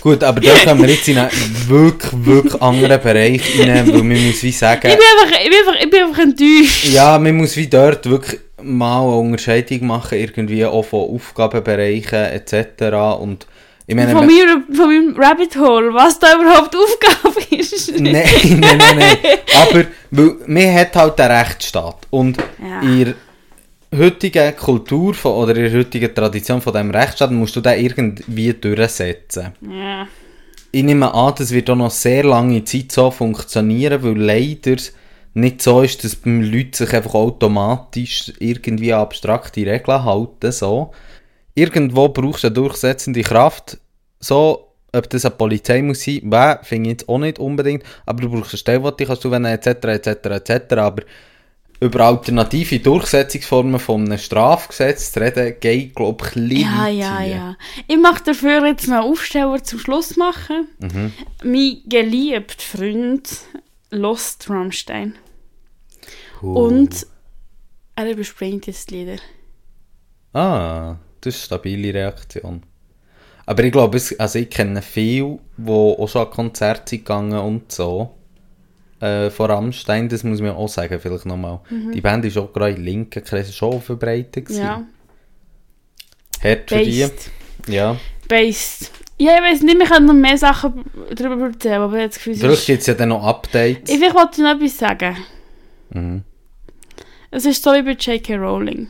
Gut, 0.00 0.24
aber 0.24 0.40
da 0.40 0.54
kommen 0.64 0.82
wir 0.82 0.94
jetzt 0.94 1.08
in 1.08 1.18
einen 1.18 1.30
wirklich, 1.68 2.12
wirklich 2.24 2.62
anderen 2.62 3.00
Bereich 3.02 3.42
rein, 3.58 3.86
weil 3.92 4.02
man 4.02 4.26
muss 4.26 4.42
wie 4.42 4.52
sagen... 4.52 4.88
Ich 4.88 4.96
bin 4.96 5.04
einfach, 5.20 5.38
ich 5.38 5.50
bin 5.50 5.58
einfach, 5.58 5.82
ich 5.82 5.90
bin 5.90 6.02
einfach 6.02 6.22
enttäuscht. 6.22 6.84
Ja, 6.86 7.18
man 7.18 7.36
muss 7.36 7.56
wie 7.56 7.66
dort 7.66 8.08
wirklich 8.08 8.40
mal 8.62 9.02
eine 9.02 9.16
Unterscheidung 9.16 9.86
machen, 9.86 10.18
irgendwie 10.18 10.64
auch 10.64 10.84
von 10.84 11.10
Aufgabenbereichen 11.14 12.18
etc. 12.18 12.94
Und 13.20 13.46
ich 13.90 13.96
meine, 13.96 14.12
Von 14.12 14.24
meinem, 14.26 14.64
von 14.72 14.86
meinem 14.86 15.16
Rabbit 15.20 15.56
Hole, 15.56 15.92
was 15.92 16.16
da 16.20 16.34
überhaupt 16.40 16.74
Aufgabe 16.84 17.40
ist. 17.56 17.90
nein, 17.98 18.12
nein, 18.12 18.78
nein, 18.78 18.96
nein. 18.96 19.16
Aber 19.60 19.84
weil, 20.12 20.36
man 20.46 20.74
hat 20.74 20.94
halt 20.94 21.18
den 21.18 21.26
Rechtsstaat. 21.30 22.06
Und 22.10 22.36
Ja. 22.38 22.80
der 22.82 23.14
heutigen 23.98 24.56
Kultur 24.56 25.12
von, 25.14 25.32
oder 25.32 25.56
in 25.56 25.64
der 25.64 25.72
heutigen 25.80 26.14
Tradition 26.14 26.60
von 26.60 26.72
diesem 26.72 26.90
Rechtsstaat 26.92 27.32
musst 27.32 27.56
du 27.56 27.60
den 27.60 27.84
irgendwie 27.84 28.52
durchsetzen. 28.54 29.48
Ja. 29.68 30.06
Ich 30.70 30.84
nehme 30.84 31.12
an, 31.12 31.34
das 31.36 31.50
wird 31.50 31.68
auch 31.68 31.74
noch 31.74 31.90
sehr 31.90 32.22
lange 32.22 32.62
Zeit 32.62 32.92
so 32.92 33.10
funktionieren, 33.10 34.00
weil 34.04 34.16
leider 34.16 34.76
nicht 35.34 35.62
so 35.62 35.82
ist, 35.82 36.04
dass 36.04 36.20
die 36.22 36.30
Leute 36.42 36.76
sich 36.84 36.92
einfach 36.94 37.14
automatisch 37.14 38.32
irgendwie 38.38 38.92
abstrakte 38.92 39.66
Regeln 39.66 40.04
halten. 40.04 40.52
So. 40.52 40.92
Irgendwo 41.60 42.08
brauchst 42.08 42.42
du 42.42 42.46
eine 42.46 42.54
durchsetzende 42.54 43.20
Kraft. 43.20 43.76
So, 44.18 44.72
ob 44.94 45.10
das 45.10 45.26
eine 45.26 45.34
Polizei 45.34 45.82
muss 45.82 46.02
sein, 46.04 46.22
wäh, 46.24 46.56
finde 46.62 46.88
ich 46.88 46.94
jetzt 46.94 47.08
auch 47.08 47.18
nicht 47.18 47.38
unbedingt. 47.38 47.84
Aber 48.06 48.22
du 48.22 48.30
brauchst 48.30 48.52
eine 48.52 48.58
Stelle, 48.58 48.90
die 48.92 48.96
dich 48.96 49.08
kannst 49.08 49.24
du 49.24 49.32
etc. 49.32 49.66
etc. 49.66 50.06
etc. 50.26 50.74
Aber 50.76 51.02
über 51.80 52.00
alternative 52.00 52.78
Durchsetzungsformen 52.78 53.78
von 53.78 54.06
einem 54.06 54.16
Strafgesetz 54.16 55.12
zu 55.12 55.20
reden, 55.20 55.56
geht, 55.60 55.94
glaube 55.94 56.26
ich, 56.26 56.36
ein 56.36 56.50
Ja, 56.50 56.88
ja, 56.88 57.22
ja. 57.22 57.56
Ich 57.86 57.98
möchte 57.98 58.32
dafür 58.32 58.66
jetzt 58.66 58.88
noch 58.88 58.96
einen 58.96 59.10
Aufsteller 59.10 59.62
zum 59.62 59.80
Schluss 59.80 60.16
machen. 60.16 60.66
Mhm. 60.78 61.12
Mein 61.44 61.82
geliebter 61.86 62.62
Freund 62.62 63.28
lost 63.90 64.48
Rammstein. 64.48 65.14
Huh. 66.40 66.66
Und 66.66 67.06
er 67.96 68.10
überspringt 68.10 68.66
jetzt 68.66 68.90
die 68.90 68.96
Lieder. 68.96 69.22
Ah, 70.32 70.96
das 71.20 71.34
ist 71.34 71.40
eine 71.52 71.58
stabile 71.58 71.94
Reaktion. 71.94 72.62
Aber 73.46 73.64
ich 73.64 73.72
glaube, 73.72 74.00
also 74.18 74.38
ich 74.38 74.50
kenne 74.50 74.80
viele, 74.80 75.38
die 75.56 75.70
auch 75.70 76.08
schon 76.08 76.26
an 76.26 76.30
Konzerte 76.30 76.98
gegangen 76.98 77.38
und 77.38 77.72
so. 77.72 78.14
Äh, 79.00 79.30
von 79.30 79.50
Rammstein, 79.50 80.08
das 80.08 80.24
muss 80.24 80.40
man 80.40 80.50
auch 80.50 80.68
sagen, 80.68 81.00
vielleicht 81.00 81.26
nochmal. 81.26 81.60
Die 81.70 82.00
Band 82.00 82.24
ist 82.26 82.36
auch 82.36 82.52
gerade 82.52 82.74
in 82.76 82.84
linken 82.84 83.24
Kreisen 83.24 83.52
schon 83.52 83.80
verbreitet. 83.80 84.44
gewesen. 84.44 84.62
Mhm. 84.62 84.66
Ja. 84.66 84.84
Hart 86.42 86.68
für 86.68 86.78
die. 86.84 87.06
Ja. 87.66 87.96
Based. 88.28 88.90
Ja, 89.18 89.36
ich 89.36 89.42
weiß 89.42 89.62
nicht, 89.62 89.78
wir 89.78 89.86
können 89.86 90.06
noch 90.06 90.14
mehr 90.14 90.38
Sachen 90.38 90.84
darüber 91.14 91.46
erzählen, 91.46 91.82
aber 91.82 91.98
ich 91.98 92.06
das 92.06 92.14
Gefühl, 92.16 92.36
Vielleicht 92.36 92.66
gibt 92.66 92.80
es 92.80 92.86
ja 92.86 92.94
dann 92.94 93.10
noch 93.10 93.22
Updates. 93.22 93.90
Ich 93.90 93.98
vielleicht 93.98 94.14
wollte 94.14 94.42
noch 94.42 94.54
etwas 94.54 94.78
sagen. 94.78 95.16
Mhm. 95.90 96.22
Es 97.30 97.44
ist 97.44 97.62
so 97.62 97.72
wie 97.72 97.82
bei 97.82 97.92
J.K. 97.92 98.36
Rowling. 98.36 98.88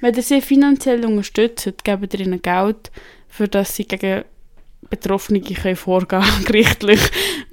Wenn 0.00 0.14
ihr 0.14 0.22
sie 0.22 0.40
finanziell 0.40 1.04
unterstützt, 1.04 1.72
gebt 1.84 2.14
ihr 2.14 2.20
ihnen 2.20 2.42
Geld, 2.42 2.90
für 3.28 3.48
das 3.48 3.74
sie 3.76 3.84
gegen 3.84 4.24
Betroffene 4.88 5.40
können 5.40 5.76
vorgehen 5.76 6.24
gerichtlich. 6.46 7.00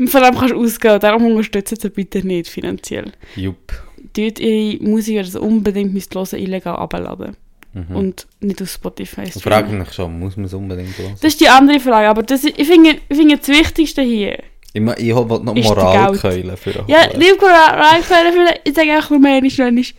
Vor 0.07 0.21
allem 0.21 0.35
kannst 0.35 0.53
du 0.53 0.59
ausgehen, 0.59 0.99
darum 0.99 1.25
unterstützen 1.25 1.77
sie 1.79 1.89
bitte 1.89 2.25
nicht 2.25 2.49
finanziell. 2.49 3.11
Jupp. 3.35 3.73
Dort 4.15 4.39
ihre 4.39 4.81
Musik, 4.83 5.17
die 5.17 5.23
das 5.23 5.35
unbedingt 5.35 5.93
müsst 5.93 6.15
hören, 6.15 6.39
illegal 6.39 6.75
abladen. 6.77 7.35
Mhm. 7.73 7.95
Und 7.95 8.27
nicht 8.39 8.61
auf 8.61 8.69
Spotify 8.69 9.23
Ich 9.23 9.43
frage 9.43 9.71
mich 9.71 9.93
schon, 9.93 10.17
muss 10.19 10.35
man 10.35 10.45
es 10.45 10.53
unbedingt 10.53 10.97
hören? 10.97 11.13
Das 11.21 11.33
ist 11.33 11.41
die 11.41 11.49
andere 11.49 11.79
Frage, 11.79 12.07
aber 12.07 12.23
das, 12.23 12.43
ich, 12.43 12.67
finde, 12.67 12.95
ich 13.07 13.17
finde 13.17 13.37
das 13.37 13.47
Wichtigste 13.49 14.01
hier. 14.01 14.39
Ich, 14.73 14.81
ich 14.81 15.15
will 15.15 15.39
noch 15.43 15.53
Moralkeulen 15.53 16.57
für 16.57 16.71
Ja, 16.87 16.99
alle. 17.01 17.19
liebe 17.19 17.45
Reinfälle, 17.45 18.55
ich 18.63 18.73
sage 18.73 18.87
mehr, 19.19 19.43
ist, 19.43 19.57
wenn 19.59 19.77
ich 19.77 19.95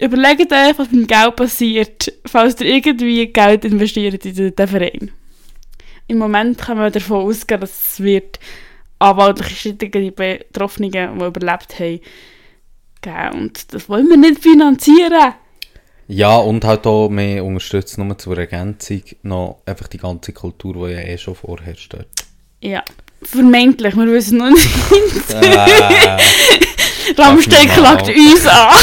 überlegt 0.00 0.52
euch, 0.52 0.78
was 0.78 0.90
mit 0.90 1.02
dem 1.02 1.06
Geld 1.06 1.36
passiert, 1.36 2.12
falls 2.26 2.60
ihr 2.60 2.74
irgendwie 2.74 3.26
Geld 3.26 3.64
investiert 3.64 4.24
in 4.24 4.34
den 4.34 4.54
den 4.54 4.68
Verein. 4.68 5.10
Im 6.08 6.18
Moment 6.18 6.58
kann 6.58 6.78
man 6.78 6.92
davon 6.92 7.26
ausgehen, 7.26 7.60
dass 7.60 7.92
es 7.92 8.00
wird 8.00 8.40
anwaltliche 8.98 9.54
Schritte 9.54 9.88
gegen 9.88 10.06
die 10.06 10.10
Betroffenen, 10.10 10.90
die 10.90 11.24
überlebt 11.24 11.78
haben, 11.78 12.00
geben. 13.00 13.40
Und 13.40 13.72
das 13.72 13.88
wollen 13.88 14.08
wir 14.08 14.16
nicht 14.16 14.42
finanzieren. 14.42 15.34
Ja, 16.08 16.36
und 16.38 16.64
halt 16.64 16.86
auch 16.86 17.08
mehr 17.08 17.44
unterstützen, 17.44 18.06
nur 18.06 18.18
zur 18.18 18.36
Ergänzung, 18.36 19.02
noch 19.22 19.62
einfach 19.64 19.86
die 19.86 19.98
ganze 19.98 20.32
Kultur, 20.32 20.88
die 20.88 20.94
ja 20.94 21.00
eh 21.00 21.16
schon 21.16 21.36
vorherrscht 21.36 21.94
dort. 21.94 22.08
Ja. 22.60 22.82
Vermeintlich, 23.22 23.94
wir 23.96 24.06
wissen 24.06 24.38
noch 24.38 24.50
nicht. 24.50 24.68
äh, 25.30 26.16
Rammstein 27.20 27.68
klagt 27.68 28.08
uns 28.08 28.46
an. 28.46 28.74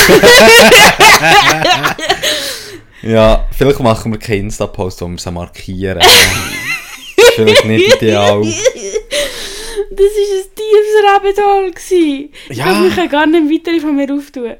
ja, 3.01 3.45
vielleicht 3.57 3.79
machen 3.79 4.11
wir 4.11 4.19
keinen 4.19 4.41
Insta-Post, 4.45 5.01
wir 5.01 5.17
sie 5.17 5.31
markieren. 5.31 5.99
ist 5.99 7.33
vielleicht 7.35 7.65
nicht 7.65 7.95
ideal. 7.95 8.41
Das 9.89 9.99
war 9.99 10.37
ein 10.37 10.43
tiefes 10.55 10.95
Rabbit 11.15 11.37
Hole. 11.43 11.71
gewesen. 11.71 12.29
Ich 12.49 12.57
Ja. 12.57 12.83
wir 12.83 12.91
können 12.91 13.09
gar 13.09 13.25
nicht 13.25 13.65
weitere 13.65 13.79
von 13.79 13.95
mir 13.95 14.13
auftun. 14.13 14.53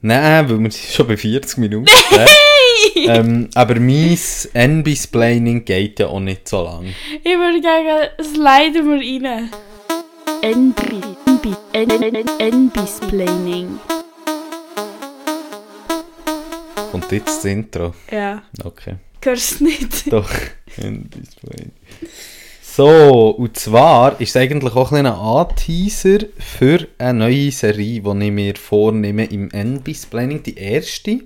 Nein, 0.00 0.48
weil 0.48 0.58
wir 0.60 0.70
sind 0.70 0.92
schon 0.94 1.06
bei 1.08 1.16
40 1.16 1.58
Minuten. 1.58 1.86
ähm, 2.96 3.48
aber 3.54 3.74
mein 3.80 4.18
NB-Splaining 4.54 5.64
geht 5.64 6.00
ja 6.00 6.08
auch 6.08 6.20
nicht 6.20 6.48
so 6.48 6.62
lang. 6.64 6.86
Ich 7.22 7.36
würde 7.36 7.62
sagen, 7.62 8.08
sliden 8.22 9.00
wir 9.00 9.30
rein. 9.30 9.50
NB. 10.42 10.78
NB-Splaining. 12.38 13.78
Und 16.92 17.12
jetzt 17.12 17.26
das 17.38 17.44
Intro. 17.44 17.94
Ja, 18.10 18.42
Okay. 18.64 18.96
hörst 19.24 19.60
du 19.60 19.64
nicht? 19.64 20.12
Doch, 20.12 20.30
NB-Splaining. 20.76 21.72
So, 22.62 23.30
und 23.30 23.56
zwar 23.58 24.20
ist 24.20 24.30
es 24.30 24.36
eigentlich 24.36 24.74
auch 24.76 24.92
ein 24.92 25.06
Anteaser 25.06 26.18
für 26.38 26.86
eine 26.98 27.18
neue 27.18 27.50
Serie, 27.50 28.00
die 28.00 28.24
ich 28.26 28.30
mir 28.32 28.54
vornehme 28.54 29.24
im 29.24 29.50
NB-Splaining. 29.50 30.44
Die 30.44 30.56
erste 30.56 31.20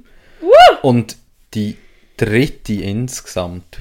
und 0.82 1.16
die 1.54 1.76
dritte 2.16 2.74
insgesamt. 2.74 3.78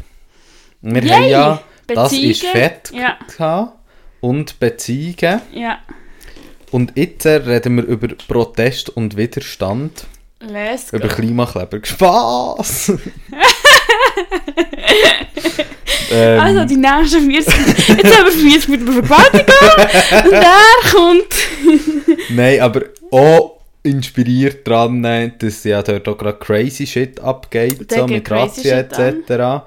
Wir 0.82 1.02
haben 1.02 1.24
Yay! 1.24 1.32
ja 1.32 1.62
«Das 1.88 2.12
ist 2.14 2.20
Beziehungen. 2.42 2.52
fett» 2.54 2.92
Ja. 2.94 3.18
gehabt 3.36 3.78
und 4.22 4.60
«Beziehungen». 4.60 5.42
Ja. 5.54 5.80
Und 6.72 6.94
jetzt 6.96 7.26
reden 7.26 7.76
wir 7.78 7.84
über 7.84 8.08
Protest 8.28 8.90
und 8.90 9.18
Widerstand, 9.18 10.06
Let's 10.40 10.90
go. 10.92 10.98
über 10.98 11.08
Klimakleber. 11.10 11.80
Spaß! 11.84 12.94
ähm, 16.12 16.40
Also, 16.40 16.66
die 16.66 16.78
nächsten 16.78 17.30
40 17.30 17.88
Jetzt 17.90 18.18
haben 18.18 18.26
wir 18.26 18.52
40 18.52 18.68
Minuten 18.70 18.94
Vergewaltigung. 18.94 20.26
Und 20.26 20.34
er 20.34 20.92
kommt. 20.92 21.36
Nein, 22.30 22.60
aber 22.62 22.82
auch 23.12 23.61
inspiriert 23.84 24.68
daran, 24.68 25.04
äh, 25.04 25.32
dass 25.38 25.64
ja 25.64 25.82
dort 25.82 26.08
auch 26.08 26.18
gerade 26.18 26.38
crazy 26.38 26.86
shit 26.86 27.20
abgeht, 27.20 27.92
so 27.92 28.08
mit 28.08 28.30
Razzia 28.30 28.80
etc. 28.80 29.66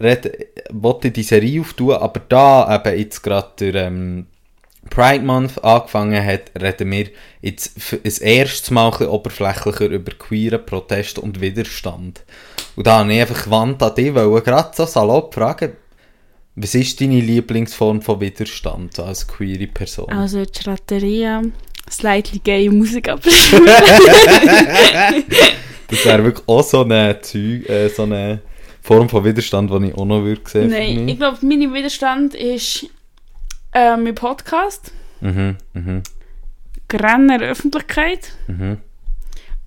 Red, 0.00 0.48
wollte 0.70 1.10
die 1.10 1.22
Serie 1.22 1.60
auftun, 1.60 1.92
aber 1.92 2.20
da 2.28 2.74
eben 2.74 2.98
jetzt 2.98 3.22
gerade 3.22 3.72
der 3.72 3.86
ähm, 3.86 4.26
Pride 4.90 5.24
Month 5.24 5.62
angefangen 5.64 6.24
hat, 6.24 6.52
reden 6.60 6.90
wir 6.90 7.08
jetzt 7.42 7.72
das 8.04 8.18
erste 8.18 8.72
Mal 8.72 8.86
ein 8.86 8.90
bisschen 8.92 9.08
oberflächlicher 9.08 9.86
über 9.86 10.12
queeren 10.12 10.64
Protest 10.64 11.18
und 11.18 11.40
Widerstand. 11.40 12.22
Und 12.76 12.86
da 12.86 13.00
habe 13.00 13.12
ich 13.12 13.20
einfach 13.20 13.44
gewandt 13.44 13.82
an 13.82 13.94
dich, 13.94 14.14
weil 14.14 14.40
gerade 14.40 14.70
so 14.74 14.86
salopp 14.86 15.34
fragen, 15.34 15.72
was 16.54 16.74
ist 16.74 17.00
deine 17.00 17.20
Lieblingsform 17.20 18.02
von 18.02 18.20
Widerstand 18.20 18.98
als 18.98 19.26
queere 19.26 19.66
Person? 19.66 20.10
Also, 20.10 20.44
die 20.44 20.62
Schratteria. 20.62 21.42
Slightly 21.90 22.38
gay 22.38 22.68
Musik 22.68 23.08
abspielen. 23.08 23.66
Das 25.88 26.04
wäre 26.04 26.22
wirklich 26.22 26.46
auch 26.46 26.62
so 26.62 26.82
eine, 26.82 27.18
Zeug, 27.22 27.68
äh, 27.68 27.88
so 27.88 28.02
eine 28.02 28.40
Form 28.82 29.08
von 29.08 29.24
Widerstand, 29.24 29.70
die 29.70 29.88
ich 29.88 29.94
auch 29.94 30.04
noch 30.04 30.22
würde 30.22 30.42
sehen 30.44 30.70
Nein, 30.70 31.08
ich 31.08 31.16
glaube, 31.18 31.38
mein 31.42 31.72
Widerstand 31.72 32.34
ist 32.34 32.86
äh, 33.72 33.96
mein 33.96 34.14
Podcast. 34.14 34.92
Mhm, 35.20 35.56
Grennen 36.88 37.30
in 37.30 37.38
der 37.40 37.50
Öffentlichkeit. 37.50 38.32
mhm. 38.46 38.78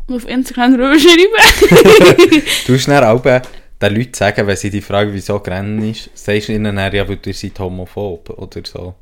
Und 0.08 0.16
auf 0.16 0.28
Instagram 0.28 0.74
drüber 0.74 0.98
schreiben. 1.00 2.44
Du 2.68 2.74
hast 2.74 2.88
dann 2.88 3.04
auch 3.04 3.24
äh, 3.26 3.42
den 3.82 3.96
Leuten 3.96 4.14
sagen, 4.14 4.46
wenn 4.46 4.56
sie 4.56 4.70
dich 4.70 4.84
fragen, 4.84 5.14
wieso 5.14 5.40
Grennen 5.40 5.90
ist, 5.90 6.10
sagst 6.14 6.50
du 6.50 6.54
ihnen 6.54 6.76
dann, 6.76 6.94
ja, 6.94 7.08
weil 7.08 7.20
ihr 7.26 7.34
seid 7.34 7.58
homophob 7.60 8.30
oder 8.32 8.62
so. 8.66 8.96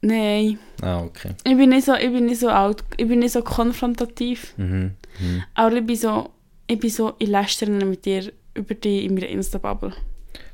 Nein, 0.00 0.58
Ah, 0.80 1.00
okay. 1.02 1.30
ich 1.42 1.56
bin 1.56 1.70
nicht 1.70 1.84
so, 1.84 1.94
ich 1.94 2.12
bin 2.12 2.26
nicht 2.26 2.38
so 2.40 2.48
alt, 2.48 2.84
ich 2.96 3.08
bin 3.08 3.18
nicht 3.18 3.32
so 3.32 3.42
konfrontativ. 3.42 4.54
Mhm. 4.56 4.92
Mhm. 5.18 5.42
Aber 5.54 5.74
ich 5.76 5.84
bin 5.86 5.96
so, 5.96 6.30
ich 6.68 6.78
bin 6.78 6.90
so, 6.90 7.14
ich 7.18 7.28
lästere 7.28 7.70
mit 7.70 8.04
dir 8.04 8.30
über 8.54 8.74
dich 8.74 9.04
in 9.04 9.14
meiner 9.14 9.28
Insta-Bubble. 9.28 9.92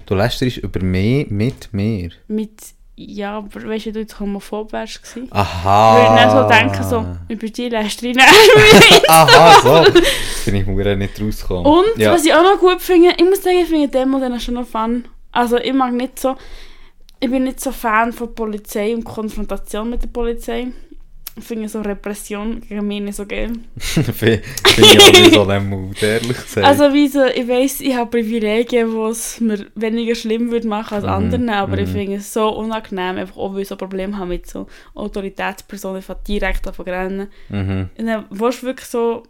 Du 0.06 0.14
lästerst 0.14 0.58
über 0.58 0.80
mich 0.82 1.28
mit 1.30 1.72
mir. 1.72 2.10
Mit, 2.28 2.52
ja, 2.96 3.38
aber 3.38 3.68
weißt 3.68 3.86
du, 3.86 3.92
du 3.92 4.00
jetzt 4.00 4.18
homophob 4.18 4.72
wärst 4.72 5.02
gewesen? 5.02 5.28
Aha. 5.30 5.96
Würde 5.96 6.14
ich 6.14 6.22
dann 6.22 6.30
so 6.30 6.48
denken, 6.48 6.82
so, 6.88 7.16
über 7.28 7.46
dich 7.46 7.70
lästere 7.70 8.08
ich 8.10 8.16
nicht. 8.16 9.08
Aha, 9.10 9.60
so. 9.62 9.92
Bin 10.44 10.54
ich 10.56 10.66
mir 10.66 10.96
nicht 10.96 11.20
rausgekommen. 11.20 11.66
Und, 11.66 11.98
ja. 11.98 12.12
was 12.12 12.24
ich 12.24 12.32
auch 12.32 12.42
noch 12.42 12.58
gut 12.60 12.80
finde, 12.80 13.10
ich 13.16 13.24
muss 13.24 13.42
sagen, 13.42 13.58
ich 13.62 13.68
finde 13.68 13.88
Demo 13.88 14.18
dann 14.18 14.38
schon 14.40 14.54
noch 14.54 14.66
fun. 14.66 15.04
Also, 15.32 15.58
ich 15.58 15.72
mag 15.74 15.92
nicht 15.92 16.18
so, 16.18 16.36
ich 17.24 17.30
bin 17.30 17.44
nicht 17.44 17.58
so 17.60 17.72
Fan 17.72 18.12
von 18.12 18.34
Polizei 18.34 18.94
und 18.94 19.04
Konfrontation 19.04 19.88
mit 19.88 20.02
der 20.02 20.08
Polizei. 20.08 20.66
Ich 21.36 21.42
finde 21.44 21.68
so 21.68 21.80
Repression 21.80 22.60
gegen 22.60 22.86
mich 22.86 23.00
nicht 23.00 23.16
so 23.16 23.26
geil. 23.26 23.50
Finde 23.76 24.42
ich 24.76 25.00
auch 25.00 25.12
nicht 25.12 25.32
so 25.32 25.42
einen 25.48 25.68
Mut, 25.68 26.00
ehrlich 26.00 26.36
gesagt. 26.36 26.64
Also, 26.64 26.92
wie 26.92 27.08
so, 27.08 27.24
ich 27.24 27.48
weiss, 27.48 27.80
ich 27.80 27.96
habe 27.96 28.10
Privilegien, 28.10 28.90
die 28.90 29.10
es 29.10 29.40
mir 29.40 29.66
weniger 29.74 30.14
schlimm 30.14 30.52
würde 30.52 30.68
machen 30.68 30.94
als 30.94 31.04
Mhm, 31.04 31.10
anderen, 31.10 31.48
aber 31.48 31.78
ich 31.78 31.88
mhm. 31.88 31.92
finde 31.92 32.16
es 32.18 32.32
so 32.32 32.50
unangenehm, 32.50 33.16
einfach 33.16 33.36
auch 33.36 33.52
weil 33.52 33.62
ich 33.62 33.68
so 33.68 33.74
Probleme 33.74 34.16
habe 34.16 34.28
mit 34.28 34.46
so 34.46 34.68
Autoritätspersonen, 34.94 36.04
die 36.26 36.38
direkt 36.38 36.66
davon 36.66 36.84
rennen. 36.84 37.28
mhm. 37.48 37.88
Und 37.98 38.06
dann 38.06 38.26
willst 38.30 38.62
du 38.62 38.66
wirklich 38.66 38.88
so 38.88 39.24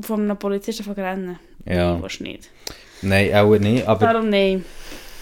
von 0.00 0.22
einem 0.22 0.38
Polizisten 0.38 0.86
davon 0.86 1.02
rennen? 1.04 1.38
Ja. 1.66 1.92
Nein, 1.92 2.02
willst 2.02 2.20
du 2.20 2.24
nicht. 2.24 2.48
Nein, 3.02 3.34
auch 3.34 3.58
nicht. 3.58 3.86
Aber 3.86 4.06
Darum 4.06 4.30
nein. 4.30 4.64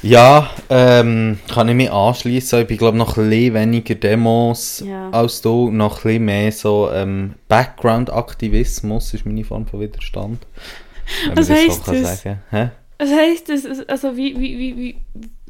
Ja, 0.03 0.51
ähm, 0.69 1.39
kann 1.53 1.69
ich 1.69 1.75
mich 1.75 1.91
anschließen. 1.91 2.61
Ich 2.61 2.67
bin 2.67 2.77
glaube 2.77 2.97
noch 2.99 3.17
ein 3.17 3.29
bisschen 3.29 3.55
weniger 3.55 3.95
Demos 3.95 4.83
Ja. 4.87 5.11
als 5.11 5.41
du, 5.41 5.71
noch 5.71 5.99
ein 5.99 6.03
bisschen 6.03 6.25
mehr 6.25 6.53
so 6.53 6.91
ähm, 6.93 7.35
Background-Aktivismus 7.49 9.15
ist 9.15 9.27
meine 9.27 9.45
Form 9.45 9.67
von 9.67 9.81
Widerstand. 9.81 10.47
Was 11.35 11.49
man 11.49 11.59
heisst 11.59 11.85
so 11.85 11.93
das? 11.93 12.23
Sagen. 12.23 12.43
Hä? 12.51 12.71
Das 12.99 13.11
das, 13.65 13.89
also 13.89 14.17
wie, 14.17 14.39
wie, 14.39 14.59
wie, 14.59 14.77
wie, 14.77 14.97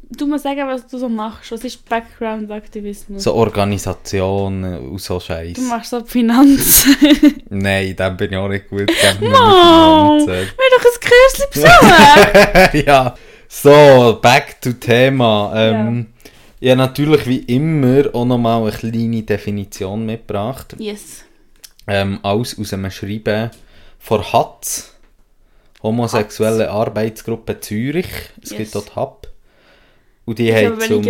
du 0.09 0.27
musst 0.27 0.43
sagen, 0.43 0.67
was 0.67 0.87
du 0.87 0.97
so 0.97 1.09
machst. 1.09 1.51
Was 1.51 1.63
ist 1.63 1.87
Background-Aktivismus? 1.87 3.23
So 3.23 3.33
Organisationen 3.33 4.89
und 4.89 5.01
so 5.01 5.19
Scheiß. 5.19 5.53
Du 5.53 5.61
machst 5.61 5.91
so 5.91 6.03
Finanz. 6.03 6.87
Nein, 7.49 7.95
dann 7.95 8.17
bin 8.17 8.31
ich 8.31 8.37
auch 8.37 8.47
nicht 8.47 8.69
gut. 8.69 8.81
Mit 8.81 8.89
wir 8.89 9.13
Finanzen. 9.13 10.27
doch 10.27 10.85
ein 10.85 10.99
Kürzchen 10.99 11.45
besorgen. 11.53 12.85
ja, 12.87 13.15
so, 13.47 14.19
back 14.21 14.61
to 14.61 14.73
Thema. 14.73 15.51
Ähm, 15.55 16.07
ja. 16.59 16.75
natürlich 16.75 17.25
wie 17.27 17.39
immer 17.39 18.13
auch 18.13 18.25
nochmal 18.25 18.61
eine 18.63 18.71
kleine 18.71 19.23
Definition 19.23 20.05
mitgebracht. 20.05 20.75
yes. 20.79 21.23
ähm, 21.87 22.19
alles 22.23 22.57
aus 22.59 22.73
einem 22.73 22.91
Schreiben 22.91 23.51
von 23.99 24.21
HATZ, 24.33 24.93
Homosexuelle 25.83 26.69
Arbeitsgruppe 26.69 27.59
Zürich. 27.59 28.07
Es 28.41 28.49
Yes. 28.51 28.57
gibt 28.57 28.75
dort 28.75 28.95
HAP. 28.95 29.27
Und 30.25 30.39
die 30.39 30.53
haben 30.53 30.73
habe 30.73 30.85
zum 30.85 31.03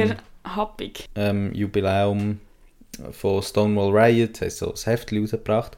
ähm, 1.16 1.54
Jubiläum 1.54 2.40
von 3.12 3.42
Stonewall 3.42 3.98
Riot 3.98 4.42
haben 4.42 4.50
so 4.50 4.74
ein 4.74 4.84
Heftchen 4.84 5.22
rausgebracht. 5.22 5.78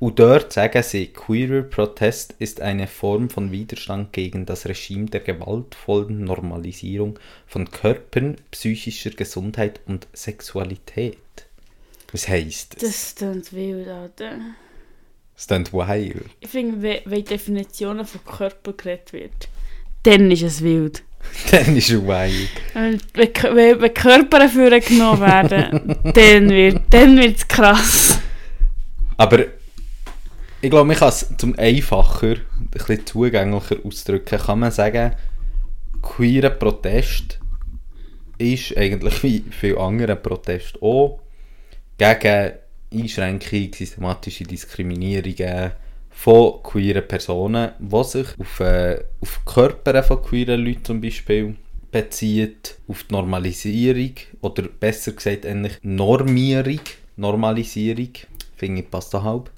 Und 0.00 0.18
dort 0.18 0.50
sagen 0.50 0.82
sie, 0.82 1.08
queerer 1.08 1.60
Protest 1.60 2.34
ist 2.38 2.62
eine 2.62 2.86
Form 2.86 3.28
von 3.28 3.52
Widerstand 3.52 4.14
gegen 4.14 4.46
das 4.46 4.66
Regime 4.66 5.04
der 5.10 5.20
gewaltvollen 5.20 6.24
Normalisierung 6.24 7.18
von 7.46 7.70
Körpern, 7.70 8.36
psychischer 8.50 9.10
Gesundheit 9.10 9.80
und 9.86 10.08
Sexualität. 10.14 11.18
Was 12.12 12.28
heisst 12.28 12.82
das? 12.82 12.82
Das 12.82 13.14
klingt 13.14 13.52
wild, 13.52 13.88
Alter. 13.88 14.38
Das 15.36 15.46
klingt 15.48 15.70
wild. 15.74 16.24
Ich 16.40 16.48
finde, 16.48 17.02
wenn, 17.04 17.24
Definitionen 17.26 18.06
von 18.06 18.24
Körper 18.24 18.72
geredet 18.72 19.12
wird, 19.12 19.48
dann 20.04 20.30
ist 20.30 20.42
es 20.42 20.62
wild. 20.62 21.02
Dann 21.50 21.76
ist 21.76 21.90
es 21.90 22.02
wild. 22.02 22.48
Wenn, 22.72 22.98
wenn, 23.54 23.80
wenn, 23.82 23.92
Körper 23.92 24.38
dafür 24.38 24.80
genommen 24.80 25.20
werden, 25.20 25.94
dann 26.14 26.48
wird 26.48 26.80
dann 26.88 27.18
wird's 27.18 27.46
krass. 27.46 28.18
Aber 29.18 29.44
ich 30.62 30.70
glaube, 30.70 30.86
man 30.86 30.96
kann 30.96 31.08
es 31.08 31.26
zum 31.38 31.58
einfacher, 31.58 32.36
ein 32.36 32.68
bisschen 32.70 33.06
zugänglicher 33.06 33.76
ausdrücken, 33.84 34.38
kann 34.38 34.58
man 34.58 34.70
sagen, 34.70 35.12
queerer 36.02 36.50
Protest 36.50 37.38
ist 38.38 38.76
eigentlich 38.76 39.22
wie 39.22 39.44
viele 39.50 39.78
andere 39.78 40.16
Proteste 40.16 40.80
auch 40.82 41.20
gegen 41.96 42.52
Einschränkung, 42.92 43.72
systematische 43.72 44.44
Diskriminierungen 44.44 45.72
von 46.10 46.62
queeren 46.62 47.06
Personen, 47.06 47.72
die 47.78 48.04
sich 48.04 48.26
auf, 48.38 48.60
äh, 48.60 49.02
auf 49.20 49.44
Körper 49.44 50.02
von 50.02 50.22
queeren 50.22 50.64
Leuten 50.64 50.84
zum 50.84 51.00
Beispiel 51.00 51.56
bezieht, 51.90 52.76
auf 52.88 53.04
die 53.04 53.14
Normalisierung 53.14 54.12
oder 54.40 54.64
besser 54.64 55.12
gesagt 55.12 55.46
eigentlich 55.46 55.78
Normierung, 55.82 56.80
Normalisierung, 57.16 58.10
finde 58.56 58.82
ich 58.82 58.90
passt 58.90 59.14
da 59.14 59.22
halb. 59.22 59.50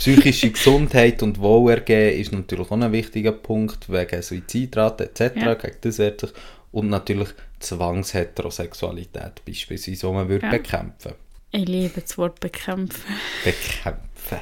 Psychische 0.00 0.50
Gesundheit 0.50 1.22
und 1.22 1.38
Wohlergehen 1.40 2.18
ist 2.18 2.32
natürlich 2.32 2.70
auch 2.70 2.80
ein 2.80 2.90
wichtiger 2.90 3.32
Punkt, 3.32 3.92
wegen 3.92 4.22
Suizidrate 4.22 5.04
etc. 5.04 5.36
Ja. 5.36 5.54
Gegen 5.54 5.76
das 5.82 5.96
sich 5.96 6.32
und 6.72 6.88
natürlich 6.88 7.28
Zwangsheterosexualität 7.58 9.44
beispielsweise, 9.44 10.06
die 10.06 10.12
man 10.12 10.26
würde 10.26 10.46
Ja. 10.46 10.52
bekämpfen 10.52 11.12
Ich 11.50 11.68
liebe 11.68 12.00
das 12.00 12.16
Wort 12.16 12.40
bekämpfen. 12.40 13.14
Bekämpfen. 13.44 14.38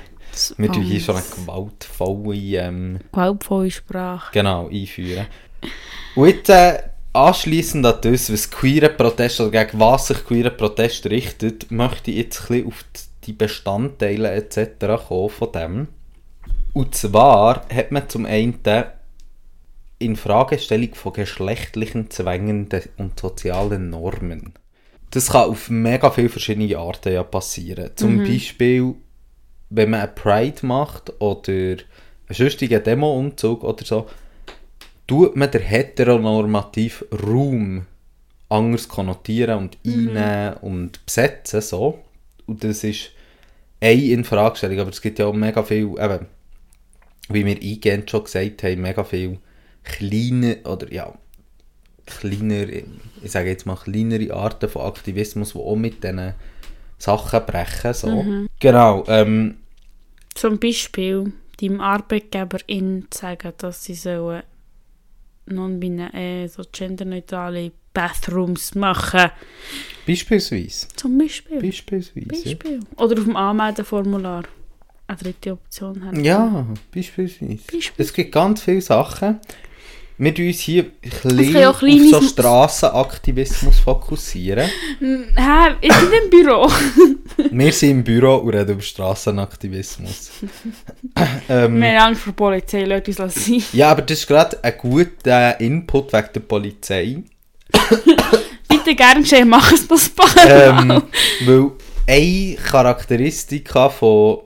Wir 0.58 0.70
tun 0.70 0.82
hier 0.82 1.00
schon 1.00 1.16
eine 1.16 1.24
gewaltvolle 1.24 2.36
ähm, 2.36 3.00
gewaltvolle 3.10 3.70
Sprache. 3.72 4.30
genau, 4.32 4.68
einführen. 4.68 5.26
Und 6.14 6.28
jetzt 6.28 6.50
äh, 6.50 6.82
anschliessend 7.12 7.84
an 7.84 8.00
das, 8.00 8.32
was 8.32 8.48
queere 8.48 8.90
Protest 8.90 9.40
oder 9.40 9.64
gegen 9.64 9.80
was 9.80 10.06
sich 10.06 10.24
queere 10.24 10.52
Protest 10.52 11.06
richtet, 11.06 11.68
möchte 11.72 12.12
ich 12.12 12.18
jetzt 12.18 12.42
ein 12.42 12.46
bisschen 12.46 12.66
auf 12.68 12.84
die 12.94 13.07
Bestandteile 13.32 14.32
etc. 14.32 15.06
kommen 15.08 15.30
von 15.30 15.52
dem. 15.52 15.88
Und 16.72 16.94
zwar 16.94 17.66
hat 17.72 17.90
man 17.90 18.08
zum 18.08 18.26
einen 18.26 18.58
in 19.98 20.16
Fragestellung 20.16 20.94
von 20.94 21.12
geschlechtlichen 21.12 22.10
Zwängen 22.10 22.68
und 22.96 23.18
sozialen 23.18 23.90
Normen. 23.90 24.52
Das 25.10 25.30
kann 25.30 25.50
auf 25.50 25.70
mega 25.70 26.10
viele 26.10 26.28
verschiedene 26.28 26.76
Arten 26.76 27.12
ja 27.12 27.22
passieren. 27.22 27.90
Zum 27.96 28.18
Beispiel, 28.18 28.94
wenn 29.70 29.90
man 29.90 30.00
eine 30.00 30.12
Pride 30.12 30.66
macht 30.66 31.20
oder 31.20 31.52
einen 31.52 31.80
sonstigen 32.30 32.82
Demo-Umzug 32.82 33.64
oder 33.64 33.84
so, 33.84 34.06
tut 35.06 35.34
man 35.34 35.50
den 35.50 35.62
heteronormativen 35.62 37.08
Raum 37.10 37.86
anders 38.50 38.88
konnotieren 38.88 39.58
und 39.58 39.78
einnehmen 39.84 40.54
und 40.58 41.04
besetzen. 41.06 41.62
So. 41.62 42.04
Und 42.46 42.62
das 42.62 42.84
ist 42.84 43.10
eine 43.80 44.02
Infragestellung, 44.02 44.80
aber 44.80 44.90
es 44.90 45.00
gibt 45.00 45.18
ja 45.18 45.26
auch 45.26 45.34
mega 45.34 45.62
viel, 45.62 45.94
eben, 45.98 46.26
wie 47.28 47.46
wir 47.46 47.56
eingehend 47.56 48.10
schon 48.10 48.24
gesagt 48.24 48.62
haben, 48.62 48.80
mega 48.80 49.04
viel 49.04 49.38
kleine 49.84 50.58
oder 50.64 50.92
ja, 50.92 51.14
kleinere, 52.06 52.84
ich 53.22 53.30
sage 53.30 53.50
jetzt 53.50 53.66
mal 53.66 53.76
kleinere 53.76 54.34
Arten 54.34 54.68
von 54.68 54.82
Aktivismus, 54.82 55.52
die 55.52 55.58
auch 55.58 55.76
mit 55.76 56.02
diesen 56.02 56.34
Sachen 56.98 57.46
brechen. 57.46 57.94
So. 57.94 58.24
Genau, 58.58 59.04
ähm, 59.06 59.58
Zum 60.34 60.58
Beispiel 60.58 61.32
deinem 61.60 61.80
Arbeitgeber 61.80 62.58
in 62.66 63.06
sagen, 63.12 63.52
dass 63.58 63.84
sie 63.84 63.94
sollen 63.94 64.42
non 65.46 65.80
äh, 65.80 66.46
so 66.48 66.62
genderneutrale 66.70 67.72
Bathrooms 67.98 68.74
machen. 68.76 69.30
beispielsweise. 70.06 70.86
Zum 70.94 71.18
Beispiel. 71.18 71.60
Beispielsweise. 71.60 72.26
Beispiel. 72.28 72.80
Oder 72.96 73.18
auf 73.18 73.24
dem 73.24 73.34
Anmeldeformular. 73.36 74.44
Eine 75.08 75.16
dritte 75.18 75.52
Option 75.52 76.04
haben. 76.04 76.22
Ja, 76.22 76.66
beispielsweise. 76.94 77.56
Beispielsweise. 77.56 77.92
Es 78.02 78.12
gibt 78.12 78.30
ganz 78.30 78.62
viele 78.62 78.80
Sachen. 78.82 79.40
Wir 80.20 80.34
tun 80.34 80.48
uns 80.48 80.58
hier 80.58 80.84
ein 81.02 81.10
kann 81.22 81.36
bisschen 81.36 81.60
ja 81.60 81.70
auf 81.70 81.80
so 81.80 81.86
Sm- 81.86 82.28
Strassenaktivismus 82.28 83.78
fokussieren. 83.78 84.68
Hä, 84.98 85.74
ist 85.80 86.02
nicht 86.02 86.22
im 86.24 86.30
Büro? 86.30 86.68
Wir 87.52 87.72
sind 87.72 87.90
im 87.90 88.04
Büro 88.04 88.34
und 88.38 88.50
reden 88.52 88.72
über 88.72 88.82
Strassenaktivismus. 88.82 90.30
ähm, 91.48 91.80
Wir 91.80 92.00
haben 92.00 92.08
Angst 92.08 92.22
vor 92.22 92.32
der 92.32 92.36
Polizei, 92.36 92.84
Leute 92.84 93.12
uns 93.12 93.18
lassen 93.18 93.62
ja, 93.72 93.90
aber 93.92 94.02
das 94.02 94.18
ist 94.18 94.26
gerade 94.26 94.62
ein 94.64 94.74
guter 94.76 95.60
Input 95.60 96.12
wegen 96.12 96.28
der 96.34 96.40
Polizei. 96.40 97.22
Bitte 98.68 98.94
gerne 98.94 99.24
schön, 99.24 99.48
mach 99.48 99.70
es 99.72 99.86
das 99.86 100.08
paar 100.08 100.28
ähm, 100.46 101.02
weil 101.44 101.70
eine 102.06 102.54
Charakteristika 102.56 103.88
von 103.90 104.38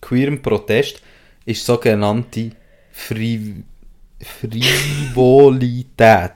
queerem 0.00 0.40
Protest 0.40 1.02
ist 1.44 1.64
sogenannte 1.64 2.50
Fri 2.92 3.64
Frivolität. 4.22 6.30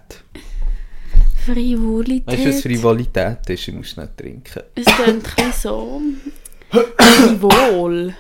Frivolität. 1.45 2.27
Weißt 2.27 2.45
du, 2.45 2.49
was 2.49 2.63
Frivolität 2.63 3.51
ist? 3.51 3.69
Ich 3.69 3.75
muss 3.75 3.97
nicht 3.97 4.17
trinken. 4.17 4.63
Es 4.75 4.87
klingt 4.87 5.27
ein 5.39 5.53
so. 5.53 6.01
Frivol. 6.71 8.15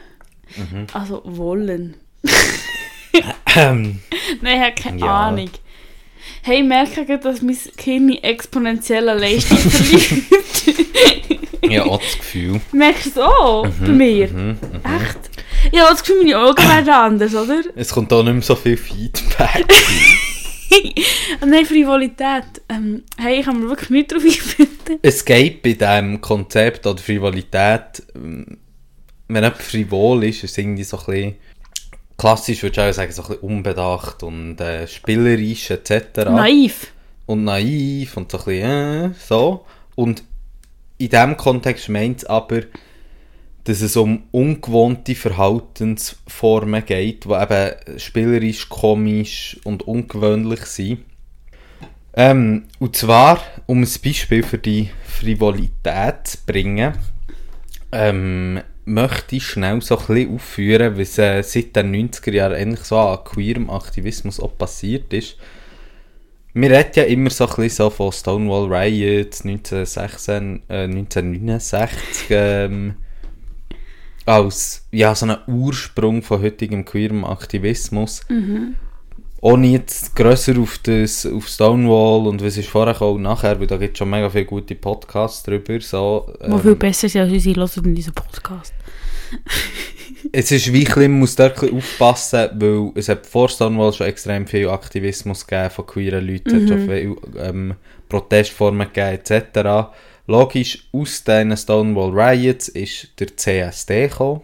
Mhm. 0.57 0.87
Also 0.93 1.23
wollen. 1.25 1.97
Ähm, 3.57 4.01
Nein, 4.43 4.57
ich 4.59 4.63
habe 4.63 4.75
keine 4.75 5.01
Ja. 5.01 5.29
Ahnung. 5.29 5.51
Hey, 6.47 6.63
merke 6.63 7.19
dass 7.19 7.41
mein 7.41 7.57
Kind 7.79 8.23
exponentielle 8.23 9.15
Leistung 9.15 9.57
verliert. 9.71 10.25
habe 11.81 11.91
auch 11.91 12.03
das 12.03 12.19
Gefühl. 12.19 12.61
Merkst 12.71 13.07
du 13.07 13.11
es 13.11 13.17
auch 13.17 13.67
bei 13.81 13.89
mir? 13.89 14.29
Mhm, 14.29 14.59
Echt? 14.85 15.31
Ich 15.73 15.81
habe 15.81 15.91
das 15.93 16.03
Gefühl, 16.05 16.23
meine 16.23 16.39
Augen 16.39 16.63
werden 16.69 16.89
anders, 16.91 17.35
oder? 17.35 17.63
Es 17.75 17.89
kommt 17.91 18.13
auch 18.13 18.23
nicht 18.23 18.35
mehr 18.35 18.43
so 18.43 18.57
viel 18.57 18.77
Feedback. 18.77 19.65
Nein, 21.47 21.65
Frivolität. 21.65 22.45
Ähm, 22.69 23.05
hey, 23.17 23.41
ich 23.41 23.47
kann 23.47 23.61
mir 23.61 23.71
wirklich 23.71 23.89
nicht 23.89 24.13
drauf 24.13 24.23
einfinden. 24.23 24.99
es 25.01 25.25
geht 25.25 25.63
bei 25.63 25.73
diesem 25.73 26.21
Konzept 26.21 26.87
oder 26.87 26.99
Frivolität, 26.99 28.03
wenn 28.13 28.59
jemand 29.29 29.57
frivol 29.63 30.25
ist, 30.25 30.45
ist 30.45 30.59
irgendwie 30.59 30.85
so 30.85 30.99
ein 30.99 31.05
bisschen, 31.07 31.35
klassisch 32.17 32.63
würde 32.63 32.81
ich 32.81 32.89
auch 32.89 32.93
sagen, 32.93 33.13
so 33.13 33.23
ein 33.23 33.29
bisschen 33.29 33.43
unbedacht 33.43 34.23
und 34.23 34.61
äh, 34.61 34.87
spielerisch 34.87 35.71
etc. 35.71 36.31
Naiv. 36.31 36.93
und 37.27 37.45
naiv 37.45 38.17
und 38.17 38.31
so 38.31 38.39
ein 38.39 38.45
bisschen 38.45 39.13
äh, 39.13 39.15
so. 39.19 39.65
Und 39.95 40.23
in 40.99 41.09
diesem 41.09 41.37
Kontext 41.37 41.89
meint 41.89 42.19
es 42.19 42.25
aber, 42.25 42.63
dass 43.65 43.81
es 43.81 43.97
um 43.97 44.25
ungewohnte 44.31 45.15
Verhaltensformen 45.15 46.85
geht, 46.85 47.25
die 47.25 47.31
eben 47.31 47.99
spielerisch, 47.99 48.69
komisch 48.69 49.59
und 49.65 49.83
ungewöhnlich 49.85 50.61
sind. 50.67 51.01
Ähm, 52.17 52.65
und 52.79 52.95
zwar, 52.95 53.43
um 53.67 53.83
ein 53.83 53.89
Beispiel 54.05 54.43
für 54.43 54.59
die 54.59 54.91
Frivolität 55.05 56.27
zu 56.27 56.39
bringen, 56.47 56.95
ähm, 57.91 58.61
möchte 58.85 59.37
ich 59.37 59.45
schnell 59.45 59.81
so 59.81 59.99
ein 59.99 60.07
bisschen 60.07 60.35
aufführen, 60.35 60.99
was 60.99 61.19
äh, 61.19 61.43
seit 61.43 61.77
den 61.77 61.95
90er 61.95 62.33
Jahren 62.33 62.55
eigentlich 62.55 62.85
so 62.85 62.99
an 62.99 63.25
queerem 63.25 63.71
Aktivismus 63.71 64.41
auch 64.41 64.57
passiert 64.57 65.13
ist. 65.13 65.37
Wir 66.53 66.71
reden 66.71 66.93
ja 66.95 67.03
immer 67.05 67.31
so 67.31 67.47
ein 67.47 67.57
bisschen 67.57 67.71
so 67.71 67.91
von 67.91 68.13
Stonewall 68.13 68.73
Riots 68.73 69.45
1916, 69.45 70.63
äh, 70.69 70.85
1969 70.85 72.27
ähm, 72.31 72.95
als 74.27 74.87
ja, 74.91 75.15
so 75.15 75.27
einen 75.27 75.39
Ursprung 75.47 76.23
von 76.23 76.43
heutigem 76.43 76.85
queerem 76.85 77.25
Aktivismus. 77.25 78.23
Ohne 79.47 79.67
jetzt 79.67 80.17
grösser 80.17 80.59
auf, 80.59 80.79
das, 80.79 81.27
auf 81.27 81.47
Stonewall 81.49 82.29
und 82.29 82.43
was 82.43 82.57
ist 82.57 82.71
vorher 82.71 83.03
auch 83.03 83.19
nachher, 83.19 83.61
weil 83.61 83.67
da 83.67 83.77
gibt 83.77 83.93
es 83.93 83.99
schon 83.99 84.09
mega 84.09 84.31
viele 84.31 84.47
gute 84.47 84.75
Podcasts 84.75 85.43
drüber. 85.43 85.79
So, 85.83 86.33
Wo 86.47 86.57
ähm, 86.57 86.63
viel 86.63 86.77
besser 86.77 87.11
sind 87.11 87.21
als 87.21 87.31
unsere 87.31 87.61
hören 87.61 87.85
in 87.85 87.95
diesem 87.95 88.15
Podcast. 88.15 88.73
es 90.33 90.51
ist 90.51 90.73
bisschen, 90.73 91.03
man 91.03 91.21
muss 91.21 91.37
bisschen 91.37 91.77
aufpassen, 91.77 92.49
weil 92.55 92.93
es 92.95 93.11
hat 93.11 93.27
vor 93.27 93.51
Stonewall 93.51 93.93
schon 93.93 94.07
extrem 94.07 94.47
viel 94.47 94.71
Aktivismus 94.71 95.47
gegeben 95.47 95.69
von 95.69 95.87
queeren 95.89 96.27
Leuten, 96.27 96.49
es 96.49 96.63
hat 96.63 96.69
schon 96.71 96.89
viele 96.89 97.17
ähm, 97.47 97.75
Protestformen 98.09 98.89
gegeben 98.95 99.21
etc., 99.23 99.91
Logisch, 100.27 100.89
aus 100.91 101.23
diesen 101.23 101.55
Stonewall 101.55 102.19
Riots 102.19 102.69
ist 102.69 103.09
der 103.21 103.37
CSD 103.37 104.09
gekommen, 104.09 104.41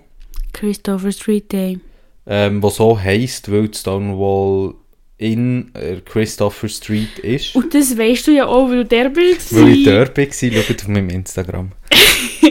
Christopher 0.52 1.10
Street 1.10 1.50
Day. 1.50 1.78
ähm, 2.26 2.62
was 2.62 2.76
so 2.76 3.00
heisst, 3.00 3.50
weil 3.50 3.72
Stonewall 3.72 4.74
in 5.20 5.70
äh, 5.74 5.96
Christopher 6.02 6.68
Street 6.70 7.18
ist. 7.18 7.54
Und 7.54 7.74
das 7.74 7.96
weißt 7.96 8.26
du 8.26 8.30
ja 8.32 8.46
auch, 8.46 8.70
weil 8.70 8.78
du 8.78 8.84
der 8.86 9.10
bist. 9.10 9.54
Weil 9.54 9.68
ich 9.68 9.84
dort 9.84 10.16
war, 10.16 10.24
schaut 10.32 10.80
auf 10.82 10.88
meinem 10.88 11.10
Instagram. 11.10 11.72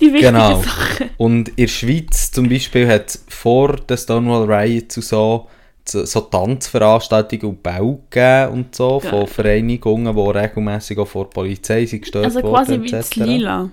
Die 0.00 0.10
Genau. 0.12 0.62
Sachen. 0.62 1.10
Und 1.16 1.48
in 1.50 1.56
der 1.56 1.66
Schweiz 1.66 2.30
zum 2.30 2.48
Beispiel 2.48 2.86
hat 2.86 3.18
vor 3.28 3.74
der 3.76 3.96
Stonewall 3.96 4.50
Riots 4.50 4.96
und 4.98 5.02
so, 5.02 5.48
so 5.84 6.20
Tanzveranstaltungen 6.20 7.46
und 7.46 7.62
Bau 7.64 8.00
gegeben 8.08 8.52
und 8.52 8.74
so, 8.76 8.98
Geil. 9.00 9.10
von 9.10 9.26
Vereinigungen, 9.26 10.14
die 10.14 10.20
regelmäßig 10.38 10.96
auch 10.98 11.08
vor 11.08 11.24
der 11.24 11.30
Polizei 11.30 11.84
sind 11.86 12.02
gestört 12.02 12.26
Also 12.26 12.40
worden. 12.42 12.54
quasi 12.54 12.82
wie 12.82 12.90
das. 12.90 13.16
Lila. 13.16 13.70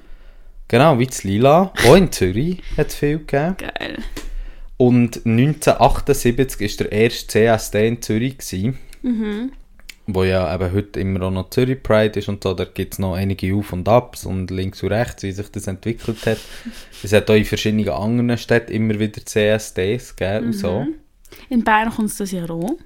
Genau, 0.68 0.98
wie 0.98 1.06
das 1.06 1.24
Lila. 1.24 1.72
Auch 1.88 1.96
in 1.96 2.12
Zürich 2.12 2.64
hat 2.76 2.88
es 2.88 2.96
viel 2.96 3.20
gegeben. 3.20 3.56
Geil. 3.60 3.98
Und 4.78 5.26
1978 5.26 6.80
war 6.80 6.88
der 6.88 6.92
erste 6.92 7.28
CSD 7.28 7.88
in 7.88 8.02
Zürich. 8.02 8.38
Gewesen, 8.38 8.78
Mhm. 9.04 9.52
wo 10.08 10.24
ja 10.24 10.54
eben 10.54 10.72
heute 10.74 11.00
immer 11.00 11.22
auch 11.24 11.32
noch 11.32 11.50
Zürich 11.50 11.82
Pride 11.82 12.20
ist 12.20 12.28
und 12.30 12.44
so, 12.44 12.54
da 12.54 12.66
gibt 12.66 12.94
es 12.94 13.00
noch 13.00 13.14
einige 13.16 13.54
Auf- 13.56 13.72
und 13.74 13.88
Abs 13.88 14.26
und 14.26 14.52
links 14.52 14.84
und 14.84 14.90
rechts, 14.92 15.24
wie 15.24 15.32
sich 15.32 15.50
das 15.50 15.68
entwickelt 15.68 16.26
hat. 16.26 16.38
Es 17.04 17.14
hat 17.14 17.30
auch 17.30 17.36
in 17.36 17.46
verschiedenen 17.46 17.90
anderen 17.90 18.38
Städten 18.38 18.72
immer 18.74 19.00
wieder 19.00 19.24
CSDs 19.26 20.16
gegeben 20.16 20.48
und 20.48 20.54
so. 20.54 20.82
Mhm. 20.82 20.96
In 21.50 21.64
Bern 21.64 21.90
kommt 21.92 22.10
es 22.10 22.18
das 22.18 22.32
Jahr 22.32 22.50
auch. 22.52 22.78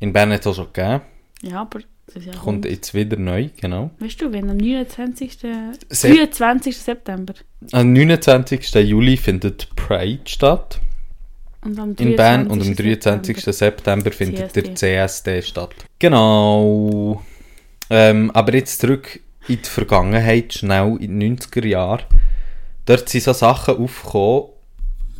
In 0.00 0.12
Bern 0.12 0.32
hat 0.32 0.40
es 0.40 0.46
auch 0.46 0.54
schon 0.54 0.72
gegeben, 0.72 1.00
Ja, 1.42 1.60
aber 1.62 1.80
das 2.12 2.24
Jahr 2.24 2.34
kommt 2.36 2.62
kommt. 2.62 2.64
jetzt 2.66 2.94
wieder 2.94 3.16
neu, 3.16 3.48
genau. 3.60 3.90
Weißt 3.98 4.20
du, 4.20 4.32
wenn 4.32 4.48
am 4.50 4.56
29. 4.56 5.38
Sehr- 5.88 6.16
23. 6.26 6.76
September 6.76 7.34
Am 7.72 7.92
29. 7.92 8.74
Juli 8.84 9.16
findet 9.16 9.68
Pride 9.76 10.20
statt 10.26 10.80
in 11.64 12.16
Bern 12.16 12.46
und 12.46 12.60
am 12.62 12.74
23. 12.76 13.36
23. 13.36 13.44
September 13.44 14.12
findet 14.12 14.52
CSD. 14.52 14.62
der 14.62 14.74
CSD 14.76 15.42
statt. 15.42 15.74
Genau. 15.98 17.22
Ähm, 17.90 18.30
aber 18.32 18.54
jetzt 18.54 18.80
zurück 18.80 19.20
in 19.48 19.56
die 19.62 19.68
Vergangenheit, 19.68 20.54
schnell 20.54 20.96
in 21.00 21.18
den 21.18 21.36
90er 21.38 21.66
Jahren. 21.66 22.02
Dort 22.86 23.08
sind 23.08 23.24
so 23.24 23.32
Sachen 23.32 23.76
aufgekommen, 23.78 24.50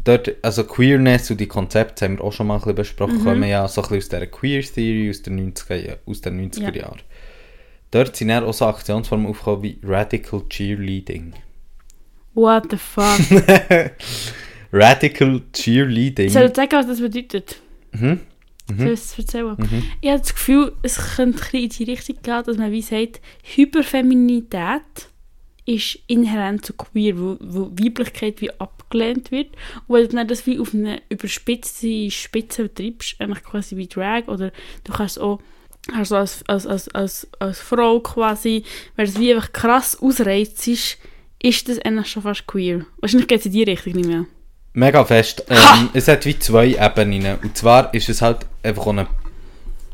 dort, 0.04 0.30
also 0.42 0.64
Queerness 0.64 1.30
und 1.30 1.40
die 1.40 1.46
Konzepte 1.46 2.04
haben 2.04 2.18
wir 2.18 2.24
auch 2.24 2.32
schon 2.32 2.46
mal 2.46 2.54
ein 2.54 2.60
bisschen 2.60 2.74
besprochen, 2.76 3.24
kommen 3.24 3.48
ja 3.48 3.66
so 3.68 3.82
ein 3.82 3.88
bisschen 3.88 3.98
aus 3.98 4.08
dieser 4.08 4.26
Queer 4.26 4.62
Theory 4.62 5.10
aus 5.10 5.22
den 5.22 5.52
90er, 5.54 5.74
Ja- 5.76 5.96
aus 6.06 6.20
den 6.20 6.50
90er 6.50 6.74
Ja. 6.74 6.82
Jahren. 6.82 7.00
Dort 7.90 8.16
sind 8.16 8.28
dann 8.28 8.44
auch 8.44 8.52
so 8.54 8.66
Aktionsformen 8.66 9.26
aufgekommen 9.26 9.62
wie 9.62 9.78
Radical 9.82 10.42
Cheerleading. 10.48 11.32
What 12.34 12.64
the 12.70 12.76
fuck? 12.76 13.18
Radical 14.72 15.42
Cheerleading. 15.52 16.28
Soll 16.28 16.46
ich 16.46 16.56
sagen, 16.56 16.72
was 16.72 16.86
das 16.86 17.00
bedeutet? 17.00 17.60
Mhm. 17.92 18.20
Soll 18.76 18.88
ich 18.88 19.00
es 19.00 19.18
erzählen? 19.18 19.56
Mhm. 19.56 19.82
Ich 20.00 20.10
habe 20.10 20.20
das 20.20 20.34
Gefühl, 20.34 20.72
es 20.82 21.16
könnte 21.16 21.56
in 21.56 21.70
die 21.70 21.84
Richtung 21.84 22.16
gehen, 22.22 22.42
dass 22.44 22.56
man 22.58 22.70
wie 22.70 22.82
sagt, 22.82 23.20
Hyperfeminität 23.42 24.82
ist 25.64 25.98
inhärent 26.06 26.64
zu 26.64 26.72
queer, 26.74 27.18
wo, 27.18 27.36
wo 27.40 27.70
Weiblichkeit 27.70 28.40
wie 28.40 28.50
abgelehnt 28.58 29.30
wird. 29.30 29.48
Und 29.86 29.96
wenn 29.96 30.08
du 30.08 30.16
dann 30.16 30.28
das 30.28 30.46
wie 30.46 30.58
auf 30.58 30.74
eine 30.74 31.00
überspitzte 31.08 32.10
Spitze 32.10 32.72
treibst, 32.72 33.20
eigentlich 33.20 33.44
quasi 33.44 33.76
wie 33.76 33.86
Drag, 33.86 34.28
oder 34.28 34.52
du 34.84 34.92
kannst 34.92 35.20
auch 35.20 35.40
also 35.94 36.16
als, 36.16 36.42
als, 36.48 36.66
als, 36.66 36.88
als, 36.88 37.28
als 37.38 37.60
Frau 37.60 38.00
quasi, 38.00 38.64
wenn 38.96 39.06
es 39.06 39.18
wie 39.18 39.32
einfach 39.32 39.52
krass 39.52 40.00
ausreizt 40.00 40.66
ist, 40.68 40.98
ist 41.42 41.68
das 41.68 41.78
eigentlich 41.78 42.08
schon 42.08 42.22
fast 42.22 42.46
queer. 42.46 42.84
Wahrscheinlich 43.00 43.28
geht 43.28 43.40
es 43.40 43.46
in 43.46 43.52
die 43.52 43.62
Richtung 43.62 43.94
nicht 43.94 44.08
mehr. 44.08 44.26
Mega 44.78 45.04
fest. 45.04 45.44
Ähm, 45.50 45.88
es 45.92 46.06
hat 46.06 46.24
wie 46.24 46.38
zwei 46.38 46.68
Ebenen. 46.68 47.38
Und 47.42 47.56
zwar 47.56 47.92
ist 47.92 48.08
es 48.08 48.22
halt 48.22 48.46
einfach 48.62 48.86
eine 48.86 49.08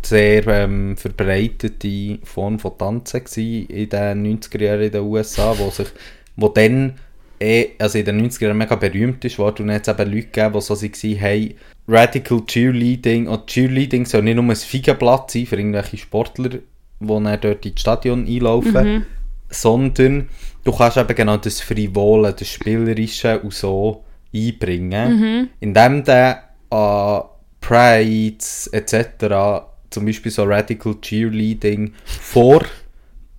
sehr 0.03 0.47
ähm, 0.47 0.95
verbreitete 0.99 2.18
Form 2.22 2.59
von 2.59 2.76
Tanzen 2.76 3.22
in 3.35 3.89
den 3.89 4.41
90er 4.41 4.62
Jahren 4.62 4.82
in 4.82 4.93
den 4.93 5.01
USA, 5.01 5.55
wo 5.57 5.70
sich, 5.70 5.89
wo 6.37 6.49
dann 6.49 6.99
eh, 7.41 7.68
also 7.78 7.97
in 7.99 8.05
den 8.05 8.28
90er 8.28 8.43
Jahren 8.43 8.59
mega 8.59 8.76
berühmt 8.76 9.24
ist 9.24 9.39
dann 9.39 9.72
hat 9.72 9.89
es 9.89 9.99
eben 9.99 10.12
Leute 10.12 10.26
gegeben, 10.26 10.53
die 10.53 10.61
so 10.61 10.82
waren, 10.82 11.16
hey, 11.16 11.57
Radical 11.89 12.43
Cheerleading, 12.47 13.26
und 13.26 13.47
Cheerleading 13.47 14.05
soll 14.05 14.20
nicht 14.20 14.37
nur 14.37 14.45
ein 14.45 14.55
Feigenblatt 14.55 15.30
sein 15.30 15.47
für 15.47 15.57
irgendwelche 15.57 15.97
Sportler, 15.97 16.51
die 16.51 16.61
dann 17.01 17.41
dort 17.41 17.64
ins 17.64 17.80
Stadion 17.80 18.26
einlaufen, 18.26 19.07
sondern 19.49 20.28
du 20.62 20.72
kannst 20.72 20.99
eben 20.99 21.14
genau 21.14 21.39
das 21.39 21.62
Frivole, 21.62 22.35
das 22.35 22.49
Spielerische 22.49 23.39
und 23.39 23.55
so 23.55 24.05
einbringen, 24.35 25.51
indem 25.61 26.05
du 26.05 26.43
an 26.70 27.22
Prides 27.61 28.66
etc. 28.72 29.64
zum 29.91 30.05
Beispiel 30.07 30.30
so 30.30 30.45
Radical 30.45 30.97
Cheerleading 31.01 31.93
vor 32.05 32.64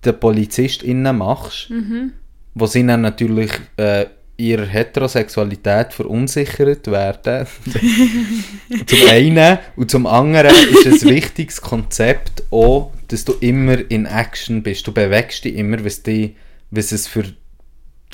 den 0.04 0.18
PolizistInnen 0.18 1.18
machst, 1.18 1.70
wo 2.54 2.66
sie 2.66 2.86
dann 2.86 3.02
natürlich 3.02 3.50
äh, 3.76 4.06
ihrer 4.36 4.66
Heterosexualität 4.66 5.92
verunsichert 5.92 6.86
werden. 6.88 7.46
zum 8.86 8.98
einen 9.08 9.58
und 9.76 9.90
zum 9.90 10.06
anderen 10.06 10.54
ist 10.70 11.04
ein 11.04 11.10
wichtiges 11.10 11.60
Konzept 11.60 12.42
auch, 12.50 12.92
dass 13.08 13.24
du 13.24 13.34
immer 13.40 13.78
in 13.90 14.06
Action 14.06 14.62
bist. 14.62 14.86
Du 14.86 14.92
bewegst 14.92 15.44
dich 15.44 15.56
immer, 15.56 15.84
was, 15.84 16.02
die, 16.02 16.36
was 16.70 16.92
es 16.92 17.06
für 17.06 17.24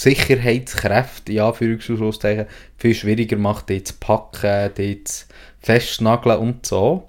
Sicherheitskräfte, 0.03 1.33
ja, 1.33 1.53
für 1.53 1.73
Anführungszeichen, 1.73 2.47
viel 2.77 2.95
schwieriger 2.95 3.37
macht, 3.37 3.69
die 3.69 3.83
zu 3.83 3.95
packen, 4.01 4.71
die 4.77 5.05
zu 5.05 5.27
festnageln 5.61 6.39
und 6.39 6.67
so. 6.67 7.09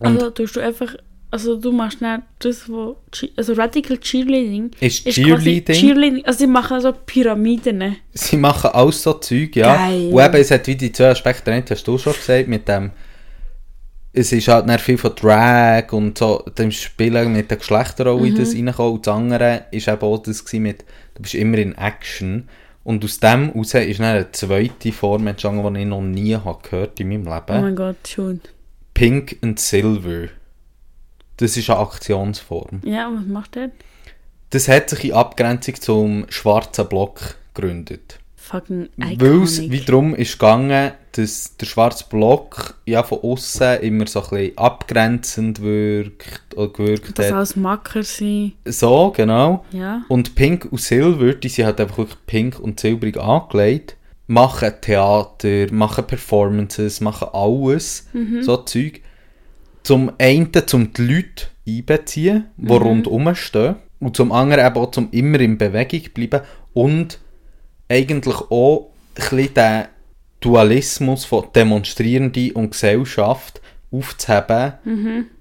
Und 0.00 0.16
Also 0.16 0.30
tust 0.30 0.56
du 0.56 0.60
einfach, 0.60 0.96
also 1.30 1.56
du 1.56 1.72
machst 1.72 2.00
nicht 2.00 2.22
das, 2.40 2.68
wo, 2.68 2.96
also 3.36 3.52
Radical 3.54 3.98
Cheerleading 3.98 4.70
ist 4.80 5.06
ist 5.06 5.14
Cheerleading, 5.14 5.76
Cheerleading, 5.76 6.24
also 6.24 6.38
sie 6.40 6.46
machen 6.46 6.80
so 6.80 6.92
Pyramiden. 6.92 7.96
sie 8.12 8.36
machen 8.36 8.70
alles 8.72 9.02
so 9.02 9.14
Zeug, 9.14 9.54
ja. 9.56 9.76
Geil. 9.76 10.10
Und 10.12 10.24
eben, 10.24 10.34
es 10.34 10.50
hat 10.50 10.66
wie 10.66 10.76
die 10.76 10.92
zwei 10.92 11.10
Aspekte, 11.10 11.50
den 11.50 11.64
hast 11.68 11.86
du 11.86 11.98
schon 11.98 12.12
gesagt, 12.12 12.48
mit 12.48 12.68
dem, 12.68 12.90
es 14.12 14.30
ist 14.32 14.46
halt 14.48 14.66
nicht 14.66 14.80
viel 14.80 14.96
von 14.96 15.14
Drag 15.14 15.92
und 15.92 16.18
so, 16.18 16.44
dem 16.56 16.70
Spielen 16.70 17.32
mit 17.32 17.50
den 17.50 17.58
Geschlechterrollen 17.58 18.26
in 18.26 18.36
das 18.36 18.54
reinkommen. 18.54 18.92
Und 18.92 19.06
das 19.06 19.14
andere 19.14 19.64
ist 19.72 19.88
eben 19.88 20.02
auch 20.02 20.18
das 20.18 20.52
mit, 20.52 20.84
du 21.14 21.22
bist 21.22 21.34
immer 21.34 21.58
in 21.58 21.74
Action. 21.76 22.48
Und 22.82 23.02
aus 23.04 23.18
dem 23.18 23.52
heraus 23.52 23.72
ist 23.74 23.98
dann 24.00 24.06
eine 24.06 24.30
zweite 24.32 24.92
Form 24.92 25.26
entstanden, 25.26 25.74
die 25.74 25.80
ich 25.80 25.86
noch 25.86 26.02
nie 26.02 26.34
habe 26.36 26.62
gehört 26.68 27.00
in 27.00 27.08
meinem 27.08 27.26
Oh 27.26 27.34
Leben. 27.34 27.60
mein 27.62 27.76
Gott, 27.76 27.96
schon. 28.06 28.40
Pink 28.92 29.38
and 29.42 29.58
Silver. 29.58 30.28
Das 31.38 31.56
ist 31.56 31.70
eine 31.70 31.80
Aktionsform. 31.80 32.80
Ja, 32.84 33.10
was 33.12 33.26
macht 33.26 33.54
der? 33.54 33.70
Das 34.50 34.68
hat 34.68 34.90
sich 34.90 35.06
in 35.06 35.12
Abgrenzung 35.14 35.74
zum 35.80 36.26
schwarzen 36.28 36.88
Block 36.88 37.36
gegründet. 37.54 38.20
Fucking 38.46 38.90
Weil 38.98 39.42
es 39.42 39.58
iconic. 39.58 39.72
wiederum 39.72 40.14
ist 40.14 40.32
gegangen, 40.38 40.92
dass 41.12 41.56
der 41.56 41.64
schwarze 41.64 42.04
Block 42.10 42.74
ja 42.84 43.02
von 43.02 43.20
außen 43.22 43.80
immer 43.80 44.06
so 44.06 44.22
ein 44.22 44.28
bisschen 44.28 44.58
abgrenzend 44.58 45.62
wirkt 45.62 46.54
oder 46.54 46.68
gewirkt 46.72 47.18
Das 47.18 47.26
hat. 47.30 47.34
als 47.38 47.56
Macker 47.56 48.02
sein. 48.02 48.52
So, 48.66 49.12
genau. 49.16 49.64
Ja. 49.72 50.02
Und 50.08 50.34
Pink 50.34 50.68
und 50.70 50.80
Silver, 50.80 51.32
die 51.34 51.48
sind 51.48 51.64
halt 51.64 51.80
einfach 51.80 51.96
wirklich 51.98 52.18
pink 52.26 52.60
und 52.60 52.80
silbrig 52.80 53.16
angelegt, 53.16 53.96
machen 54.26 54.72
Theater, 54.80 55.72
machen 55.72 56.06
Performances, 56.06 57.00
machen 57.00 57.28
alles, 57.32 58.08
so 58.42 58.58
Zeug. 58.58 59.00
Zum 59.84 60.12
einen, 60.18 60.50
um 60.72 60.92
die 60.92 61.02
Leute 61.02 61.46
einbeziehen, 61.66 62.44
die 62.58 62.72
rundherum 62.72 63.34
stehen. 63.34 63.76
Und 64.00 64.16
zum 64.16 64.32
anderen 64.32 64.66
eben 64.66 64.76
auch, 64.76 64.94
um 64.98 65.08
immer 65.12 65.40
in 65.40 65.56
Bewegung 65.56 66.02
zu 66.04 66.10
bleiben. 66.10 66.40
Und 66.74 67.18
eigentlich 67.94 68.36
auch 68.50 68.90
ein 69.30 69.54
den 69.54 69.84
Dualismus 70.40 71.24
von 71.24 71.46
Demonstrierenden 71.54 72.50
und 72.52 72.70
Gesellschaft 72.72 73.60
aufzuheben, 73.90 74.74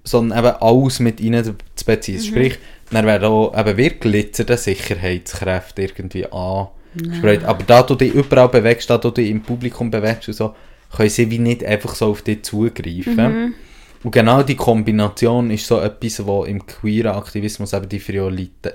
sondern 0.04 0.46
eben 0.46 0.56
alles 0.62 1.00
mit 1.00 1.20
ihnen 1.20 1.44
zu 1.44 1.86
beziehen. 1.86 2.22
Sprich, 2.22 2.60
dann 2.92 3.06
werden 3.06 3.26
auch 3.26 3.58
eben 3.58 3.78
wirklich 3.78 4.00
glitzernde 4.00 4.58
Sicherheitskräfte 4.58 5.82
irgendwie 5.82 6.26
angesprochen. 6.26 7.46
Aber 7.46 7.64
da 7.64 7.82
du 7.82 7.96
dich 7.96 8.14
überall 8.14 8.50
bewegst, 8.50 8.90
da 8.90 8.98
du 8.98 9.10
dich 9.10 9.30
im 9.30 9.42
Publikum 9.42 9.90
bewegst 9.90 10.28
und 10.28 10.36
so, 10.36 10.56
können 10.96 11.10
sie 11.10 11.32
wie 11.32 11.40
nicht 11.40 11.66
einfach 11.66 11.96
so 11.96 12.12
auf 12.12 12.22
dich 12.22 12.44
zugreifen. 12.44 13.56
Und 14.04 14.12
genau 14.12 14.44
die 14.44 14.56
Kombination 14.56 15.50
ist 15.50 15.66
so 15.66 15.80
etwas, 15.80 16.28
was 16.28 16.48
im 16.48 16.66
queeren 16.66 17.16
Aktivismus 17.16 17.74
eben 17.74 17.88
die 17.88 18.00
Frivolität, 18.00 18.74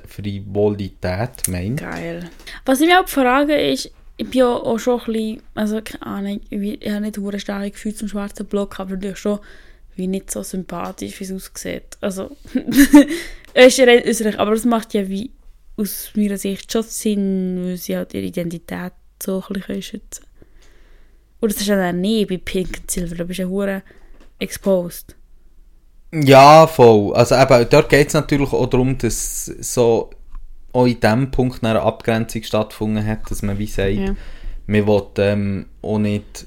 meint. 1.48 1.80
Geil. 1.80 2.30
Was 2.64 2.80
ich 2.80 2.86
mich 2.86 2.96
auch 2.96 3.08
frage 3.08 3.54
ist, 3.54 3.90
ich 4.16 4.30
bin 4.30 4.40
ja 4.40 4.48
auch 4.48 4.78
schon 4.78 5.00
ein 5.00 5.12
bisschen, 5.12 5.42
also 5.54 5.80
keine 5.82 6.06
Ahnung, 6.06 6.40
ich, 6.48 6.90
habe 6.90 7.02
nicht 7.02 7.18
ein 7.18 7.40
starkes 7.40 7.72
Gefühl 7.72 7.94
zum 7.94 8.08
schwarzen 8.08 8.46
Block, 8.46 8.80
aber 8.80 8.92
natürlich 8.92 9.18
schon 9.18 9.38
wie 9.96 10.06
nicht 10.06 10.30
so 10.30 10.42
sympathisch, 10.42 11.20
wie 11.20 11.24
es 11.24 11.32
aussieht. 11.32 11.98
Also, 12.00 12.30
Es 13.60 13.76
ist 13.76 13.88
äußerlich, 13.88 14.38
aber 14.38 14.52
das 14.52 14.64
macht 14.64 14.94
ja 14.94 15.08
wie 15.08 15.32
aus 15.76 16.12
meiner 16.14 16.38
Sicht 16.38 16.72
schon 16.72 16.84
Sinn, 16.84 17.64
weil 17.64 17.76
sie 17.76 17.96
halt 17.96 18.14
ihre 18.14 18.26
Identität 18.26 18.92
so 19.20 19.42
ein 19.48 19.54
bisschen 19.54 19.82
schützen 19.82 20.22
können. 20.22 20.46
Oder 21.40 21.52
das 21.52 21.62
ist 21.62 21.66
ja 21.66 21.76
dann 21.76 22.00
nie 22.00 22.24
bei 22.24 22.36
Pink 22.36 22.78
und 22.80 22.90
Silver, 22.90 23.16
da 23.16 23.24
bist 23.24 23.38
du 23.38 23.42
ja 23.42 23.48
hure 23.48 23.82
exposed. 24.38 25.16
Ja, 26.12 26.66
voll. 26.66 27.14
Also 27.14 27.34
eben, 27.34 27.66
dort 27.70 27.88
geht 27.88 28.08
es 28.08 28.14
natürlich 28.14 28.52
auch 28.52 28.66
darum, 28.66 28.96
dass 28.98 29.44
so 29.46 30.10
auch 30.72 30.86
in 30.86 31.00
dem 31.00 31.30
Punkt 31.30 31.62
eine 31.64 31.80
Abgrenzung 31.82 32.42
stattgefunden 32.42 33.04
hat, 33.06 33.30
dass 33.30 33.42
man 33.42 33.58
wie 33.58 33.66
sagt, 33.66 33.92
Ja. 33.92 34.14
man 34.66 34.86
will 34.86 35.02
ähm, 35.18 35.66
auch 35.82 35.98
nicht 35.98 36.46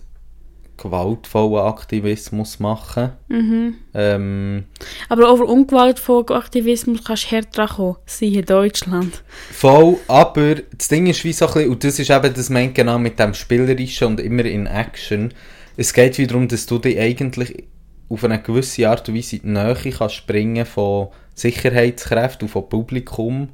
gewaltvollen 0.77 1.63
Aktivismus 1.67 2.59
machen. 2.59 3.11
Mhm. 3.27 3.75
Ähm, 3.93 4.63
Aber 5.09 5.31
over 5.31 5.45
ungewaltvollen 5.47 6.29
Aktivismus 6.29 7.03
kannst 7.03 7.25
du 7.25 7.35
härter 7.35 7.67
kommen, 7.67 7.97
siehe 8.07 8.41
Deutschland. 8.41 9.21
voll, 9.51 9.97
aber 10.07 10.55
das 10.75 10.87
Ding 10.87 11.05
ist 11.05 11.23
wie 11.23 11.33
so 11.33 11.45
ein 11.47 11.53
bisschen, 11.53 11.69
und 11.69 11.83
das 11.83 11.99
ist 11.99 12.09
eben 12.09 12.33
das 12.33 12.49
meint 12.49 12.73
genau 12.73 12.97
mit 12.97 13.19
dem 13.19 13.35
Spielerischen 13.35 14.07
und 14.07 14.19
immer 14.19 14.45
in 14.45 14.65
Action, 14.65 15.31
es 15.77 15.93
geht 15.93 16.17
wie 16.17 16.25
darum, 16.25 16.47
dass 16.47 16.65
du 16.65 16.79
dich 16.79 16.97
eigentlich 16.99 17.63
auf 18.11 18.23
eine 18.23 18.41
gewisse 18.41 18.89
Art 18.89 19.07
und 19.07 19.15
Weise 19.15 19.37
in 19.37 19.41
die 19.43 19.49
Nähe 19.49 19.75
kannst 19.75 20.15
springen 20.15 20.65
von 20.65 21.07
Sicherheitskräften 21.33 22.47
und 22.47 22.51
von 22.51 22.67
Publikum, 22.67 23.49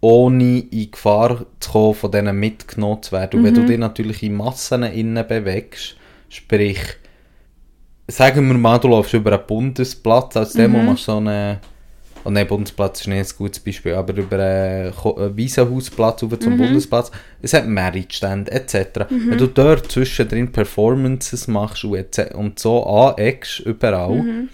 ohne 0.00 0.60
in 0.60 0.90
Gefahr 0.90 1.44
zu 1.60 1.70
kommen, 1.70 1.94
von 1.94 2.10
denen 2.10 2.38
mitgenommen 2.38 3.02
zu 3.02 3.12
werden. 3.12 3.40
Und 3.40 3.46
wenn 3.46 3.54
du 3.54 3.66
dich 3.66 3.78
natürlich 3.78 4.22
in 4.22 4.34
Massen 4.36 4.82
innen 4.84 5.26
bewegst, 5.26 5.96
sprich, 6.28 6.80
sagen 8.06 8.48
wir 8.48 8.56
mal, 8.56 8.78
du 8.78 8.88
läufst 8.88 9.14
über 9.14 9.32
einen 9.32 9.46
Bundesplatz, 9.46 10.36
als 10.36 10.54
Demo 10.54 10.78
machst 10.78 11.08
du 11.08 11.12
so 11.12 11.18
einen, 11.18 11.58
oh 12.28 12.30
nein, 12.30 12.46
Bundesplatz 12.46 13.00
ist 13.00 13.06
nicht 13.06 13.32
ein 13.32 13.36
gutes 13.38 13.60
Beispiel, 13.60 13.94
aber 13.94 14.14
über 14.14 14.38
einen 14.38 15.36
Wiesenhausplatz 15.36 16.20
über 16.20 16.38
zum 16.38 16.58
Bundesplatz, 16.58 17.10
es 17.40 17.54
hat 17.54 17.66
Meritstände 17.66 18.52
etc. 18.52 19.06
Wenn 19.08 19.38
du 19.38 19.46
dort 19.46 19.90
zwischendrin 19.90 20.52
Performances 20.52 21.48
machst 21.48 21.84
und, 21.84 22.18
und 22.34 22.58
so 22.58 22.84
aneckst, 22.84 23.60
überall, 23.60 24.48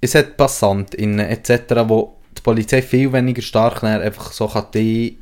es 0.00 0.14
hat 0.14 0.38
PassantInnen 0.38 1.26
etc., 1.28 1.84
wo 1.86 2.16
die 2.38 2.40
Polizei 2.40 2.80
viel 2.80 3.12
weniger 3.12 3.42
stark 3.42 3.84
einfach 3.84 4.32
so 4.32 4.48
kann 4.48 4.66
die 4.72 5.18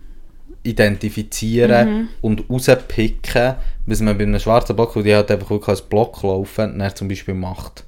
identifizieren 0.63 2.11
und 2.21 2.49
rauspicken, 2.49 3.55
was 3.87 4.01
man 4.01 4.17
bei 4.17 4.23
einem 4.23 4.39
schwarzen 4.39 4.77
Block, 4.77 4.95
wo 4.95 5.03
die 5.03 5.15
halt 5.15 5.31
einfach 5.33 5.51
wirklich 5.51 5.69
als 5.69 5.83
Block 5.83 6.23
laufen, 6.23 6.79
dann 6.79 6.95
zum 6.95 7.09
Beispiel 7.09 7.35
macht. 7.35 7.83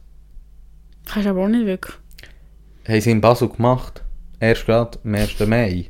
Kannst 1.07 1.27
du 1.27 1.31
aber 1.31 1.45
auch 1.45 1.49
nicht 1.49 1.67
wirklich. 1.67 2.02
Haben 2.87 3.01
sie 3.01 3.11
in 3.11 3.21
Basel 3.21 3.49
gemacht. 3.49 4.03
Erst 4.41 4.67
gerade 4.67 4.99
am 5.05 5.15
1. 5.15 5.41
Mai. 5.47 5.87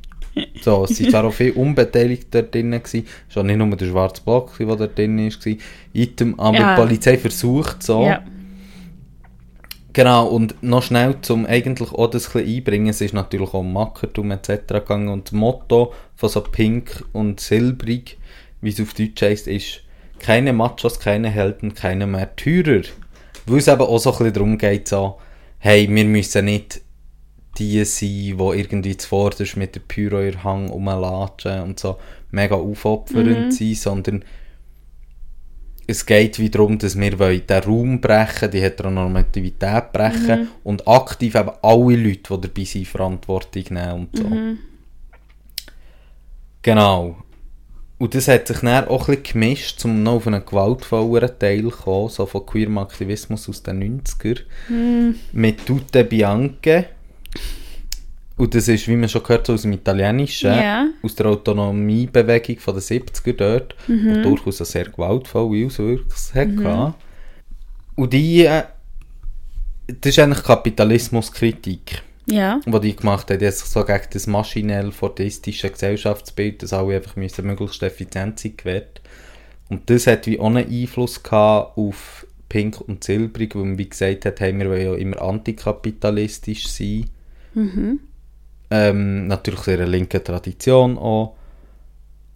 So, 0.63 0.85
es 0.85 0.99
waren 1.01 1.11
zwar 1.11 1.25
auch 1.25 1.33
viele 1.33 1.55
Unbeteiligte 1.55 2.43
dort 2.43 2.55
drin. 2.55 2.73
Es 2.73 2.95
war 3.35 3.43
nicht 3.43 3.57
nur 3.57 3.77
der 3.77 3.87
schwarze 3.87 4.23
Block, 4.23 4.57
der 4.59 4.67
dort 4.77 4.97
drin 4.99 5.19
war. 5.19 5.53
Item, 5.93 6.41
aber 6.41 6.59
Ja. 6.59 6.75
die 6.75 6.83
Polizei 6.83 7.19
versucht 7.19 7.83
so. 7.83 8.05
Ja. 8.05 8.23
Genau, 9.95 10.27
und 10.29 10.63
noch 10.63 10.83
schnell 10.83 11.17
zum 11.21 11.45
eigentlich 11.45 11.93
auch 11.93 12.09
das 12.09 12.29
ein 12.29 12.33
bisschen 12.33 12.57
einbringen, 12.57 12.89
es 12.89 13.03
ist 13.03 13.13
natürlich 13.13 13.49
auch 13.51 13.61
um 13.61 13.75
Mackertum 13.75 14.31
etc. 14.31 14.49
gegangen 14.69 15.09
und 15.09 15.27
das 15.27 15.33
Motto 15.33 15.93
von 16.17 16.31
so 16.31 16.41
pink 16.41 17.05
und 17.13 17.41
silbrig, 17.41 18.17
wie 18.63 18.71
es 18.71 18.81
auf 18.81 18.95
Deutsch 18.95 19.21
heisst, 19.21 19.49
ist 19.49 19.83
keine 20.19 20.55
Machos, 20.55 20.99
keine 20.99 21.29
Helden, 21.29 21.75
keine 21.75 22.07
Märtyrer. 22.07 22.83
Weil 23.45 23.59
es 23.59 23.69
eben 23.69 23.83
auch 23.83 23.99
so 23.99 24.13
ein 24.13 24.19
bisschen 24.19 24.33
darum 24.33 24.57
geht, 24.57 24.89
so, 24.89 25.19
hey, 25.63 25.89
wir 25.89 26.05
müssen 26.05 26.47
nicht 26.47 26.81
die 27.57 27.85
sein, 27.85 28.09
die 28.09 28.31
irgendwie 28.31 28.97
zuvorderst 28.97 29.57
mit 29.57 29.77
der 29.77 29.81
Pyro 29.81 30.21
der 30.21 30.43
Hang 30.43 30.69
rumlatschen 30.69 31.63
und 31.63 31.79
so 31.79 31.99
mega 32.33 32.57
aufopfernd 32.57 33.55
sein, 33.55 33.75
sondern 33.75 34.25
es 35.87 36.05
geht 36.05 36.41
wie 36.41 36.51
darum, 36.51 36.79
dass 36.79 36.99
wir 36.99 37.11
den 37.13 37.63
Raum 37.63 38.01
brechen, 38.01 38.51
die 38.51 38.61
Heteronormativität 38.61 39.93
brechen 39.93 40.49
und 40.65 40.89
aktiv 40.89 41.37
eben 41.37 41.51
alle 41.63 41.97
Leute, 41.97 42.39
die 42.39 42.49
dabei 42.49 42.65
sind, 42.65 42.89
Verantwortung 42.89 43.65
nehmen 43.71 43.93
und 43.93 44.17
so. 44.17 44.25
Genau. 46.63 47.23
Und 48.03 48.17
das 48.17 48.27
hat 48.27 48.49
sich 48.49 48.59
dann 48.59 48.89
auch 48.89 49.09
ein 49.09 49.15
bisschen 49.19 49.33
gemischt, 49.35 49.85
um 49.85 50.03
noch 50.03 50.15
auf 50.15 50.27
einen 50.27 50.45
gewaltvolleren 50.45 51.39
Teil 51.39 51.63
zu 51.63 51.71
kommen, 51.71 52.09
so 52.09 52.27
von 52.27 52.45
queerem 52.45 52.79
Aktivismus 52.79 53.49
aus 53.49 53.63
den 53.63 54.03
90er, 54.03 54.41
mit 55.33 55.65
Tutte 55.65 56.03
Bianche. 56.03 56.87
Und 58.37 58.57
das 58.57 58.67
ist, 58.67 58.89
wie 58.89 58.97
man 58.97 59.09
schon 59.09 59.23
gehört, 59.23 59.47
so 59.47 59.53
aus 59.53 59.63
dem 59.63 59.73
Italienischen, 59.75 60.51
Ja. 60.53 60.89
aus 61.01 61.15
der 61.15 61.27
Autonomiebewegung 61.27 62.59
von 62.59 62.75
den 62.75 62.83
70er 62.83 63.35
dort, 63.35 63.77
die 63.87 64.23
durchaus 64.23 64.61
eine 64.61 64.67
sehr 64.67 64.87
gewaltvolle 64.87 65.67
Auswirkung 65.67 66.65
hatte. 66.65 66.95
Und 67.95 68.13
die, 68.13 68.47
äh, 68.47 68.65
das 69.87 70.11
ist 70.11 70.19
eigentlich 70.19 70.43
Kapitalismuskritik, 70.43 72.03
Ja. 72.27 72.61
die 72.65 72.81
die 72.81 72.97
gemacht 72.97 73.31
hat. 73.31 73.41
Sich 73.41 73.53
so 73.53 73.85
gegen 73.85 74.07
das 74.13 74.27
maschinell 74.27 74.93
fordistische 74.93 75.71
Gesellschaftsbild, 75.71 76.63
dass 76.63 76.73
alle 76.73 76.97
einfach 76.97 77.17
müssen 77.17 77.47
möglichst 77.47 77.83
effizient 77.83 78.39
sein, 78.39 78.57
gewehrt. 78.57 79.01
Und 79.69 79.89
das 79.91 80.07
hat 80.07 80.27
wie 80.27 80.39
auch 80.39 80.47
einen 80.47 80.69
Einfluss 80.69 81.23
gehabt 81.23 81.77
auf 81.77 82.27
Pink 82.49 82.81
und 82.81 83.03
Silbrig, 83.03 83.55
weil 83.55 83.65
man 83.65 83.79
wie 83.79 83.89
gesagt 83.89 84.27
hat, 84.27 84.41
hey, 84.41 84.57
wir 84.57 84.69
wollen 84.69 84.85
ja 84.85 84.95
immer 84.95 85.21
antikapitalistisch 85.23 86.69
sein. 86.69 87.09
Ähm, 88.71 89.27
natürlich 89.27 89.67
in 89.69 89.75
einer 89.75 89.87
linken 89.87 90.23
Tradition 90.23 90.99
auch. 90.99 91.37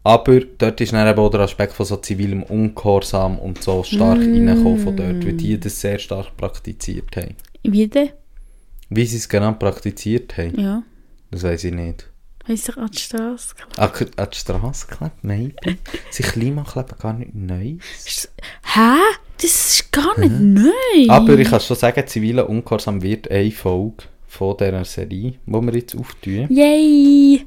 Aber 0.02 0.40
dort 0.40 0.80
ist 0.80 0.92
dann 0.92 1.08
eben 1.08 1.18
auch 1.18 1.30
der 1.30 1.40
Aspekt 1.40 1.72
von 1.72 1.84
so 1.84 1.96
zivilem 1.96 2.44
Ungehorsam 2.44 3.38
und 3.38 3.62
so 3.62 3.82
stark 3.82 4.18
reingekommen 4.18 4.78
von 4.78 4.96
dort, 4.96 5.26
weil 5.26 5.32
die 5.32 5.58
das 5.58 5.80
sehr 5.80 5.98
stark 5.98 6.36
praktiziert 6.36 7.16
haben. 7.16 7.34
Wie 7.64 7.88
denn? 7.88 8.10
Wie 8.88 9.04
sie 9.06 9.16
es 9.16 9.28
genau 9.28 9.52
praktiziert 9.52 10.36
haben, 10.38 10.58
Ja. 10.60 10.82
das 11.30 11.42
weiß 11.42 11.64
ich 11.64 11.72
nicht. 11.74 12.08
Weiss 12.46 12.68
ich 12.68 12.76
an 12.76 12.88
die 12.90 12.98
Straße. 12.98 13.54
Ah, 13.76 13.88
k- 13.88 14.06
an 14.16 14.28
die 14.32 14.36
Straße 14.38 14.86
geklebt? 14.86 15.24
Maybe. 15.24 15.78
Sind 16.10 16.28
Klimakleben 16.28 16.96
gar 16.98 17.12
nicht 17.12 17.34
neu? 17.34 17.74
Hä? 18.62 18.98
Das 19.38 19.44
ist 19.44 19.92
gar 19.92 20.18
nicht 20.20 20.32
neu. 20.40 21.08
Aber 21.08 21.36
ich 21.36 21.50
kann 21.50 21.60
schon 21.60 21.76
sagen, 21.76 22.06
ziviler 22.06 22.48
Ungehorsam 22.48 23.02
wird 23.02 23.28
eine 23.30 23.50
Folge 23.50 24.04
von 24.28 24.56
dieser 24.56 24.84
Serie, 24.84 25.34
die 25.44 25.52
wir 25.52 25.74
jetzt 25.74 25.96
auftun. 25.96 26.46
Yay! 26.48 27.44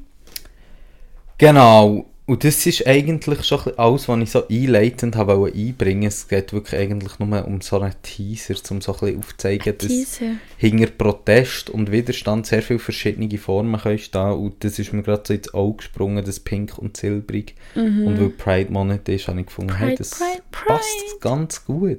Genau. 1.38 2.09
Und 2.30 2.44
das 2.44 2.64
ist 2.64 2.86
eigentlich 2.86 3.44
schon 3.44 3.58
bisschen 3.58 3.76
alles, 3.80 4.08
was 4.08 4.20
ich 4.20 4.30
so 4.30 4.46
einleitend 4.46 5.16
habe 5.16 5.36
wollte 5.36 5.58
einbringen. 5.58 6.04
Es 6.04 6.28
geht 6.28 6.52
wirklich 6.52 6.80
eigentlich 6.80 7.18
nur 7.18 7.44
um 7.44 7.60
so 7.60 7.80
einen 7.80 7.92
Teaser, 8.02 8.54
um 8.70 8.80
so 8.80 8.92
ein 8.92 9.00
bisschen 9.00 9.18
aufzuzeigen, 9.18 9.74
dass 9.76 10.20
hinter 10.56 10.86
Protest 10.92 11.70
und 11.70 11.90
Widerstand 11.90 12.46
sehr 12.46 12.62
viele 12.62 12.78
verschiedene 12.78 13.36
Formen 13.36 13.80
können 13.80 13.98
stehen. 13.98 14.30
Und 14.30 14.62
das 14.62 14.78
ist 14.78 14.92
mir 14.92 15.02
gerade 15.02 15.24
so 15.26 15.34
ins 15.34 15.52
Auge 15.52 15.78
gesprungen, 15.78 16.24
das 16.24 16.38
Pink 16.38 16.78
und 16.78 16.96
Silbrig. 16.96 17.56
Und 17.74 18.20
weil 18.20 18.28
Pride 18.28 18.70
Monat 18.70 19.08
ist, 19.08 19.26
habe 19.26 19.40
ich 19.40 19.46
gefunden, 19.46 19.74
hey, 19.74 19.88
Pride, 19.88 19.98
das 19.98 20.10
Pride, 20.10 20.42
passt 20.52 20.98
Pride. 21.08 21.20
ganz 21.20 21.64
gut. 21.64 21.98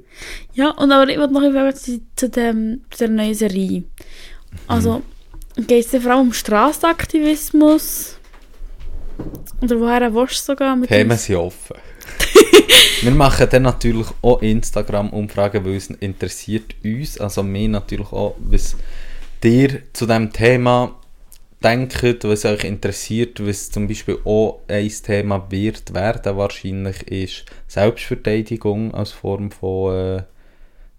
Ja, 0.53 0.69
und 0.69 0.93
aber 0.93 1.11
ich 1.11 1.17
wollte 1.17 1.33
noch 1.33 1.43
über 1.43 1.75
zu, 1.75 1.99
zu, 2.15 2.29
dem, 2.29 2.83
zu 2.89 2.99
der 2.99 3.09
neuen 3.09 3.35
Serie. 3.35 3.83
Also, 4.65 5.01
geht 5.57 5.93
es 5.93 6.01
vor 6.01 6.09
allem 6.09 6.27
um 6.27 6.33
Straßenaktivismus? 6.33 8.20
Oder 9.61 9.79
woher 9.79 10.13
willst 10.13 10.47
du 10.47 10.51
sogar 10.53 10.75
mit 10.75 10.89
Themen 10.89 11.11
uns? 11.11 11.25
sind 11.25 11.37
offen. 11.37 11.75
wir 13.01 13.11
machen 13.11 13.47
dann 13.49 13.63
natürlich 13.63 14.07
auch 14.21 14.41
Instagram-Umfragen, 14.41 15.65
weil 15.65 15.75
es 15.75 15.89
interessiert 15.89 16.75
uns, 16.83 17.19
also 17.19 17.43
mir 17.43 17.69
natürlich 17.69 18.11
auch, 18.11 18.35
was 18.39 18.75
dir 19.43 19.81
zu 19.93 20.05
diesem 20.05 20.31
Thema 20.31 20.95
denkt, 21.63 22.23
was 22.23 22.45
euch 22.45 22.63
interessiert, 22.63 23.45
was 23.45 23.69
zum 23.69 23.87
Beispiel 23.87 24.17
auch 24.25 24.61
ein 24.67 24.89
Thema 24.89 25.45
wird 25.49 25.93
werden 25.93 26.37
wahrscheinlich, 26.37 27.07
ist 27.07 27.45
Selbstverteidigung 27.67 28.93
als 28.93 29.11
Form 29.11 29.51
von, 29.51 29.95
äh, 29.95 30.23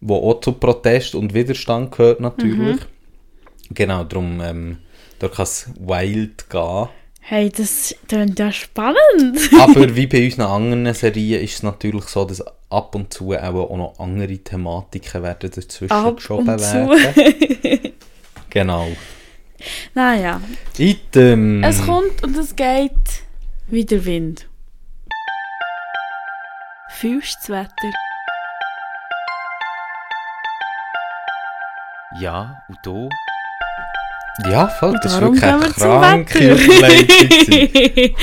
wo 0.00 0.16
auch 0.16 0.40
zu 0.40 0.52
Protest 0.52 1.14
und 1.14 1.34
Widerstand 1.34 1.92
gehört 1.92 2.20
natürlich. 2.20 2.78
Genau, 3.70 4.04
darum, 4.04 4.40
ähm, 4.40 4.78
da 5.18 5.28
kann 5.28 5.44
es 5.44 5.70
wild 5.78 6.48
gehen. 6.50 6.88
Hey, 7.24 7.50
das 7.50 7.94
klingt 8.08 8.38
ja 8.40 8.50
spannend. 8.50 9.38
Aber 9.60 9.94
wie 9.94 10.08
bei 10.08 10.24
unseren 10.24 10.46
anderen 10.46 10.92
Serien 10.92 11.40
ist 11.40 11.54
es 11.54 11.62
natürlich 11.62 12.06
so, 12.06 12.24
dass 12.24 12.42
ab 12.68 12.94
und 12.96 13.14
zu 13.14 13.32
auch, 13.32 13.76
noch 13.76 13.94
andere 13.98 14.38
Thematiken 14.38 15.22
werden 15.22 15.50
dazwischen 15.54 15.92
Ab 15.92 16.16
geschoben 16.16 16.48
und 16.48 16.58
zu. 16.58 16.74
werden. 16.90 17.92
Genau. 18.50 18.86
naja, 19.94 20.42
Item. 20.76 21.64
es 21.64 21.80
kommt 21.86 22.22
und 22.22 22.36
es 22.36 22.54
geht 22.54 22.90
wie 23.68 23.86
der 23.86 24.04
Wind. 24.04 24.46
Fühlst 26.98 27.38
das 27.40 27.48
Wetter? 27.48 27.92
Ja, 32.20 32.62
und 32.68 32.78
du? 32.82 33.08
Ja, 34.44 34.68
voll, 34.68 34.98
das 35.02 35.14
ist 35.14 35.20
wirklich 35.20 35.42
eine 35.44 35.68
kranke. 35.68 36.54
Überleitung. 36.54 37.28
gewesen. 37.28 38.14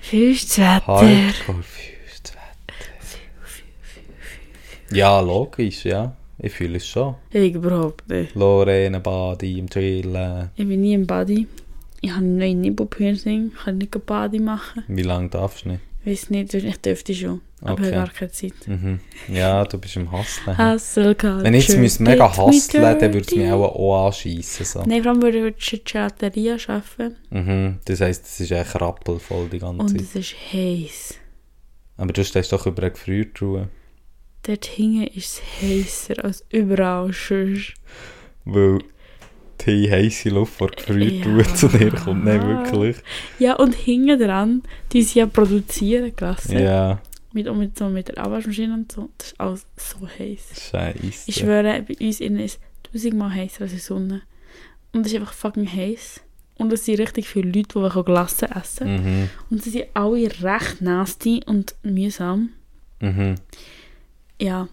Fürs 0.00 0.58
Wetter. 0.58 0.86
Hardcore 0.86 1.62
fürs 1.62 2.32
Wetter. 2.34 2.78
Ja, 4.94 5.20
logisch, 5.20 5.84
ja. 5.86 6.14
Ich 6.38 6.52
fühle 6.52 6.76
es 6.76 6.86
schon. 6.86 7.14
Ich 7.30 7.54
überhaupt 7.54 8.06
nicht. 8.08 8.34
Lorena, 8.34 8.98
Badi, 8.98 9.58
im 9.58 9.70
Chillen. 9.70 10.50
Ich 10.56 10.68
bin 10.68 10.80
nie 10.82 10.92
im 10.94 11.06
Body. 11.06 11.46
Ich 12.02 12.10
habe 12.10 12.22
ein 12.22 12.36
neues 12.36 12.54
Nippelpiercing. 12.56 13.52
Ich 13.54 13.64
kann 13.64 13.78
nicht 13.78 13.94
ein 13.96 14.02
Body 14.02 14.40
machen. 14.40 14.84
Wie 14.88 15.02
lange 15.02 15.30
darfst 15.30 15.64
du 15.64 15.70
nicht? 15.70 15.80
Ich 16.04 16.12
weiß 16.12 16.30
nicht, 16.30 16.52
ich 16.52 16.76
dürfte 16.82 17.14
schon. 17.14 17.40
Aber 17.66 17.80
ich 17.80 17.86
Okay. 17.88 17.96
habe 17.96 18.06
gar 18.08 18.14
keine 18.14 18.30
Zeit. 18.30 18.52
Mhm. 18.68 19.00
Ja, 19.32 19.64
du 19.64 19.78
bist 19.78 19.96
im 19.96 20.12
Hustlen. 20.12 20.56
Hustle 20.58 21.14
Culture. 21.14 21.42
Wenn 21.42 21.54
ich 21.54 21.66
jetzt 21.68 22.00
mega 22.00 22.36
hustlen, 22.36 22.82
dann 22.82 23.00
würde 23.00 23.20
es 23.26 23.34
mich 23.34 23.50
auch 23.50 23.74
auch 23.74 24.06
anschiessen. 24.06 24.64
So. 24.66 24.82
Nein, 24.86 25.02
vor 25.02 25.12
allem 25.12 25.22
würde 25.22 25.38
ich 25.48 25.72
in 25.72 25.80
der 25.92 26.10
Gelateria 26.10 26.56
arbeiten. 26.68 27.16
Mhm. 27.30 27.78
Das 27.86 28.00
heisst, 28.00 28.26
es 28.26 28.40
ist 28.40 28.50
echt 28.52 28.80
rappelvoll 28.80 29.48
die 29.50 29.58
ganze 29.58 29.80
Und 29.80 29.88
Zeit. 29.88 30.00
es 30.02 30.14
ist 30.14 30.34
heiß. 30.52 31.14
Aber 31.96 32.12
du 32.12 32.24
stehst 32.24 32.52
doch 32.52 32.66
über 32.66 32.82
eine 32.82 32.90
Gefriertruhe. 32.92 33.68
Dort 34.42 34.66
hinten 34.66 35.06
ist 35.18 35.40
es 35.40 35.62
heißer 35.62 36.22
als 36.24 36.44
überall 36.50 37.12
sonst. 37.14 37.72
Weil 38.44 38.80
die 39.64 39.90
heisse 39.90 40.28
Luft 40.28 40.54
vor 40.54 40.68
Gefriertruhe 40.70 41.42
Ja. 41.42 41.54
zu 41.54 41.68
dir 41.68 41.90
kommt. 41.92 42.26
Nein, 42.26 42.46
wirklich. 42.46 42.96
Ja, 43.38 43.54
und 43.54 43.74
hinten 43.74 44.18
dran, 44.18 44.62
die 44.92 45.02
sie 45.02 45.20
ja 45.20 45.26
produzieren 45.26 46.14
gelassen. 46.14 46.58
Ja, 46.58 47.00
Mit, 47.34 47.48
und 47.48 47.58
mit, 47.58 47.76
so 47.76 47.88
mit 47.88 48.08
der 48.08 48.18
Abwaschmaschine 48.18 48.72
und 48.72 48.90
so. 48.90 49.10
Das 49.18 49.28
ist 49.32 49.40
alles 49.40 49.66
so 49.76 50.08
heiß. 50.08 50.70
scheiße. 50.70 51.24
Ich 51.26 51.36
schwöre, 51.36 51.82
bei 51.82 51.96
uns 52.00 52.20
innen 52.20 52.38
ist 52.40 52.60
es 52.84 52.90
tausendmal 52.92 53.34
heißer 53.34 53.62
als 53.62 53.72
in 53.72 53.78
der 53.78 53.84
Sonne. 53.84 54.22
Und 54.92 55.04
es 55.04 55.12
ist 55.12 55.18
einfach 55.18 55.32
fucking 55.34 55.70
heiß. 55.70 56.20
Und 56.56 56.72
es 56.72 56.84
sind 56.84 57.00
richtig 57.00 57.28
viele 57.28 57.50
Leute, 57.50 57.80
die 57.80 58.04
Glassen 58.04 58.52
essen. 58.52 58.94
Mhm. 58.94 59.30
Und 59.50 59.62
sie 59.62 59.70
sind 59.70 59.86
alle 59.94 60.30
recht 60.42 60.80
nasty 60.80 61.40
und 61.44 61.74
mühsam. 61.82 62.50
Mhm. 63.00 63.34
Ja, 64.40 64.68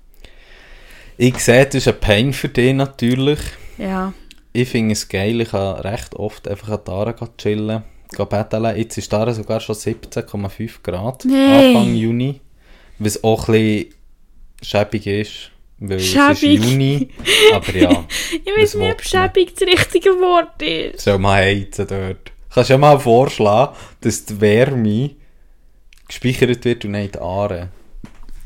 Ich 1.18 1.38
sehe, 1.40 1.66
das 1.66 1.76
ist 1.76 1.88
ein 1.88 2.00
Pain 2.00 2.34
für 2.34 2.50
dich 2.50 2.74
natürlich. 2.74 3.40
ja. 3.78 4.14
Ich 4.54 4.68
finde 4.68 4.92
es 4.92 5.08
geil, 5.08 5.40
ich 5.40 5.52
kann 5.52 5.78
recht 5.80 6.14
oft 6.16 6.46
einfach 6.46 6.68
an 6.70 6.80
die 6.86 7.14
gehen 7.18 7.30
chillen. 7.38 7.84
Betteln. 8.18 8.76
Jetzt 8.78 8.98
ist 8.98 9.14
da 9.14 9.34
sogar 9.34 9.62
schon 9.62 9.76
17,5 9.76 10.84
Grad. 10.84 11.24
Nein. 11.24 11.76
Anfang 11.78 11.96
Juni. 11.96 12.42
Was 13.04 13.24
auch 13.24 13.48
ein 13.48 13.54
bisschen 13.54 13.94
schäbig 14.62 15.08
ist. 15.08 15.52
Weil 15.80 16.00
Schäbig. 16.00 16.30
es 16.30 16.44
ist 16.44 16.72
Juni. 16.72 17.10
Aber 17.54 17.76
ja, 17.76 18.06
Ich 18.46 18.56
weiß 18.56 18.76
nicht, 18.76 18.92
ob 18.94 19.02
schäbig 19.04 19.56
das 19.56 19.68
richtige 19.68 20.12
Wort 20.12 20.62
ist. 20.62 21.02
soll 21.04 21.18
mal 21.18 21.42
heizen 21.44 21.88
dort. 21.88 22.32
Kannst 22.54 22.70
du 22.70 22.74
ja 22.74 22.78
mal 22.78 23.00
vorschlagen, 23.00 23.76
dass 24.02 24.26
die 24.26 24.40
Wärme 24.40 25.12
gespeichert 26.08 26.64
wird 26.66 26.86
und 26.86 26.92
nicht 26.92 27.16
die 27.16 27.20
Aare. 27.20 27.70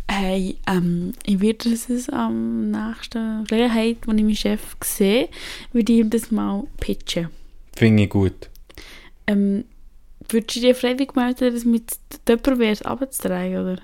Hey, 0.10 0.56
ähm, 0.68 1.12
ich 1.26 1.42
werde 1.42 1.68
es 1.70 2.10
am 2.10 2.72
nächsten 2.72 3.44
Gelegenheit, 3.46 3.98
wenn 4.06 4.18
ich 4.20 4.24
meinen 4.24 4.36
Chef 4.36 4.62
sehe, 4.82 5.28
würde 5.74 5.92
ich 5.92 6.00
ihm 6.00 6.10
das 6.10 6.32
mal 6.32 6.64
pitchen. 6.80 7.30
Finde 7.76 8.04
ich 8.04 8.10
gut. 8.10 8.50
Ähm, 9.28 9.66
würdest 10.30 10.56
du 10.56 10.62
dir 10.62 10.76
freiwillig 10.76 11.16
melden, 11.16 11.54
dass 11.54 11.66
mit 11.66 11.92
es 12.26 12.86
runterzutragen, 12.86 13.58
oder? 13.58 13.82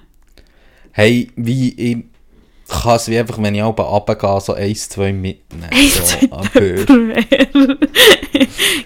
Hey, 0.92 1.30
wie 1.36 1.70
ich 1.78 1.98
kann 2.70 2.96
es 2.96 3.08
wie 3.10 3.18
einfach, 3.20 3.38
wenn 3.42 3.54
ich 3.56 3.62
oben 3.64 3.82
runtergehe, 3.82 4.40
so 4.40 4.54
eins, 4.54 4.88
zwei 4.88 5.12
mitnehmen. 5.12 5.70
Eins, 5.72 6.12
so, 6.22 6.32
aber 6.32 6.50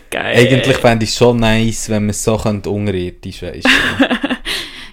Geil. 0.09 0.37
eigentlich 0.37 0.77
fände 0.77 1.03
ich 1.03 1.11
es 1.11 1.17
schon 1.17 1.37
nice, 1.37 1.89
wenn 1.89 2.03
man 2.03 2.09
es 2.11 2.23
so 2.23 2.33
unterirdisch 2.35 3.41
weißt 3.41 3.65
du. 3.65 3.69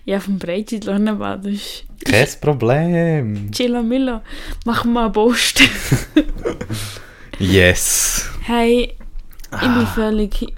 Ja, 0.04 0.18
vom 0.18 0.36
Breitscheid 0.36 0.84
Lonnenbad 0.84 1.46
ist 1.46 1.84
Kein 2.04 2.26
Problem. 2.40 3.52
Chilla. 3.52 3.82
Machen 4.66 4.92
wir 4.94 5.04
einen 5.04 5.12
Post. 5.12 5.62
Yes. 7.38 8.28
hey, 8.42 8.94
ich 9.52 9.60
bin 9.60 9.86
völlig 9.94 10.34
hi- 10.40 10.54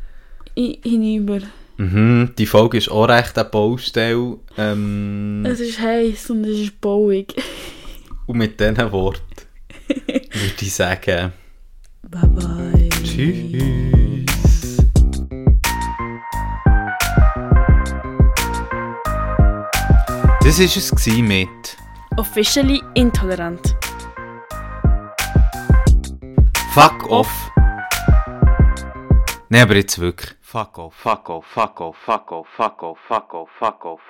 hi- 0.56 0.80
hinüber. 0.82 1.40
Mhm, 1.76 2.30
die 2.38 2.46
Folge 2.46 2.78
ist 2.78 2.88
auch 2.90 3.06
recht 3.06 3.36
eine 3.38 3.48
Baustelle. 3.48 4.38
Ähm, 4.56 5.44
Es 5.46 5.60
ist 5.60 5.80
heiß 5.80 6.30
und 6.30 6.44
es 6.44 6.58
ist 6.60 6.80
bauig. 6.80 7.34
und 8.26 8.38
mit 8.38 8.60
diesen 8.60 8.92
Worten 8.92 9.20
würde 9.88 10.54
ich 10.60 10.72
sagen, 10.74 11.32
Bye 12.08 12.28
bye. 12.28 12.88
tschüss. 13.02 14.24
Das 20.44 20.58
war 20.58 20.64
es 20.66 21.06
mit 21.22 21.48
Officially 22.16 22.80
intolerant. 22.94 23.74
Fuck 26.72 27.10
off. 27.10 27.50
Nein, 29.48 29.62
aber 29.62 29.76
jetzt 29.76 29.98
wirklich. 29.98 30.34
Fuck 30.54 30.78
off, 30.78 30.94
fuck 30.94 31.30
off, 31.30 31.44
fuck 31.52 31.80
off, 31.80 31.96
fuck 33.58 33.84